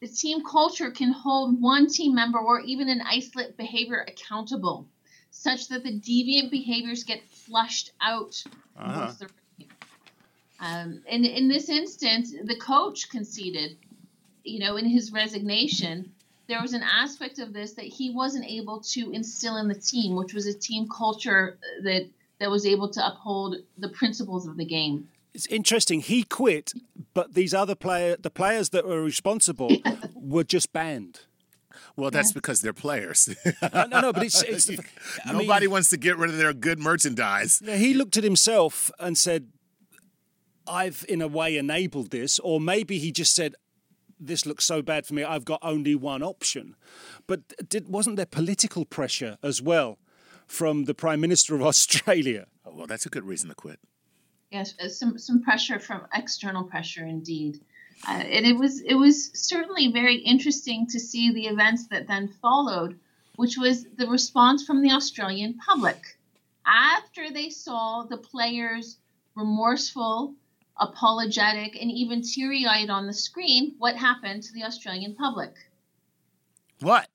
the 0.00 0.08
team 0.08 0.42
culture 0.44 0.90
can 0.90 1.12
hold 1.12 1.60
one 1.60 1.86
team 1.88 2.14
member 2.14 2.38
or 2.38 2.60
even 2.60 2.88
an 2.88 3.02
isolate 3.02 3.56
behavior 3.56 4.04
accountable, 4.08 4.86
such 5.30 5.68
that 5.68 5.84
the 5.84 5.92
deviant 5.92 6.50
behaviors 6.50 7.04
get 7.04 7.22
flushed 7.28 7.92
out. 8.00 8.42
Uh-huh. 8.76 9.12
Um, 10.58 11.02
and 11.08 11.24
in 11.24 11.48
this 11.48 11.68
instance, 11.68 12.34
the 12.44 12.56
coach 12.56 13.10
conceded, 13.10 13.76
you 14.44 14.58
know, 14.58 14.76
in 14.76 14.86
his 14.86 15.12
resignation, 15.12 16.12
there 16.48 16.60
was 16.60 16.74
an 16.74 16.82
aspect 16.82 17.38
of 17.38 17.52
this 17.52 17.72
that 17.74 17.84
he 17.84 18.10
wasn't 18.10 18.44
able 18.44 18.80
to 18.80 19.10
instill 19.12 19.56
in 19.56 19.68
the 19.68 19.74
team, 19.74 20.16
which 20.16 20.34
was 20.34 20.46
a 20.46 20.54
team 20.54 20.88
culture 20.88 21.58
that 21.82 22.06
that 22.38 22.50
was 22.50 22.66
able 22.66 22.88
to 22.88 23.06
uphold 23.06 23.56
the 23.78 23.88
principles 23.88 24.48
of 24.48 24.56
the 24.56 24.64
game 24.64 25.08
it's 25.34 25.46
interesting. 25.46 26.00
He 26.00 26.24
quit, 26.24 26.72
but 27.14 27.34
these 27.34 27.54
other 27.54 27.74
player, 27.74 28.16
the 28.18 28.30
players 28.30 28.70
that 28.70 28.86
were 28.86 29.02
responsible, 29.02 29.70
were 30.14 30.44
just 30.44 30.72
banned. 30.72 31.20
Well, 31.96 32.10
that's 32.10 32.30
yeah. 32.30 32.34
because 32.34 32.60
they're 32.60 32.72
players. 32.72 33.34
no, 33.62 33.84
no, 33.84 34.00
no, 34.00 34.12
but 34.12 34.24
it's, 34.24 34.42
it's 34.68 34.70
nobody 35.26 35.66
mean, 35.66 35.70
wants 35.70 35.90
to 35.90 35.96
get 35.96 36.16
rid 36.18 36.30
of 36.30 36.36
their 36.36 36.52
good 36.52 36.78
merchandise. 36.78 37.62
Yeah, 37.64 37.76
he 37.76 37.94
looked 37.94 38.16
at 38.16 38.24
himself 38.24 38.90
and 38.98 39.16
said, 39.16 39.48
"I've 40.66 41.04
in 41.08 41.22
a 41.22 41.28
way 41.28 41.56
enabled 41.56 42.10
this," 42.10 42.38
or 42.38 42.60
maybe 42.60 42.98
he 42.98 43.10
just 43.10 43.34
said, 43.34 43.54
"This 44.26 44.46
looks 44.46 44.64
so 44.64 44.82
bad 44.82 45.06
for 45.06 45.14
me. 45.14 45.24
I've 45.24 45.44
got 45.44 45.60
only 45.62 45.94
one 45.94 46.22
option." 46.22 46.76
But 47.26 47.40
did, 47.68 47.88
wasn't 47.88 48.16
there 48.16 48.26
political 48.26 48.84
pressure 48.84 49.38
as 49.42 49.60
well 49.60 49.98
from 50.46 50.84
the 50.84 50.94
Prime 50.94 51.20
Minister 51.20 51.54
of 51.54 51.62
Australia? 51.72 52.46
Oh, 52.64 52.74
well, 52.74 52.86
that's 52.86 53.06
a 53.06 53.10
good 53.10 53.24
reason 53.24 53.48
to 53.48 53.54
quit 53.54 53.80
yes, 54.52 54.74
uh, 54.80 54.88
some 54.88 55.18
some 55.18 55.42
pressure 55.42 55.78
from 55.78 56.02
external 56.14 56.64
pressure 56.64 57.04
indeed. 57.04 57.60
Uh, 58.06 58.12
and 58.12 58.46
it 58.46 58.56
was 58.56 58.80
it 58.82 58.94
was 58.94 59.30
certainly 59.34 59.90
very 59.90 60.16
interesting 60.16 60.86
to 60.88 61.00
see 61.00 61.32
the 61.32 61.46
events 61.46 61.86
that 61.88 62.06
then 62.06 62.28
followed, 62.28 62.98
which 63.36 63.56
was 63.56 63.86
the 63.96 64.06
response 64.06 64.64
from 64.64 64.82
the 64.82 64.92
Australian 64.92 65.54
public 65.54 66.18
after 66.66 67.30
they 67.30 67.50
saw 67.50 68.04
the 68.04 68.16
players 68.16 68.98
remorseful, 69.34 70.34
apologetic, 70.78 71.76
and 71.80 71.90
even 71.90 72.22
teary-eyed 72.22 72.90
on 72.90 73.06
the 73.06 73.12
screen. 73.12 73.74
What 73.78 73.96
happened 73.96 74.42
to 74.44 74.52
the 74.52 74.64
Australian 74.64 75.14
public? 75.14 75.54
What? 76.80 77.08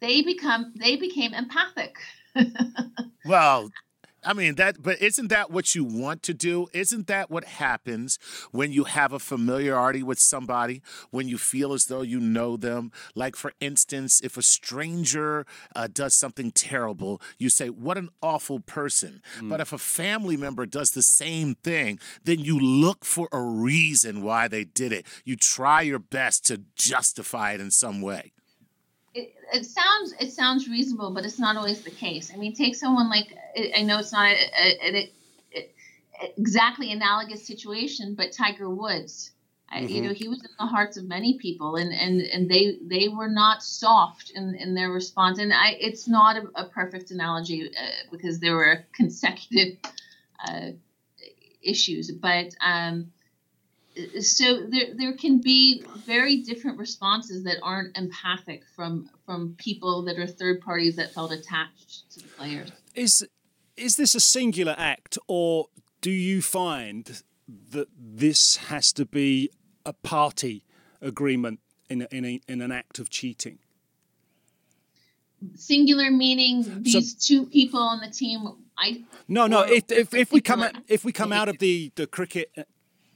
They 0.00 0.22
become 0.22 0.72
they 0.76 0.96
became 0.96 1.32
empathic. 1.32 1.96
well, 3.24 3.70
I 4.24 4.32
mean 4.32 4.54
that, 4.56 4.82
but 4.82 5.00
isn't 5.00 5.28
that 5.28 5.50
what 5.50 5.74
you 5.74 5.84
want 5.84 6.22
to 6.24 6.34
do? 6.34 6.68
Isn't 6.72 7.06
that 7.08 7.30
what 7.30 7.44
happens 7.44 8.18
when 8.52 8.72
you 8.72 8.84
have 8.84 9.12
a 9.12 9.18
familiarity 9.18 10.02
with 10.02 10.18
somebody? 10.18 10.82
When 11.10 11.28
you 11.28 11.38
feel 11.38 11.72
as 11.72 11.86
though 11.86 12.02
you 12.02 12.20
know 12.20 12.56
them? 12.56 12.92
Like 13.14 13.34
for 13.34 13.52
instance, 13.60 14.20
if 14.22 14.36
a 14.36 14.42
stranger 14.42 15.44
uh, 15.74 15.88
does 15.92 16.14
something 16.14 16.52
terrible, 16.52 17.20
you 17.38 17.48
say, 17.48 17.68
"What 17.68 17.98
an 17.98 18.10
awful 18.22 18.60
person." 18.60 19.22
Mm. 19.40 19.48
But 19.48 19.60
if 19.60 19.72
a 19.72 19.78
family 19.78 20.36
member 20.36 20.66
does 20.66 20.92
the 20.92 21.02
same 21.02 21.56
thing, 21.56 21.98
then 22.24 22.38
you 22.38 22.58
look 22.58 23.04
for 23.04 23.28
a 23.32 23.40
reason 23.40 24.22
why 24.22 24.48
they 24.48 24.64
did 24.64 24.92
it. 24.92 25.06
You 25.24 25.36
try 25.36 25.82
your 25.82 25.98
best 25.98 26.46
to 26.46 26.62
justify 26.76 27.52
it 27.52 27.60
in 27.60 27.70
some 27.70 28.00
way 28.00 28.32
it, 29.14 29.34
it 29.52 29.66
sounds 29.66 30.14
it 30.18 30.32
sounds 30.32 30.68
reasonable, 30.68 31.10
but 31.10 31.24
it's 31.24 31.38
not 31.38 31.56
always 31.56 31.82
the 31.82 31.90
case. 31.90 32.30
I 32.32 32.36
mean, 32.36 32.54
take 32.54 32.74
someone 32.74 33.10
like 33.10 33.36
I 33.76 33.82
know 33.82 33.98
it's 33.98 34.12
not 34.12 34.32
an 34.32 35.08
exactly 36.36 36.92
analogous 36.92 37.46
situation, 37.46 38.14
but 38.14 38.32
Tiger 38.32 38.68
Woods. 38.68 39.32
Mm-hmm. 39.72 39.88
you 39.88 40.02
know, 40.02 40.12
he 40.12 40.28
was 40.28 40.40
in 40.40 40.50
the 40.58 40.66
hearts 40.66 40.98
of 40.98 41.04
many 41.04 41.38
people, 41.38 41.76
and 41.76 41.92
and 41.92 42.20
and 42.20 42.48
they 42.48 42.78
they 42.82 43.08
were 43.08 43.28
not 43.28 43.62
soft 43.62 44.30
in 44.34 44.54
in 44.54 44.74
their 44.74 44.90
response. 44.90 45.38
And 45.38 45.52
I, 45.52 45.76
it's 45.80 46.08
not 46.08 46.36
a, 46.36 46.44
a 46.54 46.64
perfect 46.66 47.10
analogy 47.10 47.70
uh, 47.70 47.90
because 48.10 48.38
there 48.38 48.54
were 48.54 48.84
consecutive 48.94 49.78
uh, 50.46 50.72
issues, 51.62 52.10
but. 52.10 52.54
Um, 52.64 53.12
so 54.20 54.66
there, 54.68 54.94
there 54.94 55.12
can 55.16 55.40
be 55.40 55.84
very 56.06 56.38
different 56.38 56.78
responses 56.78 57.44
that 57.44 57.56
aren't 57.62 57.96
empathic 57.96 58.64
from 58.74 59.10
from 59.26 59.54
people 59.58 60.02
that 60.02 60.18
are 60.18 60.26
third 60.26 60.60
parties 60.60 60.96
that 60.96 61.12
felt 61.12 61.32
attached 61.32 62.10
to 62.12 62.20
the 62.20 62.28
players. 62.28 62.70
Is 62.94 63.26
is 63.76 63.96
this 63.96 64.14
a 64.14 64.20
singular 64.20 64.74
act, 64.78 65.18
or 65.28 65.66
do 66.00 66.10
you 66.10 66.42
find 66.42 67.22
that 67.70 67.88
this 67.98 68.56
has 68.56 68.92
to 68.94 69.04
be 69.04 69.50
a 69.84 69.92
party 69.92 70.64
agreement 71.00 71.60
in 71.88 72.02
a, 72.02 72.08
in, 72.10 72.24
a, 72.24 72.40
in 72.48 72.60
an 72.60 72.70
act 72.70 72.98
of 72.98 73.10
cheating? 73.10 73.58
Singular 75.54 76.10
meaning 76.10 76.82
these 76.82 77.16
so, 77.18 77.36
two 77.36 77.46
people 77.46 77.80
on 77.80 78.00
the 78.00 78.10
team. 78.10 78.46
I 78.78 79.02
no 79.26 79.46
no. 79.46 79.62
If, 79.62 79.90
if, 79.90 80.14
if 80.14 80.32
we 80.32 80.40
come 80.40 80.62
out, 80.62 80.76
if 80.88 81.04
we 81.04 81.12
come 81.12 81.32
out 81.32 81.48
of 81.48 81.58
the 81.58 81.90
the 81.96 82.06
cricket 82.06 82.50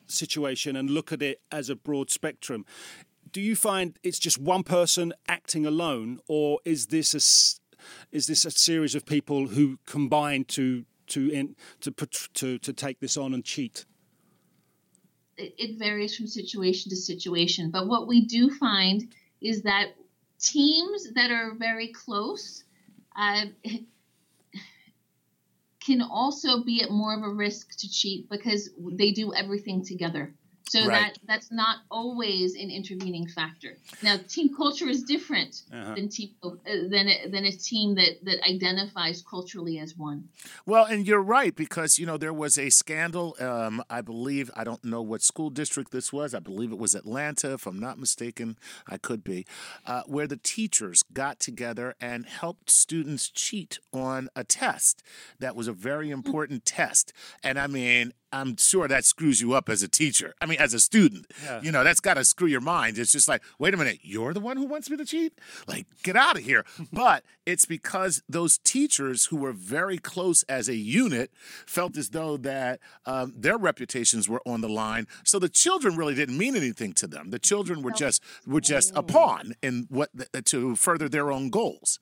situation 0.07 0.77
and 0.77 0.91
look 0.91 1.13
at 1.13 1.23
it 1.23 1.41
as 1.51 1.69
a 1.71 1.77
broad 1.77 2.11
spectrum, 2.11 2.65
do 3.33 3.41
you 3.41 3.57
find 3.57 3.99
it's 4.03 4.19
just 4.19 4.39
one 4.39 4.63
person 4.63 5.13
acting 5.29 5.67
alone, 5.67 6.21
or 6.29 6.61
is 6.65 6.87
this 6.87 7.15
a 7.15 7.23
is 8.11 8.27
this 8.27 8.45
a 8.45 8.51
series 8.51 8.95
of 8.95 9.05
people 9.05 9.49
who 9.49 9.79
combine 9.87 10.45
to 10.45 10.85
to 11.09 11.29
in, 11.31 11.57
to 11.81 11.91
to 12.35 12.59
to 12.59 12.73
take 12.73 13.01
this 13.01 13.17
on 13.17 13.35
and 13.35 13.45
cheat? 13.45 13.85
It 15.39 15.79
varies 15.79 16.17
from 16.17 16.27
situation 16.27 16.89
to 16.91 16.97
situation, 16.97 17.71
but 17.71 17.87
what 17.89 18.09
we 18.09 18.25
do 18.25 18.51
find 18.51 19.13
is 19.43 19.63
that 19.63 19.89
teams 20.39 21.13
that 21.13 21.31
are 21.31 21.55
very 21.55 21.89
close 21.89 22.65
uh, 23.17 23.47
can 25.87 26.03
also 26.03 26.64
be 26.64 26.82
at 26.82 26.91
more 26.91 27.16
of 27.16 27.22
a 27.22 27.34
risk 27.34 27.78
to 27.78 27.89
cheat 27.89 28.28
because 28.28 28.70
they 28.93 29.12
do 29.12 29.32
everything 29.32 29.84
together. 29.84 30.34
So 30.69 30.81
right. 30.81 31.14
that 31.14 31.19
that's 31.27 31.53
not 31.53 31.79
always 31.91 32.55
an 32.55 32.71
intervening 32.71 33.29
factor. 33.29 33.77
Now, 34.03 34.17
team 34.29 34.55
culture 34.55 34.89
is 34.89 35.05
different 35.05 35.62
uh-huh. 35.73 35.95
than 35.95 36.09
team 36.09 36.31
uh, 36.43 36.51
than 36.64 37.09
a, 37.09 37.29
than 37.29 37.45
a 37.45 37.53
team 37.53 37.95
that 37.95 38.25
that 38.25 38.45
identifies 38.47 39.23
culturally 39.23 39.79
as 39.79 39.97
one. 39.97 40.29
Well, 40.64 40.85
and 40.85 41.07
you're 41.07 41.23
right 41.23 41.55
because 41.55 41.99
you 41.99 42.07
know 42.07 42.17
there 42.17 42.33
was 42.33 42.59
a 42.59 42.71
scandal. 42.71 43.37
Um, 43.39 43.83
I 43.89 44.01
believe 44.01 44.51
I 44.57 44.64
don't 44.64 44.85
know 44.85 45.03
what 45.03 45.23
school 45.23 45.51
district 45.51 45.93
this 45.93 46.12
was. 46.12 46.35
I 46.35 46.41
believe 46.41 46.73
it 46.73 46.79
was 46.79 46.95
Atlanta, 46.95 47.53
if 47.55 47.67
I'm 47.67 47.79
not 47.79 47.99
mistaken. 47.99 48.59
I 48.89 48.99
could 48.99 49.23
be, 49.23 49.47
uh, 49.87 50.03
where 50.07 50.27
the 50.27 50.37
teachers 50.37 51.05
got 51.12 51.39
together 51.39 51.95
and 52.01 52.27
helped 52.27 52.71
students 52.71 53.29
cheat 53.29 53.79
on 53.93 54.29
a 54.35 54.43
test 54.43 55.03
that 55.39 55.55
was 55.55 55.69
a 55.69 55.73
very 55.73 56.11
important 56.11 56.64
mm-hmm. 56.64 56.77
test. 56.77 57.12
And 57.43 57.59
I 57.59 57.67
mean, 57.67 58.12
I'm 58.37 58.57
sure 58.57 58.87
that 58.89 59.05
screws 59.05 59.41
you 59.41 59.55
up 59.55 59.68
as 59.68 59.82
a 59.82 59.89
teacher. 59.89 60.34
I 60.41 60.47
mean, 60.47 60.59
as 60.59 60.74
a 60.74 60.80
student, 60.80 61.26
Yeah. 61.43 61.61
you 61.62 61.72
know, 61.72 61.82
that's 61.84 62.01
got 62.01 62.14
to 62.14 62.24
screw 62.24 62.47
your 62.49 62.61
mind. 62.61 62.99
It's 62.99 63.12
just 63.12 63.28
like, 63.28 63.43
wait 63.59 63.72
a 63.72 63.76
minute, 63.76 64.01
you're 64.03 64.34
the 64.34 64.41
one 64.41 64.57
who 64.57 64.66
wants 64.66 64.91
me 64.91 64.97
to 64.99 65.05
cheat? 65.05 65.32
Like, 65.66 65.87
get 66.03 66.16
out 66.16 66.37
of 66.39 66.45
here. 66.45 66.64
but 66.93 67.24
it's 67.47 67.64
because 67.64 68.22
those 68.28 68.59
teachers 68.59 69.26
who 69.26 69.37
were 69.37 69.53
very 69.53 69.99
close 69.99 70.43
as 70.45 70.68
a 70.68 70.76
unit 70.76 71.30
felt 71.66 71.97
as 71.97 72.11
though 72.11 72.37
that 72.39 72.80
um, 73.07 73.32
their 73.37 73.57
reputations 73.57 74.28
were 74.28 74.43
on 74.47 74.61
the 74.61 74.68
line. 74.68 75.07
So 75.24 75.39
the 75.39 75.49
children 75.49 75.97
really 75.97 76.14
didn't 76.14 76.37
mean 76.37 76.57
anything 76.57 76.93
to 76.95 77.07
them. 77.07 77.30
The 77.30 77.39
children 77.39 77.82
were 77.82 77.93
just 77.93 78.22
were 78.47 78.61
just 78.61 78.93
a 78.95 79.03
pawn 79.03 79.55
in 79.62 79.87
what 79.89 80.11
to 80.47 80.76
further 80.76 81.09
their 81.09 81.32
own 81.32 81.51
goals. 81.51 81.99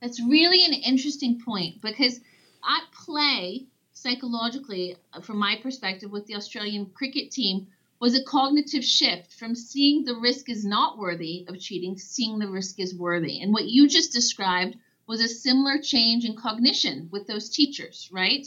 That's 0.00 0.20
really 0.20 0.64
an 0.64 0.72
interesting 0.74 1.40
point 1.44 1.80
because 1.80 2.20
at 2.68 2.82
play 2.92 3.66
psychologically, 4.02 4.96
uh, 5.12 5.20
from 5.20 5.38
my 5.38 5.56
perspective, 5.62 6.10
with 6.10 6.26
the 6.26 6.36
Australian 6.36 6.86
cricket 6.86 7.30
team 7.30 7.66
was 8.00 8.14
a 8.14 8.22
cognitive 8.24 8.84
shift 8.84 9.32
from 9.34 9.54
seeing 9.54 10.04
the 10.04 10.14
risk 10.14 10.48
is 10.48 10.64
not 10.64 10.98
worthy 10.98 11.44
of 11.48 11.58
cheating 11.58 11.96
to 11.96 12.00
seeing 12.00 12.38
the 12.38 12.48
risk 12.48 12.78
is 12.78 12.94
worthy. 12.94 13.40
And 13.42 13.52
what 13.52 13.64
you 13.64 13.88
just 13.88 14.12
described 14.12 14.76
was 15.08 15.20
a 15.20 15.28
similar 15.28 15.78
change 15.82 16.24
in 16.24 16.36
cognition 16.36 17.08
with 17.10 17.26
those 17.26 17.48
teachers, 17.48 18.08
right? 18.12 18.46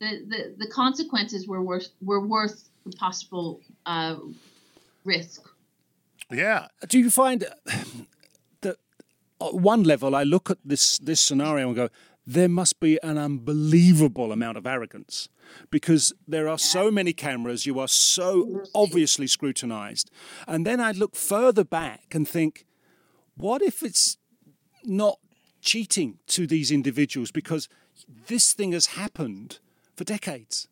The 0.00 0.10
the, 0.28 0.54
the 0.58 0.70
consequences 0.70 1.48
were 1.48 1.62
worth 1.62 1.88
were 2.02 2.26
worth 2.26 2.68
the 2.84 2.92
possible 2.96 3.60
uh, 3.86 4.16
risk. 5.04 5.48
Yeah. 6.30 6.68
Do 6.88 6.98
you 6.98 7.10
find 7.10 7.40
that 8.60 8.76
at 9.40 9.54
one 9.54 9.84
level, 9.84 10.14
I 10.14 10.24
look 10.24 10.50
at 10.50 10.58
this 10.64 10.98
this 10.98 11.20
scenario 11.20 11.68
and 11.68 11.76
go, 11.76 11.88
there 12.26 12.48
must 12.48 12.80
be 12.80 12.98
an 13.02 13.18
unbelievable 13.18 14.32
amount 14.32 14.56
of 14.56 14.66
arrogance 14.66 15.28
because 15.70 16.12
there 16.26 16.48
are 16.48 16.58
so 16.58 16.90
many 16.90 17.12
cameras, 17.12 17.66
you 17.66 17.78
are 17.78 17.88
so 17.88 18.62
obviously 18.74 19.26
scrutinized. 19.26 20.10
And 20.46 20.66
then 20.66 20.80
I 20.80 20.92
look 20.92 21.16
further 21.16 21.64
back 21.64 22.14
and 22.14 22.26
think, 22.26 22.64
what 23.36 23.60
if 23.62 23.82
it's 23.82 24.16
not 24.84 25.18
cheating 25.60 26.18
to 26.28 26.46
these 26.46 26.70
individuals 26.70 27.30
because 27.30 27.68
this 28.26 28.52
thing 28.52 28.72
has 28.72 28.86
happened 28.86 29.58
for 29.94 30.04
decades? 30.04 30.68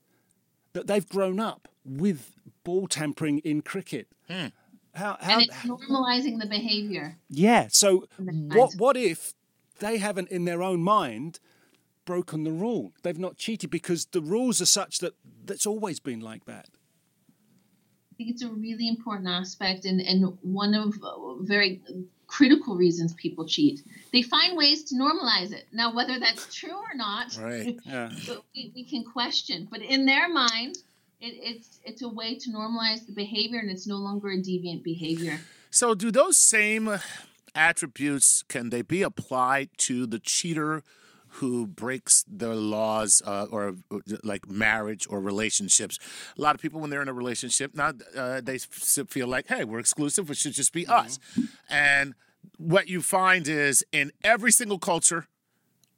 That 0.73 0.87
they've 0.87 1.07
grown 1.07 1.39
up 1.39 1.69
with 1.85 2.35
ball 2.65 2.87
tampering 2.87 3.39
in 3.41 3.61
cricket. 3.61 4.09
Hmm. 4.27 4.47
How, 4.95 5.17
how, 5.21 5.39
and 5.39 5.43
it's 5.43 5.55
normalizing 5.57 6.39
the 6.39 6.47
behavior. 6.47 7.17
yeah. 7.31 7.69
So 7.71 8.07
what 8.19 8.75
what 8.77 8.97
if 8.97 9.33
they 9.79 9.99
haven't 9.99 10.29
in 10.31 10.45
their 10.45 10.63
own 10.63 10.83
mind 10.83 11.41
broken 12.05 12.45
the 12.45 12.53
rule? 12.53 12.93
They've 13.03 13.19
not 13.19 13.37
cheated 13.37 13.71
because 13.71 14.07
the 14.07 14.21
rules 14.21 14.61
are 14.61 14.67
such 14.67 14.99
that 14.99 15.15
that's 15.45 15.67
always 15.67 16.01
been 16.01 16.21
like 16.21 16.45
that. 16.47 16.69
I 18.13 18.15
think 18.17 18.31
it's 18.31 18.43
a 18.43 18.49
really 18.51 18.89
important 18.89 19.29
aspect 19.29 19.85
and, 19.85 20.01
and 20.01 20.37
one 20.43 20.75
of 20.75 20.95
uh, 21.03 21.35
very 21.41 21.81
critical 22.27 22.77
reasons 22.77 23.13
people 23.15 23.47
cheat. 23.47 23.83
They 24.13 24.23
find 24.23 24.57
ways 24.57 24.85
to 24.85 24.95
normalize 24.95 25.53
it. 25.53 25.67
Now, 25.73 25.95
whether 25.95 26.19
that's 26.19 26.55
true 26.55 26.75
or 26.77 26.95
not, 26.95 27.37
Right. 27.39 27.77
Yeah. 27.85 28.11
we, 28.55 28.73
we 28.75 28.85
can 28.85 29.05
question. 29.05 29.69
But 29.71 29.83
in 29.83 30.07
their 30.07 30.29
mind, 30.29 30.77
it, 31.21 31.35
it's 31.41 31.79
it's 31.85 32.03
a 32.03 32.09
way 32.09 32.37
to 32.37 32.51
normalize 32.51 33.07
the 33.07 33.13
behavior, 33.13 33.61
and 33.61 33.71
it's 33.71 33.87
no 33.87 33.97
longer 33.97 34.31
a 34.31 34.37
deviant 34.39 34.83
behavior. 34.83 35.39
So, 35.71 35.95
do 35.95 36.11
those 36.11 36.37
same 36.37 36.89
attributes 37.55 38.43
can 38.49 38.71
they 38.71 38.83
be 38.83 39.03
applied 39.03 39.71
to 39.79 40.07
the 40.07 40.19
cheater 40.19 40.83
who 41.37 41.67
breaks 41.67 42.25
the 42.29 42.55
laws 42.55 43.23
uh, 43.25 43.47
or 43.51 43.77
like 44.23 44.49
marriage 44.51 45.07
or 45.09 45.21
relationships? 45.21 45.99
A 46.39 46.43
lot 46.43 46.55
of 46.55 46.61
people, 46.61 46.81
when 46.81 46.91
they're 46.91 47.03
in 47.03 47.09
a 47.09 47.15
relationship, 47.15 47.75
now 47.75 47.93
uh, 48.17 48.41
they 48.41 48.59
feel 48.59 49.29
like, 49.29 49.49
"Hey, 49.49 49.65
we're 49.65 49.79
exclusive. 49.79 50.31
It 50.31 50.37
should 50.37 50.53
just 50.53 50.73
be 50.73 50.87
us." 50.87 51.19
And 51.71 52.15
what 52.59 52.89
you 52.89 53.01
find 53.01 53.49
is 53.49 53.85
in 53.93 54.13
every 54.23 54.53
single 54.53 54.79
culture, 54.79 55.27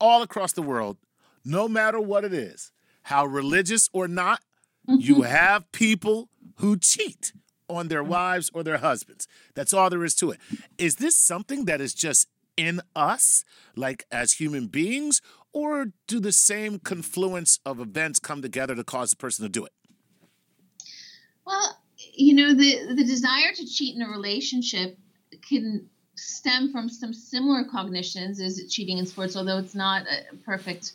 all 0.01 0.23
across 0.23 0.53
the 0.53 0.63
world, 0.63 0.99
no 1.45 1.69
matter 1.69 2.01
what 2.01 2.25
it 2.25 2.33
is, 2.33 2.73
how 3.05 3.27
religious 3.27 3.89
or 3.93 4.09
not, 4.09 4.41
you 4.87 5.23
have 5.23 5.71
people 5.73 6.29
who 6.57 6.77
cheat 6.77 7.33
on 7.69 7.89
their 7.89 8.03
mm-hmm. 8.03 8.13
wives 8.13 8.51
or 8.55 8.63
their 8.63 8.79
husbands. 8.79 9.27
That's 9.55 9.73
all 9.73 9.91
there 9.91 10.05
is 10.05 10.15
to 10.17 10.31
it. 10.33 10.41
Is 10.79 10.97
this 10.97 11.17
something 11.17 11.65
that 11.67 11.81
is 11.81 11.95
just 11.95 12.29
in 12.57 12.81
us, 12.95 13.45
like 13.75 14.05
as 14.11 14.35
human 14.35 14.69
beings, 14.69 15.21
or 15.53 15.87
do 16.07 16.21
the 16.21 16.33
same 16.33 16.79
confluence 16.79 17.59
of 17.65 17.81
events 17.81 18.19
come 18.19 18.43
together 18.43 18.75
to 18.75 18.85
cause 18.85 19.11
the 19.11 19.17
person 19.17 19.45
to 19.45 19.49
do 19.49 19.65
it? 19.65 19.73
Well, 21.47 21.79
you 22.13 22.35
know, 22.35 22.55
the 22.55 22.95
the 22.95 23.05
desire 23.05 23.53
to 23.55 23.67
cheat 23.67 23.97
in 23.97 24.03
a 24.03 24.09
relationship 24.09 24.99
can 25.49 25.89
stem 26.17 26.71
from 26.73 26.89
some 26.89 27.13
similar 27.13 27.65
cognitions 27.65 28.41
as 28.41 28.61
cheating 28.71 28.99
in 28.99 29.07
sports, 29.07 29.37
although 29.37 29.59
it's 29.59 29.75
not 29.75 30.07
a 30.07 30.37
perfect 30.37 30.93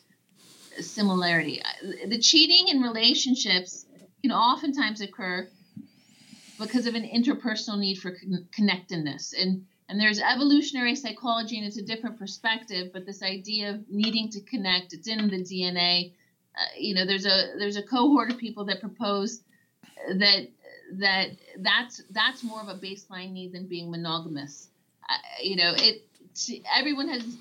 similarity. 0.79 1.61
The 2.07 2.19
cheating 2.19 2.69
in 2.69 2.81
relationships 2.81 3.85
can 4.21 4.31
oftentimes 4.31 5.01
occur 5.01 5.49
because 6.59 6.85
of 6.85 6.95
an 6.95 7.03
interpersonal 7.03 7.79
need 7.79 7.95
for 7.95 8.11
con- 8.11 8.47
connectedness. 8.51 9.33
And 9.33 9.65
and 9.87 9.99
there's 9.99 10.19
evolutionary 10.19 10.95
psychology 10.95 11.57
and 11.57 11.65
it's 11.65 11.79
a 11.79 11.81
different 11.81 12.19
perspective 12.19 12.91
but 12.93 13.07
this 13.07 13.23
idea 13.23 13.71
of 13.71 13.89
needing 13.89 14.29
to 14.29 14.39
connect 14.41 14.93
it's 14.93 15.07
in 15.07 15.27
the 15.29 15.37
dna 15.37 16.11
uh, 16.55 16.61
you 16.77 16.93
know 16.93 17.07
there's 17.07 17.25
a 17.25 17.53
there's 17.57 17.75
a 17.75 17.81
cohort 17.81 18.29
of 18.31 18.37
people 18.37 18.65
that 18.65 18.79
propose 18.79 19.41
that 20.07 20.47
that 20.93 21.29
that's 21.59 22.01
that's 22.11 22.43
more 22.43 22.61
of 22.61 22.67
a 22.67 22.75
baseline 22.75 23.31
need 23.31 23.53
than 23.53 23.67
being 23.67 23.91
monogamous. 23.91 24.69
Uh, 25.07 25.13
you 25.41 25.55
know 25.55 25.73
it 25.77 26.05
everyone 26.75 27.07
has 27.07 27.37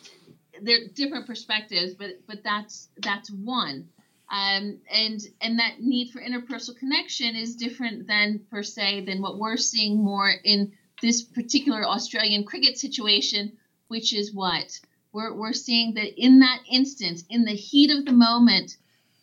their 0.63 0.89
different 0.95 1.27
perspectives 1.27 1.95
but 1.95 2.21
but 2.27 2.43
that's 2.43 2.89
that's 3.03 3.31
one 3.31 3.89
um, 4.31 4.79
and 4.93 5.21
and 5.41 5.59
that 5.59 5.81
need 5.81 6.11
for 6.11 6.21
interpersonal 6.21 6.77
connection 6.79 7.35
is 7.35 7.57
different 7.57 8.07
than 8.07 8.41
per 8.51 8.63
se 8.63 9.05
than 9.07 9.23
what 9.23 9.39
we're 9.39 9.57
seeing 9.57 10.03
more 10.03 10.31
in 10.45 10.73
this 11.01 11.23
particular 11.23 11.87
Australian 11.87 12.45
cricket 12.45 12.77
situation, 12.77 13.57
which 13.89 14.13
is 14.13 14.35
what 14.35 14.79
we're 15.13 15.33
we're 15.35 15.55
seeing 15.55 15.95
that 15.95 16.23
in 16.23 16.41
that 16.41 16.61
instance, 16.71 17.25
in 17.31 17.45
the 17.45 17.55
heat 17.55 17.91
of 17.91 18.05
the 18.05 18.13
moment, 18.13 18.77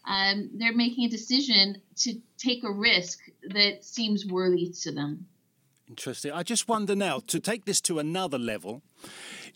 um, 0.08 0.50
they're 0.56 0.74
making 0.74 1.06
a 1.06 1.10
decision 1.10 1.82
to 1.98 2.20
take 2.38 2.64
a 2.64 2.72
risk 2.72 3.20
that 3.50 3.84
seems 3.84 4.26
worthy 4.26 4.72
to 4.82 4.92
them. 4.92 5.28
Interesting. 5.88 6.32
I 6.32 6.42
just 6.42 6.68
wonder 6.68 6.96
now 6.96 7.20
to 7.28 7.40
take 7.40 7.66
this 7.66 7.80
to 7.82 8.00
another 8.00 8.40
level, 8.40 8.82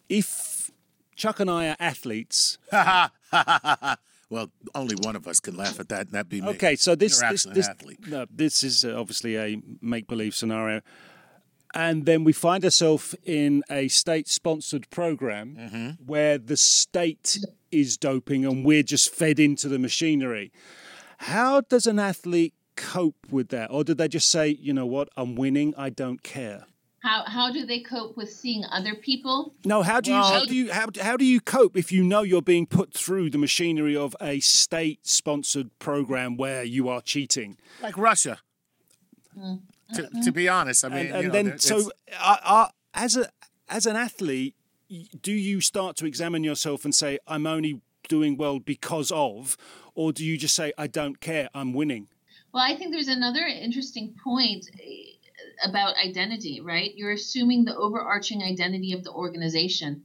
if 0.08 0.70
Chuck 1.16 1.40
and 1.40 1.50
I 1.50 1.70
are 1.70 1.78
athletes. 1.80 2.60
well, 4.30 4.52
only 4.76 4.96
one 5.02 5.16
of 5.16 5.28
us 5.28 5.40
can 5.40 5.56
laugh 5.58 5.80
at 5.80 5.90
that, 5.90 6.02
and 6.08 6.12
that'd 6.12 6.30
be 6.30 6.42
me. 6.42 6.50
Okay, 6.50 6.76
so 6.76 6.96
this 6.96 7.20
this, 7.22 7.44
this 7.44 7.70
no, 8.08 8.26
this 8.30 8.64
is 8.64 8.86
uh, 8.86 9.00
obviously 9.00 9.36
a 9.38 9.62
make 9.82 10.08
believe 10.08 10.36
scenario, 10.36 10.82
and 11.74 12.06
then 12.06 12.24
we 12.24 12.34
find 12.34 12.64
ourselves 12.64 13.16
in 13.26 13.64
a 13.70 13.88
state 13.88 14.28
sponsored 14.28 14.90
program 14.90 15.56
Mm-hmm. 15.58 15.90
where 16.06 16.38
the 16.38 16.58
state 16.58 17.38
is 17.72 17.98
doping 17.98 18.46
and 18.46 18.66
we're 18.66 18.84
just 18.84 19.14
fed 19.14 19.40
into 19.40 19.68
the 19.68 19.78
machinery. 19.80 20.52
How 21.20 21.62
does 21.62 21.86
an 21.86 22.00
athlete 22.00 22.54
cope 22.76 23.28
with 23.30 23.50
that, 23.50 23.70
or 23.72 23.84
do 23.84 23.94
they 23.94 24.08
just 24.08 24.30
say, 24.32 24.48
you 24.60 24.74
know 24.74 24.86
what, 24.86 25.10
I'm 25.18 25.36
winning, 25.36 25.74
I 25.78 25.90
don't 25.90 26.24
care? 26.24 26.66
How 27.02 27.24
how 27.26 27.52
do 27.52 27.66
they 27.66 27.80
cope 27.80 28.18
with 28.18 28.32
seeing 28.32 28.66
other 28.66 28.94
people? 28.94 29.54
No, 29.64 29.82
how 29.84 30.02
do 30.02 30.12
you 30.12 30.18
how 30.18 30.46
do 30.46 30.56
you 30.56 30.72
how, 30.72 30.88
how 31.02 31.16
do 31.16 31.24
you 31.24 31.40
cope 31.40 31.78
if 31.78 31.92
you 31.92 32.04
know 32.04 32.24
you're 32.24 32.42
being 32.42 32.66
put 32.66 32.94
through 32.94 33.30
the 33.30 33.38
machinery 33.38 33.96
of 33.96 34.16
a 34.20 34.42
state 34.42 35.00
sponsored 35.08 35.78
program 35.80 36.36
where 36.36 36.64
you 36.64 36.90
are 36.90 37.02
cheating? 37.02 37.58
Like 37.82 37.98
Russia. 37.98 38.40
To, 39.94 40.10
to 40.24 40.32
be 40.32 40.50
honest, 40.50 40.84
I 40.84 40.90
mean, 40.90 41.08
and, 41.08 41.24
you 41.24 41.28
know, 41.30 41.34
then 41.34 41.60
so 41.60 41.90
uh, 42.20 42.38
uh, 42.44 42.68
as 42.94 43.16
a 43.16 43.30
as 43.70 43.86
an 43.86 43.96
athlete, 43.96 44.56
do 45.22 45.32
you 45.32 45.62
start 45.62 45.96
to 45.98 46.06
examine 46.06 46.44
yourself 46.44 46.84
and 46.84 46.94
say, 46.94 47.18
"I'm 47.28 47.48
only 47.48 47.82
doing 48.10 48.36
well 48.36 48.60
because 48.60 49.12
of," 49.12 49.56
or 49.96 50.12
do 50.12 50.26
you 50.26 50.38
just 50.38 50.56
say, 50.56 50.74
"I 50.78 50.88
don't 50.88 51.22
care, 51.22 51.50
I'm 51.54 51.74
winning"? 51.74 52.10
Well, 52.54 52.64
I 52.64 52.76
think 52.76 52.92
there's 52.92 53.08
another 53.08 53.46
interesting 53.46 54.16
point 54.24 54.66
about 55.64 55.96
identity, 55.98 56.62
right? 56.62 56.96
You're 56.96 57.12
assuming 57.12 57.66
the 57.66 57.76
overarching 57.76 58.44
identity 58.44 58.94
of 58.94 59.04
the 59.04 59.12
organization 59.12 60.04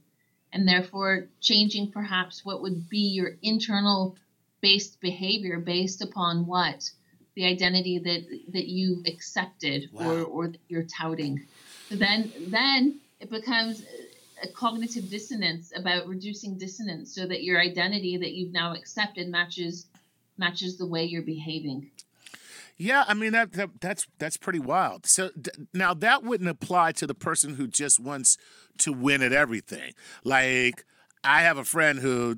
and 0.51 0.67
therefore 0.67 1.27
changing 1.41 1.91
perhaps 1.91 2.45
what 2.45 2.61
would 2.61 2.89
be 2.89 3.09
your 3.09 3.37
internal 3.41 4.17
based 4.61 4.99
behavior 5.01 5.59
based 5.59 6.01
upon 6.01 6.45
what? 6.45 6.89
The 7.35 7.45
identity 7.45 7.99
that 7.99 8.53
that 8.53 8.67
you 8.67 9.03
accepted 9.05 9.89
or, 9.93 10.23
or 10.23 10.47
that 10.47 10.61
you're 10.69 10.87
touting. 10.97 11.45
So 11.89 11.95
then 11.95 12.31
then 12.47 12.99
it 13.19 13.29
becomes 13.29 13.83
a 14.41 14.47
cognitive 14.47 15.09
dissonance 15.09 15.73
about 15.75 16.07
reducing 16.07 16.57
dissonance 16.57 17.13
so 17.13 17.27
that 17.27 17.43
your 17.43 17.59
identity 17.59 18.17
that 18.17 18.33
you've 18.33 18.53
now 18.53 18.73
accepted 18.73 19.27
matches 19.27 19.87
matches 20.37 20.77
the 20.77 20.85
way 20.85 21.05
you're 21.05 21.21
behaving. 21.21 21.89
Yeah, 22.77 23.05
I 23.07 23.13
mean 23.13 23.31
that, 23.31 23.53
that 23.53 23.69
that's 23.79 24.05
that's 24.19 24.37
pretty 24.37 24.59
wild. 24.59 25.05
So 25.05 25.29
d- 25.39 25.51
now 25.73 25.93
that 25.93 26.23
wouldn't 26.23 26.49
apply 26.49 26.91
to 26.93 27.07
the 27.07 27.13
person 27.15 27.55
who 27.55 27.67
just 27.67 27.99
wants 27.99 28.37
to 28.79 28.91
win 28.91 29.21
at 29.21 29.31
everything. 29.31 29.93
Like 30.23 30.83
I 31.23 31.41
have 31.41 31.57
a 31.57 31.63
friend 31.63 31.99
who, 31.99 32.37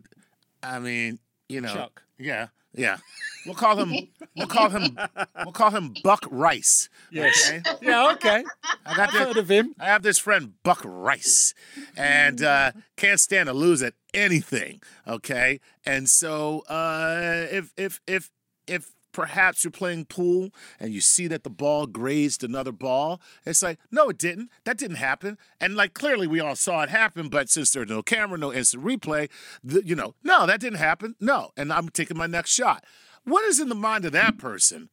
I 0.62 0.80
mean, 0.80 1.20
you 1.50 1.62
know, 1.62 1.74
Chuck. 1.74 2.04
yeah, 2.20 2.48
yeah. 2.74 2.98
We'll 3.46 3.56
call 3.56 3.78
him. 3.78 4.10
We'll 4.36 4.48
call 4.48 4.70
him. 4.70 4.98
We'll 5.44 5.54
call 5.54 5.72
him 5.72 5.94
Buck 6.04 6.26
Rice. 6.30 6.90
Yes. 7.10 7.50
okay? 7.50 7.62
Yeah, 7.82 8.12
okay. 8.12 8.44
I 8.86 8.96
got 8.96 9.08
I've 9.08 9.14
this, 9.14 9.22
heard 9.22 9.38
of 9.38 9.50
him. 9.50 9.74
I 9.80 9.86
have 9.86 10.04
this 10.04 10.20
friend 10.20 10.54
Buck 10.64 10.82
Rice, 10.84 11.54
and 11.96 12.44
uh, 12.44 12.74
can't 12.98 13.20
stand 13.20 13.48
to 13.48 13.54
lose 13.54 13.82
at 13.82 13.94
anything. 14.14 14.82
Okay, 15.08 15.62
and 15.86 16.10
so 16.10 16.60
uh, 16.70 17.48
if 17.50 17.74
if 17.78 18.02
if 18.06 18.30
if 18.68 18.92
perhaps 19.18 19.64
you're 19.64 19.72
playing 19.72 20.06
pool 20.06 20.52
and 20.80 20.94
you 20.94 21.02
see 21.02 21.26
that 21.26 21.44
the 21.44 21.50
ball 21.50 21.88
grazed 21.88 22.44
another 22.44 22.72
ball, 22.72 23.20
it's 23.48 23.64
like 23.64 23.80
no, 23.90 24.10
it 24.10 24.20
didn't. 24.20 24.52
That 24.64 24.78
didn't 24.78 24.98
happen. 24.98 25.40
And 25.60 25.76
like 25.76 25.96
clearly 25.96 26.28
we 26.28 26.40
all 26.40 26.56
saw 26.56 26.84
it 26.84 26.90
happen, 26.90 27.28
but 27.28 27.50
since 27.50 27.72
there's 27.72 27.90
no 27.90 28.04
camera, 28.04 28.38
no 28.38 28.54
instant 28.54 28.86
replay, 28.86 29.28
the, 29.64 29.84
you 29.84 29.96
know, 29.96 30.14
no, 30.24 30.46
that 30.46 30.60
didn't 30.60 30.78
happen. 30.78 31.16
No, 31.20 31.50
and 31.58 31.74
I'm 31.74 31.90
taking 31.90 32.16
my 32.16 32.28
next 32.28 32.52
shot. 32.52 32.84
What 33.24 33.44
is 33.46 33.60
in 33.60 33.70
the 33.70 33.76
mind 33.76 34.06
of 34.06 34.12
that 34.12 34.38
person? 34.38 34.90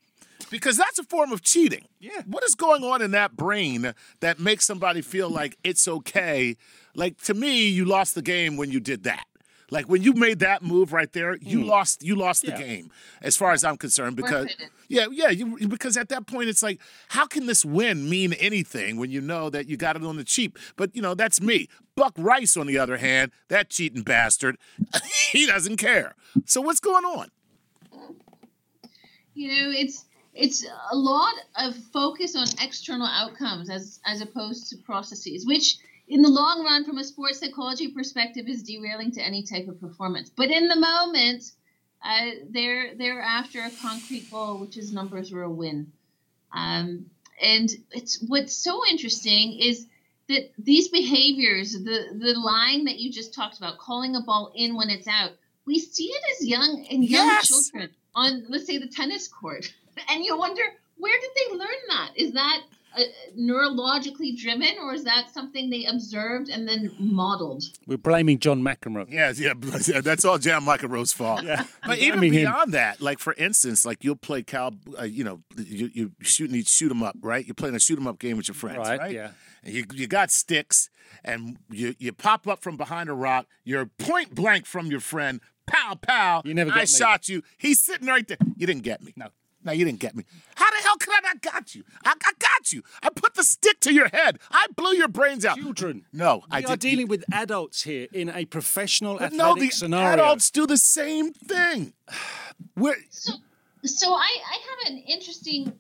Because 0.50 0.78
that's 0.78 0.98
a 0.98 1.04
form 1.04 1.30
of 1.30 1.42
cheating. 1.42 1.84
Yeah. 2.00 2.22
What 2.26 2.44
is 2.44 2.54
going 2.54 2.82
on 2.82 3.02
in 3.02 3.10
that 3.10 3.36
brain 3.36 3.92
that 4.20 4.40
makes 4.40 4.64
somebody 4.64 5.02
feel 5.02 5.28
like 5.28 5.58
it's 5.62 5.86
okay? 5.86 6.56
Like 6.94 7.20
to 7.24 7.34
me, 7.34 7.68
you 7.68 7.84
lost 7.84 8.14
the 8.14 8.22
game 8.22 8.56
when 8.56 8.70
you 8.70 8.80
did 8.80 9.02
that. 9.02 9.26
Like 9.70 9.88
when 9.88 10.02
you 10.02 10.12
made 10.12 10.40
that 10.40 10.62
move 10.62 10.92
right 10.92 11.12
there, 11.12 11.36
you 11.36 11.60
mm. 11.60 11.66
lost 11.66 12.02
you 12.02 12.16
lost 12.16 12.44
Yeah. 12.44 12.56
the 12.56 12.62
game 12.62 12.90
as 13.22 13.36
far 13.36 13.52
as 13.52 13.64
I'm 13.64 13.76
concerned 13.76 14.16
because 14.16 14.54
yeah, 14.88 15.06
yeah, 15.10 15.30
you, 15.30 15.68
because 15.68 15.96
at 15.96 16.08
that 16.10 16.26
point 16.26 16.48
it's 16.48 16.62
like 16.62 16.80
how 17.08 17.26
can 17.26 17.46
this 17.46 17.64
win 17.64 18.08
mean 18.08 18.32
anything 18.34 18.96
when 18.96 19.10
you 19.10 19.20
know 19.20 19.50
that 19.50 19.66
you 19.68 19.76
got 19.76 19.96
it 19.96 20.04
on 20.04 20.16
the 20.16 20.24
cheap? 20.24 20.58
But 20.76 20.94
you 20.94 21.02
know, 21.02 21.14
that's 21.14 21.40
me. 21.40 21.68
Buck 21.96 22.14
Rice 22.16 22.56
on 22.56 22.66
the 22.66 22.78
other 22.78 22.96
hand, 22.96 23.30
that 23.48 23.70
cheating 23.70 24.02
bastard, 24.02 24.56
he 25.32 25.46
doesn't 25.46 25.76
care. 25.76 26.14
So 26.44 26.60
what's 26.60 26.80
going 26.80 27.04
on? 27.04 27.30
you 29.34 29.48
know 29.48 29.70
it's 29.76 30.06
it's 30.32 30.64
a 30.90 30.96
lot 30.96 31.34
of 31.56 31.76
focus 31.92 32.34
on 32.34 32.46
external 32.62 33.06
outcomes 33.06 33.68
as 33.68 34.00
as 34.06 34.20
opposed 34.20 34.70
to 34.70 34.76
processes 34.78 35.44
which 35.46 35.76
in 36.08 36.22
the 36.22 36.28
long 36.28 36.64
run 36.64 36.84
from 36.84 36.98
a 36.98 37.04
sports 37.04 37.40
psychology 37.40 37.88
perspective 37.88 38.46
is 38.46 38.62
derailing 38.62 39.12
to 39.12 39.22
any 39.22 39.42
type 39.42 39.68
of 39.68 39.80
performance. 39.80 40.30
But 40.30 40.50
in 40.50 40.68
the 40.68 40.76
moment 40.76 41.44
uh, 42.04 42.30
they're 42.50 42.94
they're 42.96 43.20
after 43.22 43.60
a 43.60 43.70
concrete 43.82 44.30
goal 44.30 44.58
which 44.58 44.76
is 44.76 44.92
numbers 44.92 45.32
or 45.32 45.42
a 45.42 45.50
win. 45.50 45.92
Um, 46.52 47.06
and 47.42 47.68
it's 47.90 48.22
what's 48.28 48.54
so 48.54 48.82
interesting 48.90 49.58
is 49.60 49.86
that 50.28 50.50
these 50.58 50.88
behaviors 50.88 51.72
the 51.72 52.16
the 52.18 52.34
line 52.38 52.84
that 52.84 52.98
you 52.98 53.10
just 53.10 53.34
talked 53.34 53.58
about 53.58 53.78
calling 53.78 54.14
a 54.16 54.20
ball 54.20 54.52
in 54.54 54.76
when 54.76 54.88
it's 54.90 55.08
out 55.08 55.32
we 55.66 55.78
see 55.78 56.06
it 56.06 56.22
as 56.32 56.46
young 56.46 56.86
and 56.90 57.04
young 57.04 57.26
Yes. 57.26 57.48
children 57.48 57.90
on 58.14 58.44
let's 58.48 58.66
say 58.66 58.78
the 58.78 58.88
tennis 58.88 59.28
court. 59.28 59.66
And 60.10 60.24
you 60.24 60.36
wonder 60.36 60.62
where 60.98 61.18
did 61.20 61.30
they 61.36 61.56
learn 61.56 61.80
that? 61.88 62.10
Is 62.16 62.32
that 62.32 62.62
uh, 62.96 63.02
neurologically 63.38 64.36
driven 64.36 64.76
or 64.80 64.94
is 64.94 65.04
that 65.04 65.32
something 65.32 65.70
they 65.70 65.84
observed 65.86 66.48
and 66.48 66.66
then 66.68 66.90
modeled 66.98 67.64
We're 67.86 67.98
blaming 67.98 68.38
John 68.38 68.62
McEnroe. 68.62 69.10
Yeah, 69.10 69.32
yeah, 69.36 69.52
yeah, 69.86 70.00
that's 70.00 70.24
all 70.24 70.38
Jam 70.38 70.62
McEnroe's 70.64 71.12
fault. 71.12 71.42
Yeah. 71.44 71.64
But 71.86 71.98
You're 71.98 72.08
even 72.08 72.20
blaming 72.20 72.32
him. 72.38 72.50
beyond 72.50 72.72
that, 72.74 73.00
like 73.00 73.18
for 73.18 73.34
instance, 73.34 73.84
like 73.84 74.04
you'll 74.04 74.16
play 74.16 74.42
cow, 74.42 74.72
uh, 74.98 75.04
you 75.04 75.24
know, 75.24 75.40
you 75.56 75.90
you 75.92 76.12
shooting 76.22 76.56
you 76.56 76.62
shoot 76.64 76.90
'em 76.90 77.02
up, 77.02 77.16
right? 77.20 77.44
You're 77.46 77.54
playing 77.54 77.74
a 77.74 77.80
shoot 77.80 77.98
'em 77.98 78.06
up 78.06 78.18
game 78.18 78.36
with 78.36 78.48
your 78.48 78.54
friends, 78.54 78.78
Right, 78.78 78.98
right? 79.00 79.12
yeah. 79.12 79.30
And 79.62 79.74
you 79.74 79.84
you 79.92 80.06
got 80.06 80.30
sticks, 80.30 80.90
and 81.24 81.58
you 81.70 81.94
you 81.98 82.12
pop 82.12 82.46
up 82.46 82.62
from 82.62 82.76
behind 82.76 83.08
a 83.08 83.14
rock. 83.14 83.46
You're 83.64 83.86
point 83.86 84.34
blank 84.34 84.66
from 84.66 84.86
your 84.86 85.00
friend. 85.00 85.40
Pow 85.66 85.94
pow. 86.00 86.42
You 86.44 86.52
never 86.54 86.70
I 86.70 86.74
got 86.74 86.80
me. 86.82 86.86
shot 86.86 87.28
you. 87.28 87.42
He's 87.56 87.80
sitting 87.80 88.06
right 88.06 88.26
there. 88.28 88.36
You 88.56 88.66
didn't 88.66 88.82
get 88.82 89.02
me. 89.02 89.12
No. 89.16 89.28
No, 89.64 89.72
you 89.72 89.84
didn't 89.84 90.00
get 90.00 90.14
me. 90.14 90.24
How 90.56 90.70
the 90.70 90.76
hell 90.82 90.96
could 90.98 91.12
I 91.14 91.20
not 91.22 91.40
got 91.42 91.74
you? 91.74 91.84
I, 92.04 92.10
I 92.12 92.32
got 92.38 92.72
you. 92.72 92.82
I 93.02 93.08
put 93.10 93.34
the 93.34 93.42
stick 93.44 93.80
to 93.80 93.92
your 93.94 94.08
head. 94.08 94.38
I 94.50 94.66
blew 94.76 94.92
your 94.94 95.08
brains 95.08 95.44
out. 95.44 95.56
Children. 95.58 96.04
No, 96.12 96.44
I. 96.50 96.60
We 96.60 96.66
I 96.66 96.68
are 96.72 96.76
did. 96.76 96.80
dealing 96.90 97.08
with 97.08 97.24
adults 97.32 97.82
here 97.82 98.06
in 98.12 98.28
a 98.28 98.44
professional 98.44 99.14
But 99.14 99.32
athletic 99.32 99.38
no, 99.38 99.54
the 99.54 99.70
scenario. 99.70 100.12
adults 100.14 100.50
do 100.50 100.66
the 100.66 100.76
same 100.78 101.32
thing. 101.32 101.94
We're, 102.76 102.96
So, 103.10 103.32
so 103.84 104.12
I, 104.14 104.18
I 104.52 104.58
have 104.86 104.92
an 104.92 104.98
interesting 104.98 105.72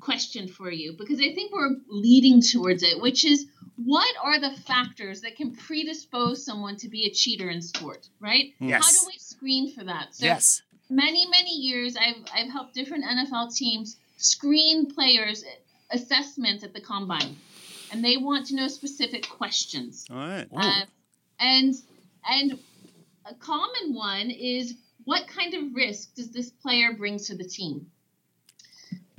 question 0.00 0.46
for 0.48 0.70
you 0.70 0.94
because 0.96 1.18
I 1.18 1.34
think 1.34 1.52
we're 1.52 1.76
leading 1.88 2.40
towards 2.40 2.82
it, 2.82 3.00
which 3.00 3.24
is 3.24 3.46
what 3.76 4.12
are 4.22 4.40
the 4.40 4.50
factors 4.62 5.20
that 5.22 5.36
can 5.36 5.54
predispose 5.54 6.44
someone 6.44 6.76
to 6.76 6.88
be 6.88 7.06
a 7.06 7.10
cheater 7.10 7.48
in 7.50 7.60
sport, 7.62 8.08
right? 8.20 8.54
Yes. 8.60 8.84
How 8.84 8.90
do 8.92 9.06
we 9.08 9.18
screen 9.18 9.72
for 9.72 9.84
that? 9.84 10.14
So 10.14 10.24
yes. 10.24 10.62
Many, 10.90 11.26
many 11.28 11.54
years 11.54 11.96
I've 11.96 12.24
I've 12.34 12.50
helped 12.50 12.74
different 12.74 13.04
NFL 13.04 13.54
teams 13.54 13.96
screen 14.16 14.92
players 14.92 15.44
assessments 15.90 16.64
at 16.64 16.72
the 16.74 16.80
combine. 16.80 17.36
And 17.90 18.04
they 18.04 18.18
want 18.18 18.46
to 18.46 18.54
know 18.54 18.68
specific 18.68 19.28
questions. 19.28 20.04
All 20.10 20.16
right. 20.16 20.46
Uh, 20.54 20.84
and 21.40 21.74
and 22.28 22.58
a 23.24 23.34
common 23.34 23.94
one 23.94 24.30
is 24.30 24.74
what 25.04 25.26
kind 25.26 25.54
of 25.54 25.74
risk 25.74 26.14
does 26.14 26.30
this 26.30 26.50
player 26.50 26.92
bring 26.92 27.18
to 27.18 27.34
the 27.34 27.44
team? 27.44 27.86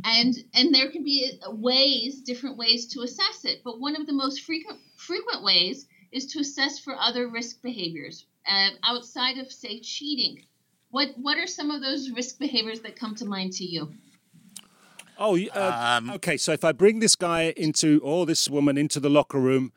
And 0.03 0.35
and 0.53 0.73
there 0.73 0.91
can 0.91 1.03
be 1.03 1.39
ways, 1.47 2.21
different 2.21 2.57
ways 2.57 2.87
to 2.93 3.01
assess 3.01 3.43
it. 3.43 3.61
But 3.63 3.79
one 3.79 3.95
of 3.95 4.05
the 4.05 4.13
most 4.13 4.41
frequent 4.41 4.79
frequent 4.97 5.43
ways 5.43 5.87
is 6.11 6.27
to 6.27 6.39
assess 6.39 6.79
for 6.79 6.95
other 6.95 7.27
risk 7.27 7.61
behaviors 7.61 8.25
uh, 8.47 8.69
outside 8.83 9.37
of 9.37 9.51
say 9.51 9.79
cheating. 9.79 10.43
What 10.91 11.09
what 11.17 11.37
are 11.37 11.47
some 11.47 11.69
of 11.71 11.81
those 11.81 12.09
risk 12.09 12.39
behaviors 12.39 12.79
that 12.81 12.95
come 12.95 13.15
to 13.15 13.25
mind 13.25 13.53
to 13.53 13.63
you? 13.63 13.93
Oh, 15.17 15.37
uh, 15.37 15.97
Um, 15.99 16.09
okay. 16.11 16.37
So 16.37 16.53
if 16.53 16.63
I 16.63 16.71
bring 16.71 16.99
this 16.99 17.15
guy 17.15 17.53
into, 17.57 17.99
or 18.03 18.25
this 18.25 18.49
woman 18.49 18.77
into 18.77 18.99
the 19.01 19.09
locker 19.09 19.39
room, 19.39 19.73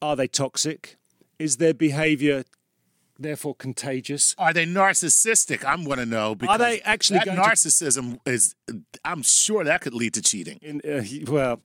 are 0.00 0.16
they 0.16 0.26
toxic? 0.26 0.96
Is 1.38 1.58
their 1.58 1.74
behavior 1.74 2.44
therefore 3.18 3.54
contagious? 3.54 4.34
Are 4.38 4.54
they 4.54 4.64
narcissistic? 4.64 5.64
I'm 5.64 5.84
going 5.84 5.98
to 5.98 6.06
know. 6.06 6.34
Because 6.34 6.54
are 6.54 6.58
they 6.58 6.80
actually 6.80 7.18
that 7.18 7.26
going 7.26 7.36
to- 7.36 7.42
narcissism 7.44 8.18
is? 8.24 8.54
I'm 9.04 9.22
sure 9.22 9.64
that 9.64 9.82
could 9.82 9.94
lead 9.94 10.14
to 10.14 10.22
cheating. 10.22 10.58
In, 10.62 10.80
uh, 10.80 11.04
well, 11.30 11.60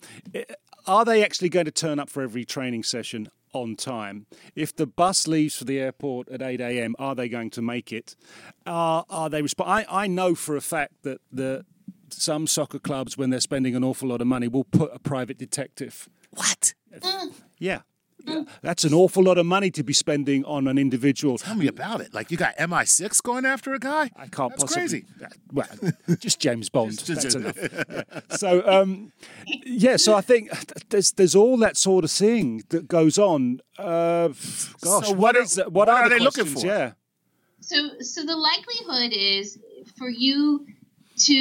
are 0.86 1.06
they 1.06 1.24
actually 1.24 1.50
going 1.50 1.66
to 1.66 1.72
turn 1.72 2.00
up 2.00 2.10
for 2.10 2.22
every 2.22 2.44
training 2.44 2.84
session 2.84 3.30
on 3.54 3.76
time? 3.76 4.26
If 4.56 4.76
the 4.76 4.86
bus 4.86 5.28
leaves 5.28 5.56
for 5.56 5.64
the 5.64 5.80
airport 5.80 6.30
at 6.30 6.42
8 6.42 6.60
a.m., 6.62 6.96
are 7.00 7.16
they 7.16 7.30
going 7.30 7.50
to 7.52 7.62
make 7.62 7.92
it? 7.92 8.16
Are 8.66 9.06
are 9.10 9.30
they 9.30 9.42
resp- 9.42 9.66
I, 9.66 9.86
I 9.90 10.08
know 10.08 10.36
for 10.36 10.56
a 10.56 10.62
fact 10.62 11.04
that 11.04 11.22
the 11.32 11.66
some 12.10 12.48
soccer 12.48 12.80
clubs, 12.80 13.18
when 13.18 13.30
they're 13.30 13.40
spending 13.40 13.76
an 13.76 13.84
awful 13.84 14.10
lot 14.10 14.22
of 14.22 14.28
money, 14.28 14.48
will 14.48 14.64
put 14.66 14.92
a 14.94 15.00
private 15.00 15.38
detective. 15.38 16.08
What? 16.32 16.74
Yeah. 17.58 17.82
That's 18.62 18.84
an 18.84 18.94
awful 18.94 19.24
lot 19.24 19.38
of 19.38 19.46
money 19.46 19.70
to 19.72 19.84
be 19.84 19.94
spending 19.94 20.46
on 20.46 20.68
an 20.68 20.78
individual. 20.78 21.38
Tell 21.38 21.56
me 21.56 21.68
about 21.68 22.02
it. 22.02 22.14
Like 22.14 22.32
you 22.32 22.38
got 22.38 22.56
MI6 22.58 23.22
going 23.24 23.46
after 23.46 23.74
a 23.74 23.80
guy? 23.80 24.12
I 24.16 24.28
can't 24.28 24.52
That's 24.58 24.64
possibly. 24.76 25.02
crazy. 25.02 25.06
Well, 25.52 25.68
just 26.20 26.40
James 26.40 26.70
Bond. 26.70 27.04
Just- 27.04 27.22
That's 27.24 27.36
enough. 27.36 27.58
Yeah. 27.58 28.20
So, 28.38 28.68
um, 28.68 29.12
yeah. 29.66 29.98
So 29.98 30.14
I 30.16 30.22
think 30.22 30.50
there's 30.90 31.12
there's 31.12 31.36
all 31.36 31.58
that 31.58 31.76
sort 31.78 32.04
of 32.06 32.12
thing 32.12 32.64
that 32.70 32.88
goes 32.88 33.18
on. 33.18 33.60
Uh, 33.78 34.30
gosh, 34.30 34.38
So 35.08 35.14
what 35.14 35.18
what 35.18 35.36
are- 35.36 35.70
what 35.70 35.74
What, 35.74 35.90
are 35.90 36.10
the 36.10 36.16
they 36.16 36.20
looking 36.24 36.46
for? 36.46 36.66
Yeah. 36.66 36.94
So, 37.60 38.00
so 38.02 38.26
the 38.26 38.36
likelihood 38.36 39.14
is 39.14 39.58
for 39.98 40.10
you 40.10 40.66
to, 41.18 41.34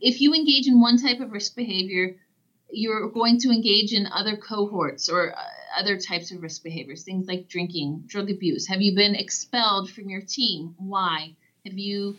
if 0.00 0.20
you 0.20 0.34
engage 0.34 0.66
in 0.66 0.80
one 0.80 0.98
type 0.98 1.20
of 1.20 1.30
risk 1.32 1.56
behavior, 1.56 2.16
you're 2.70 3.08
going 3.08 3.38
to 3.40 3.48
engage 3.50 3.92
in 3.92 4.06
other 4.06 4.36
cohorts 4.36 5.08
or 5.08 5.32
uh, 5.34 5.42
other 5.76 5.96
types 5.98 6.30
of 6.30 6.42
risk 6.42 6.62
behaviors, 6.62 7.04
things 7.04 7.26
like 7.26 7.48
drinking, 7.48 8.04
drug 8.06 8.30
abuse. 8.30 8.66
Have 8.66 8.82
you 8.82 8.94
been 8.94 9.14
expelled 9.14 9.90
from 9.90 10.08
your 10.08 10.20
team? 10.20 10.74
Why? 10.78 11.34
Have 11.64 11.78
you 11.78 12.16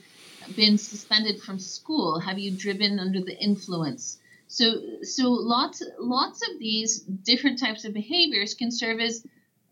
been 0.55 0.77
suspended 0.77 1.41
from 1.41 1.59
school? 1.59 2.19
Have 2.19 2.39
you 2.39 2.51
driven 2.51 2.99
under 2.99 3.21
the 3.21 3.37
influence? 3.37 4.19
So, 4.47 5.01
so 5.01 5.31
lots, 5.31 5.81
lots 5.99 6.41
of 6.47 6.59
these 6.59 6.99
different 6.99 7.59
types 7.59 7.85
of 7.85 7.93
behaviors 7.93 8.53
can 8.53 8.71
serve 8.71 8.99
as 8.99 9.25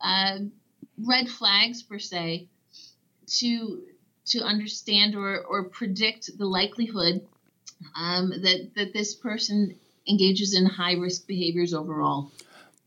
uh, 0.04 0.40
red 0.98 1.30
flags 1.30 1.84
per 1.84 2.00
se 2.00 2.48
to 3.28 3.84
to 4.24 4.40
understand 4.42 5.16
or, 5.16 5.44
or 5.44 5.70
predict 5.70 6.38
the 6.38 6.46
likelihood 6.46 7.26
um, 7.96 8.30
that 8.30 8.72
that 8.76 8.94
this 8.94 9.16
person 9.16 9.76
engages 10.08 10.54
in 10.54 10.66
high 10.66 10.94
risk 10.94 11.28
behaviors 11.28 11.74
overall. 11.74 12.32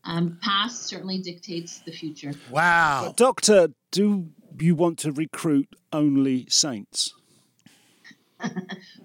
Um, 0.05 0.37
past 0.41 0.83
certainly 0.83 1.17
dictates 1.19 1.79
the 1.79 1.91
future. 1.91 2.33
Wow. 2.51 3.13
Doctor, 3.17 3.69
do 3.91 4.27
you 4.59 4.75
want 4.75 4.99
to 4.99 5.11
recruit 5.11 5.67
only 5.91 6.45
saints? 6.49 7.13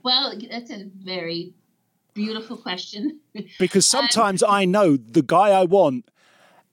Well, 0.03 0.35
that's 0.51 0.71
a 0.71 0.85
very 1.05 1.53
beautiful 2.15 2.57
question. 2.57 3.21
Because 3.59 3.93
Um, 3.95 4.01
sometimes 4.09 4.43
I 4.43 4.65
know 4.65 4.97
the 4.97 5.23
guy 5.23 5.51
I 5.51 5.65
want 5.65 6.11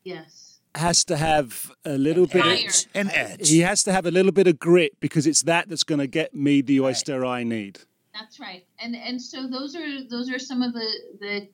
yes. 0.04 0.60
has 0.76 1.04
to 1.06 1.18
have 1.18 1.72
a 1.86 1.98
little 1.98 2.26
bit 2.26 2.42
Fire. 2.44 2.68
of 2.68 2.86
An 2.96 3.12
edge. 3.12 3.50
he 3.50 3.60
has 3.60 3.84
to 3.84 3.92
have 3.92 4.06
a 4.06 4.12
little 4.12 4.32
bit 4.32 4.48
of 4.48 4.60
grit 4.60 5.00
because 5.00 5.28
it's 5.28 5.44
that 5.44 5.70
that's 5.70 5.84
going 5.84 6.00
to 6.00 6.08
get 6.08 6.34
me 6.34 6.62
the 6.62 6.80
oyster 6.80 7.26
I 7.26 7.44
need. 7.44 7.80
That's 8.14 8.40
right. 8.40 8.66
And 8.80 8.96
and 8.96 9.22
so 9.22 9.48
those 9.48 9.76
are 9.76 10.04
those 10.10 10.32
are 10.32 10.40
some 10.40 10.64
of 10.64 10.74
the 10.74 10.90
the 11.20 11.48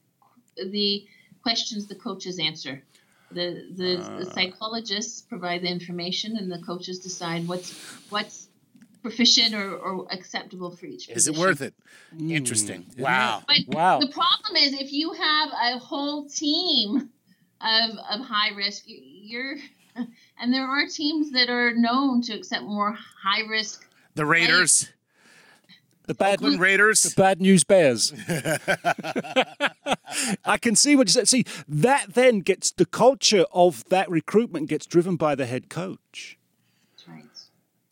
the 0.70 1.06
questions 1.44 1.88
the 1.88 1.96
coaches 1.96 2.40
answer. 2.40 2.82
The 3.32 3.68
the, 3.76 3.98
the 4.20 4.28
ah. 4.30 4.34
psychologists 4.34 5.22
provide 5.22 5.62
the 5.62 5.68
information 5.70 6.38
and 6.38 6.52
the 6.52 6.60
coaches 6.60 7.00
decide 7.00 7.48
what's 7.48 7.72
what's 8.10 8.48
proficient 9.02 9.54
or, 9.54 9.76
or 9.76 10.08
acceptable 10.12 10.72
for 10.72 10.86
each 10.86 11.10
Is 11.10 11.28
it 11.28 11.38
worth 11.38 11.62
it? 11.62 11.74
Hmm. 12.16 12.32
Interesting. 12.32 12.86
Wow. 12.98 13.44
But 13.48 13.58
Wow. 13.68 14.00
the 14.00 14.08
problem 14.08 14.56
is 14.56 14.74
if 14.74 14.94
you 14.94 15.12
have 15.12 15.50
a 15.50 15.78
whole 15.78 16.26
team 16.30 17.10
of 17.62 17.90
of 18.14 18.26
high 18.26 18.56
risk, 18.56 18.88
you- 18.88 19.04
you're 19.04 19.56
and 20.40 20.54
there 20.54 20.66
are 20.66 20.88
teams 20.88 21.32
that 21.32 21.50
are 21.50 21.74
known 21.76 22.22
to 22.24 22.34
accept 22.34 22.64
more 22.64 22.98
high 23.22 23.46
risk. 23.58 23.88
The 24.16 24.26
Raiders. 24.26 24.90
The 26.06 26.14
bad 26.14 26.40
Oakland 26.40 26.60
Raiders. 26.60 27.04
the 27.04 27.14
bad 27.16 27.42
news 27.42 27.64
bears. 27.64 28.12
I 30.46 30.58
can 30.58 30.76
see 30.76 30.96
what 30.96 31.08
you 31.08 31.12
said. 31.14 31.28
See, 31.28 31.46
that 31.68 32.14
then 32.14 32.40
gets 32.40 32.72
the 32.72 32.86
culture 32.86 33.46
of 33.54 33.84
that 33.90 34.10
recruitment 34.10 34.70
gets 34.70 34.86
driven 34.86 35.16
by 35.16 35.36
the 35.36 35.46
head 35.46 35.70
coach. 35.70 36.38
That's 36.92 37.08
right. 37.08 37.24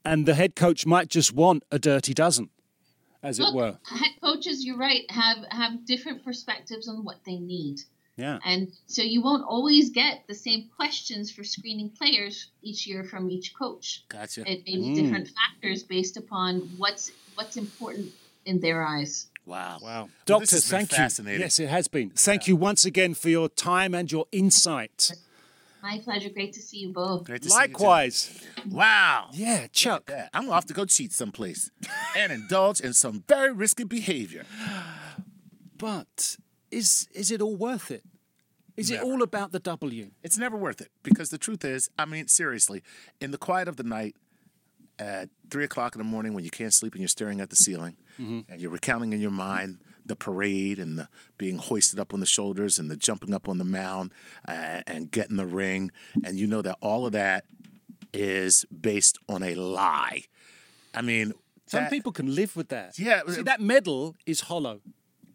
And 0.06 0.26
the 0.26 0.36
head 0.36 0.56
coach 0.56 0.86
might 0.86 1.10
just 1.10 1.34
want 1.34 1.64
a 1.72 1.80
dirty 1.80 2.14
dozen, 2.14 2.50
as 3.24 3.40
it 3.40 3.54
were. 3.54 3.78
head 3.86 4.12
coaches, 4.22 4.66
you're 4.66 4.78
right, 4.78 5.10
have 5.12 5.38
have 5.50 5.86
different 5.86 6.24
perspectives 6.24 6.88
on 6.88 7.04
what 7.04 7.18
they 7.26 7.38
need. 7.38 7.82
Yeah. 8.18 8.40
And 8.46 8.72
so 8.88 9.02
you 9.02 9.22
won't 9.22 9.44
always 9.46 9.90
get 9.90 10.24
the 10.28 10.36
same 10.36 10.70
questions 10.76 11.32
for 11.32 11.44
screening 11.44 11.90
players 11.90 12.50
each 12.62 12.86
year 12.86 13.04
from 13.04 13.32
each 13.32 13.56
coach. 13.56 14.04
Gotcha. 14.10 14.42
It 14.42 14.64
may 14.68 14.76
be 14.76 14.90
Mm. 14.90 14.96
different 14.96 15.30
factors 15.30 15.82
based 15.84 16.18
upon 16.18 16.60
what's 16.78 17.12
what's 17.36 17.58
important 17.58 18.12
in 18.46 18.60
their 18.60 18.84
eyes. 18.84 19.28
Wow. 19.46 19.80
Wow. 19.82 20.10
Doctor, 20.26 20.42
this 20.42 20.52
has 20.52 20.70
been 20.70 20.86
thank 20.86 21.28
you. 21.28 21.40
Yes, 21.40 21.60
it 21.60 21.70
has 21.70 21.88
been. 21.88 22.12
Thank 22.12 22.48
you 22.48 22.56
once 22.56 22.86
again 22.86 23.14
for 23.14 23.30
your 23.30 23.50
time 23.50 23.94
and 23.94 24.12
your 24.12 24.26
insight. 24.32 25.12
My 25.82 26.00
pleasure. 26.04 26.30
Great 26.30 26.54
to 26.54 26.62
see 26.62 26.78
you 26.80 26.90
both. 26.94 27.24
Great 27.24 27.42
to 27.42 27.50
see 27.50 27.56
you, 27.56 27.60
Likewise. 27.60 28.46
Wow. 28.70 29.30
Yeah, 29.34 29.66
Chuck. 29.72 30.10
Yeah, 30.10 30.30
I'm 30.34 30.44
off 30.44 30.48
to 30.50 30.54
have 30.54 30.66
to 30.68 30.74
go 30.74 30.86
cheat 30.86 31.12
someplace 31.12 31.72
and 32.16 32.32
indulge 32.32 32.82
in 32.82 32.94
some 32.94 33.24
very 33.28 33.52
risky 33.52 33.84
behavior. 33.84 34.46
But 35.78 36.38
is 36.70 37.08
is 37.12 37.32
it 37.32 37.42
all 37.42 37.56
worth 37.56 37.90
it? 37.90 38.04
Is 38.78 38.92
it 38.92 39.02
all 39.02 39.24
about 39.24 39.52
the 39.52 39.58
W? 39.58 40.12
It's 40.22 40.38
never 40.38 40.56
worth 40.56 40.80
it 40.80 40.90
because 41.02 41.30
the 41.30 41.40
truth 41.40 41.66
is, 41.66 41.90
I 41.98 42.06
mean, 42.06 42.28
seriously, 42.28 42.84
in 43.20 43.32
the 43.32 43.40
quiet 43.40 43.68
of 43.68 43.78
the 43.78 43.84
night, 43.84 44.16
at 45.02 45.30
three 45.50 45.64
o'clock 45.64 45.96
in 45.96 46.00
the 46.00 46.04
morning 46.06 46.34
when 46.34 46.44
you 46.44 46.52
can't 46.52 46.74
sleep 46.74 46.94
and 46.94 47.02
you're 47.02 47.08
staring 47.08 47.42
at 47.42 47.50
the 47.50 47.56
ceiling 47.56 47.96
and 48.18 48.46
you're 48.62 48.70
recounting 48.70 49.14
in 49.14 49.20
your 49.20 49.32
mind 49.32 49.80
the 50.06 50.16
parade 50.16 50.78
and 50.78 50.98
the 51.00 51.08
being 51.38 51.58
hoisted 51.58 52.00
up 52.00 52.14
on 52.14 52.20
the 52.20 52.26
shoulders 52.26 52.78
and 52.80 52.90
the 52.92 52.96
jumping 52.96 53.34
up 53.34 53.50
on 53.50 53.58
the 53.58 53.64
mound 53.64 54.12
uh, 54.48 54.82
and 54.86 55.10
getting 55.12 55.38
the 55.38 55.46
ring, 55.46 55.92
and 56.24 56.38
you 56.38 56.46
know 56.48 56.62
that 56.62 56.78
all 56.82 57.06
of 57.08 57.12
that 57.14 57.46
is 58.14 58.66
based 58.66 59.18
on 59.30 59.42
a 59.44 59.56
lie. 59.56 60.24
I 60.94 61.02
mean, 61.02 61.34
Some 61.68 61.84
that- 61.84 61.90
people 61.92 62.12
can 62.12 62.34
live 62.36 62.56
with 62.56 62.70
that. 62.70 63.00
Yeah, 63.00 63.22
See, 63.28 63.42
that 63.44 63.62
medal 63.62 64.16
is 64.26 64.42
hollow. 64.42 64.82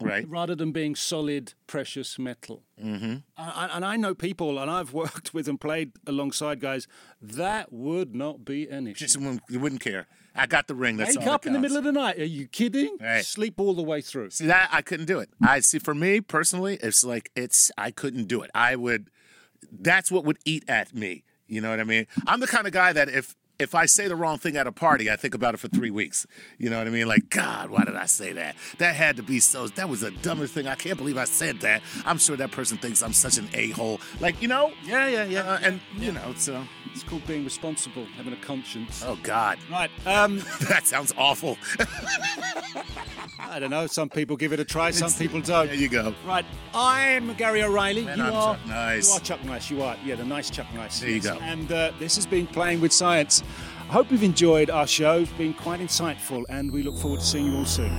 Right? 0.00 0.28
rather 0.28 0.54
than 0.54 0.72
being 0.72 0.94
solid, 0.94 1.54
precious 1.66 2.18
metal. 2.18 2.62
Mm-hmm. 2.82 3.04
And, 3.04 3.72
and 3.72 3.84
I 3.84 3.96
know 3.96 4.14
people, 4.14 4.58
and 4.58 4.70
I've 4.70 4.92
worked 5.02 5.32
with 5.34 5.48
and 5.48 5.60
played 5.60 5.92
alongside 6.06 6.60
guys, 6.60 6.86
that 7.20 7.72
would 7.72 8.14
not 8.14 8.44
be 8.44 8.68
an 8.68 8.86
issue. 8.86 9.04
Just 9.04 9.16
wouldn't- 9.16 9.42
you 9.48 9.60
wouldn't 9.60 9.80
care. 9.80 10.06
I 10.38 10.46
got 10.46 10.66
the 10.66 10.74
ring. 10.74 10.98
That's 10.98 11.16
Wake 11.16 11.26
up 11.28 11.46
in 11.46 11.54
the 11.54 11.58
middle 11.58 11.78
of 11.78 11.84
the 11.84 11.92
night. 11.92 12.18
Are 12.18 12.24
you 12.24 12.46
kidding? 12.46 12.98
Right. 13.00 13.24
Sleep 13.24 13.58
all 13.58 13.72
the 13.72 13.82
way 13.82 14.02
through. 14.02 14.30
See 14.30 14.44
that 14.46 14.68
I 14.70 14.82
couldn't 14.82 15.06
do 15.06 15.18
it. 15.18 15.30
I 15.42 15.60
see. 15.60 15.78
For 15.78 15.94
me 15.94 16.20
personally, 16.20 16.78
it's 16.82 17.02
like 17.02 17.30
it's 17.34 17.70
I 17.78 17.90
couldn't 17.90 18.26
do 18.26 18.42
it. 18.42 18.50
I 18.54 18.76
would. 18.76 19.08
That's 19.72 20.10
what 20.10 20.26
would 20.26 20.36
eat 20.44 20.64
at 20.68 20.94
me. 20.94 21.24
You 21.48 21.62
know 21.62 21.70
what 21.70 21.80
I 21.80 21.84
mean? 21.84 22.06
I'm 22.26 22.40
the 22.40 22.46
kind 22.46 22.66
of 22.66 22.74
guy 22.74 22.92
that 22.92 23.08
if 23.08 23.34
if 23.58 23.74
I 23.74 23.86
say 23.86 24.06
the 24.08 24.16
wrong 24.16 24.38
thing 24.38 24.56
at 24.56 24.66
a 24.66 24.72
party, 24.72 25.10
I 25.10 25.16
think 25.16 25.34
about 25.34 25.54
it 25.54 25.58
for 25.58 25.68
three 25.68 25.90
weeks. 25.90 26.26
You 26.58 26.68
know 26.70 26.78
what 26.78 26.86
I 26.86 26.90
mean? 26.90 27.06
Like, 27.08 27.30
God, 27.30 27.70
why 27.70 27.84
did 27.84 27.96
I 27.96 28.06
say 28.06 28.32
that? 28.34 28.54
That 28.78 28.94
had 28.94 29.16
to 29.16 29.22
be 29.22 29.40
so. 29.40 29.66
That 29.68 29.88
was 29.88 30.00
the 30.02 30.10
dumbest 30.10 30.52
thing. 30.54 30.66
I 30.66 30.74
can't 30.74 30.98
believe 30.98 31.16
I 31.16 31.24
said 31.24 31.60
that. 31.60 31.82
I'm 32.04 32.18
sure 32.18 32.36
that 32.36 32.50
person 32.50 32.76
thinks 32.78 33.02
I'm 33.02 33.12
such 33.14 33.38
an 33.38 33.48
a 33.54 33.70
hole. 33.70 34.00
Like, 34.20 34.40
you 34.42 34.48
know? 34.48 34.72
Yeah, 34.84 35.08
yeah, 35.08 35.24
yeah. 35.24 35.40
Uh, 35.40 35.58
and 35.62 35.80
you 35.96 36.12
know, 36.12 36.34
so 36.36 36.62
It's 36.92 37.02
called 37.02 37.26
being 37.26 37.44
responsible, 37.44 38.04
having 38.16 38.32
a 38.32 38.36
conscience. 38.36 39.02
oh 39.06 39.18
God, 39.22 39.58
Right. 39.70 39.90
Um, 40.06 40.38
that 40.68 40.86
sounds 40.86 41.12
awful. 41.16 41.56
I 43.38 43.58
don't 43.58 43.70
know. 43.70 43.86
Some 43.86 44.08
people 44.08 44.36
give 44.36 44.52
it 44.52 44.60
a 44.60 44.64
try, 44.64 44.90
some 44.90 45.12
people 45.12 45.40
don't. 45.40 45.66
there 45.66 45.74
you 45.76 45.88
go. 45.88 46.14
Right. 46.26 46.44
I'm 46.74 47.32
Gary 47.34 47.62
O'Reilly. 47.62 48.06
And 48.06 48.18
you 48.18 48.24
I'm 48.24 48.34
are 48.34 48.56
Chuck 48.56 48.66
Nice. 48.66 49.08
You 49.08 49.14
are 49.14 49.20
Chuck 49.20 49.44
Nice. 49.44 49.70
You 49.70 49.82
are. 49.82 49.96
Yeah, 50.04 50.14
the 50.16 50.24
nice 50.24 50.50
Chuck 50.50 50.66
Nice. 50.74 51.00
There 51.00 51.10
you 51.10 51.20
go. 51.20 51.38
And 51.40 51.70
uh, 51.70 51.92
this 51.98 52.16
has 52.16 52.26
been 52.26 52.46
Playing 52.46 52.80
with 52.80 52.92
Science. 52.92 53.42
I 53.88 53.92
hope 53.92 54.10
you've 54.10 54.24
enjoyed 54.24 54.68
our 54.68 54.86
show. 54.86 55.20
It's 55.20 55.32
been 55.32 55.54
quite 55.54 55.80
insightful, 55.80 56.44
and 56.48 56.72
we 56.72 56.82
look 56.82 56.98
forward 56.98 57.20
to 57.20 57.26
seeing 57.26 57.46
you 57.46 57.58
all 57.58 57.64
soon. 57.64 57.92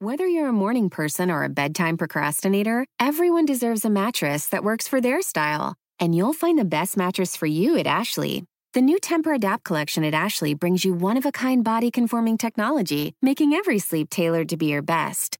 Whether 0.00 0.26
you're 0.26 0.48
a 0.48 0.52
morning 0.52 0.90
person 0.90 1.30
or 1.30 1.44
a 1.44 1.48
bedtime 1.48 1.96
procrastinator, 1.96 2.86
everyone 2.98 3.44
deserves 3.44 3.84
a 3.84 3.90
mattress 3.90 4.48
that 4.48 4.64
works 4.64 4.88
for 4.88 5.00
their 5.00 5.22
style. 5.22 5.74
And 6.00 6.14
you'll 6.14 6.32
find 6.32 6.58
the 6.58 6.64
best 6.64 6.96
mattress 6.96 7.36
for 7.36 7.46
you 7.46 7.76
at 7.76 7.86
Ashley. 7.86 8.44
The 8.72 8.80
new 8.80 8.98
Tempur 8.98 9.34
Adapt 9.36 9.62
collection 9.62 10.02
at 10.02 10.14
Ashley 10.14 10.54
brings 10.54 10.84
you 10.84 10.94
one 10.94 11.16
of 11.16 11.26
a 11.26 11.32
kind 11.32 11.62
body 11.62 11.90
conforming 11.90 12.38
technology, 12.38 13.14
making 13.20 13.52
every 13.52 13.78
sleep 13.78 14.10
tailored 14.10 14.48
to 14.48 14.56
be 14.56 14.66
your 14.66 14.82
best. 14.82 15.39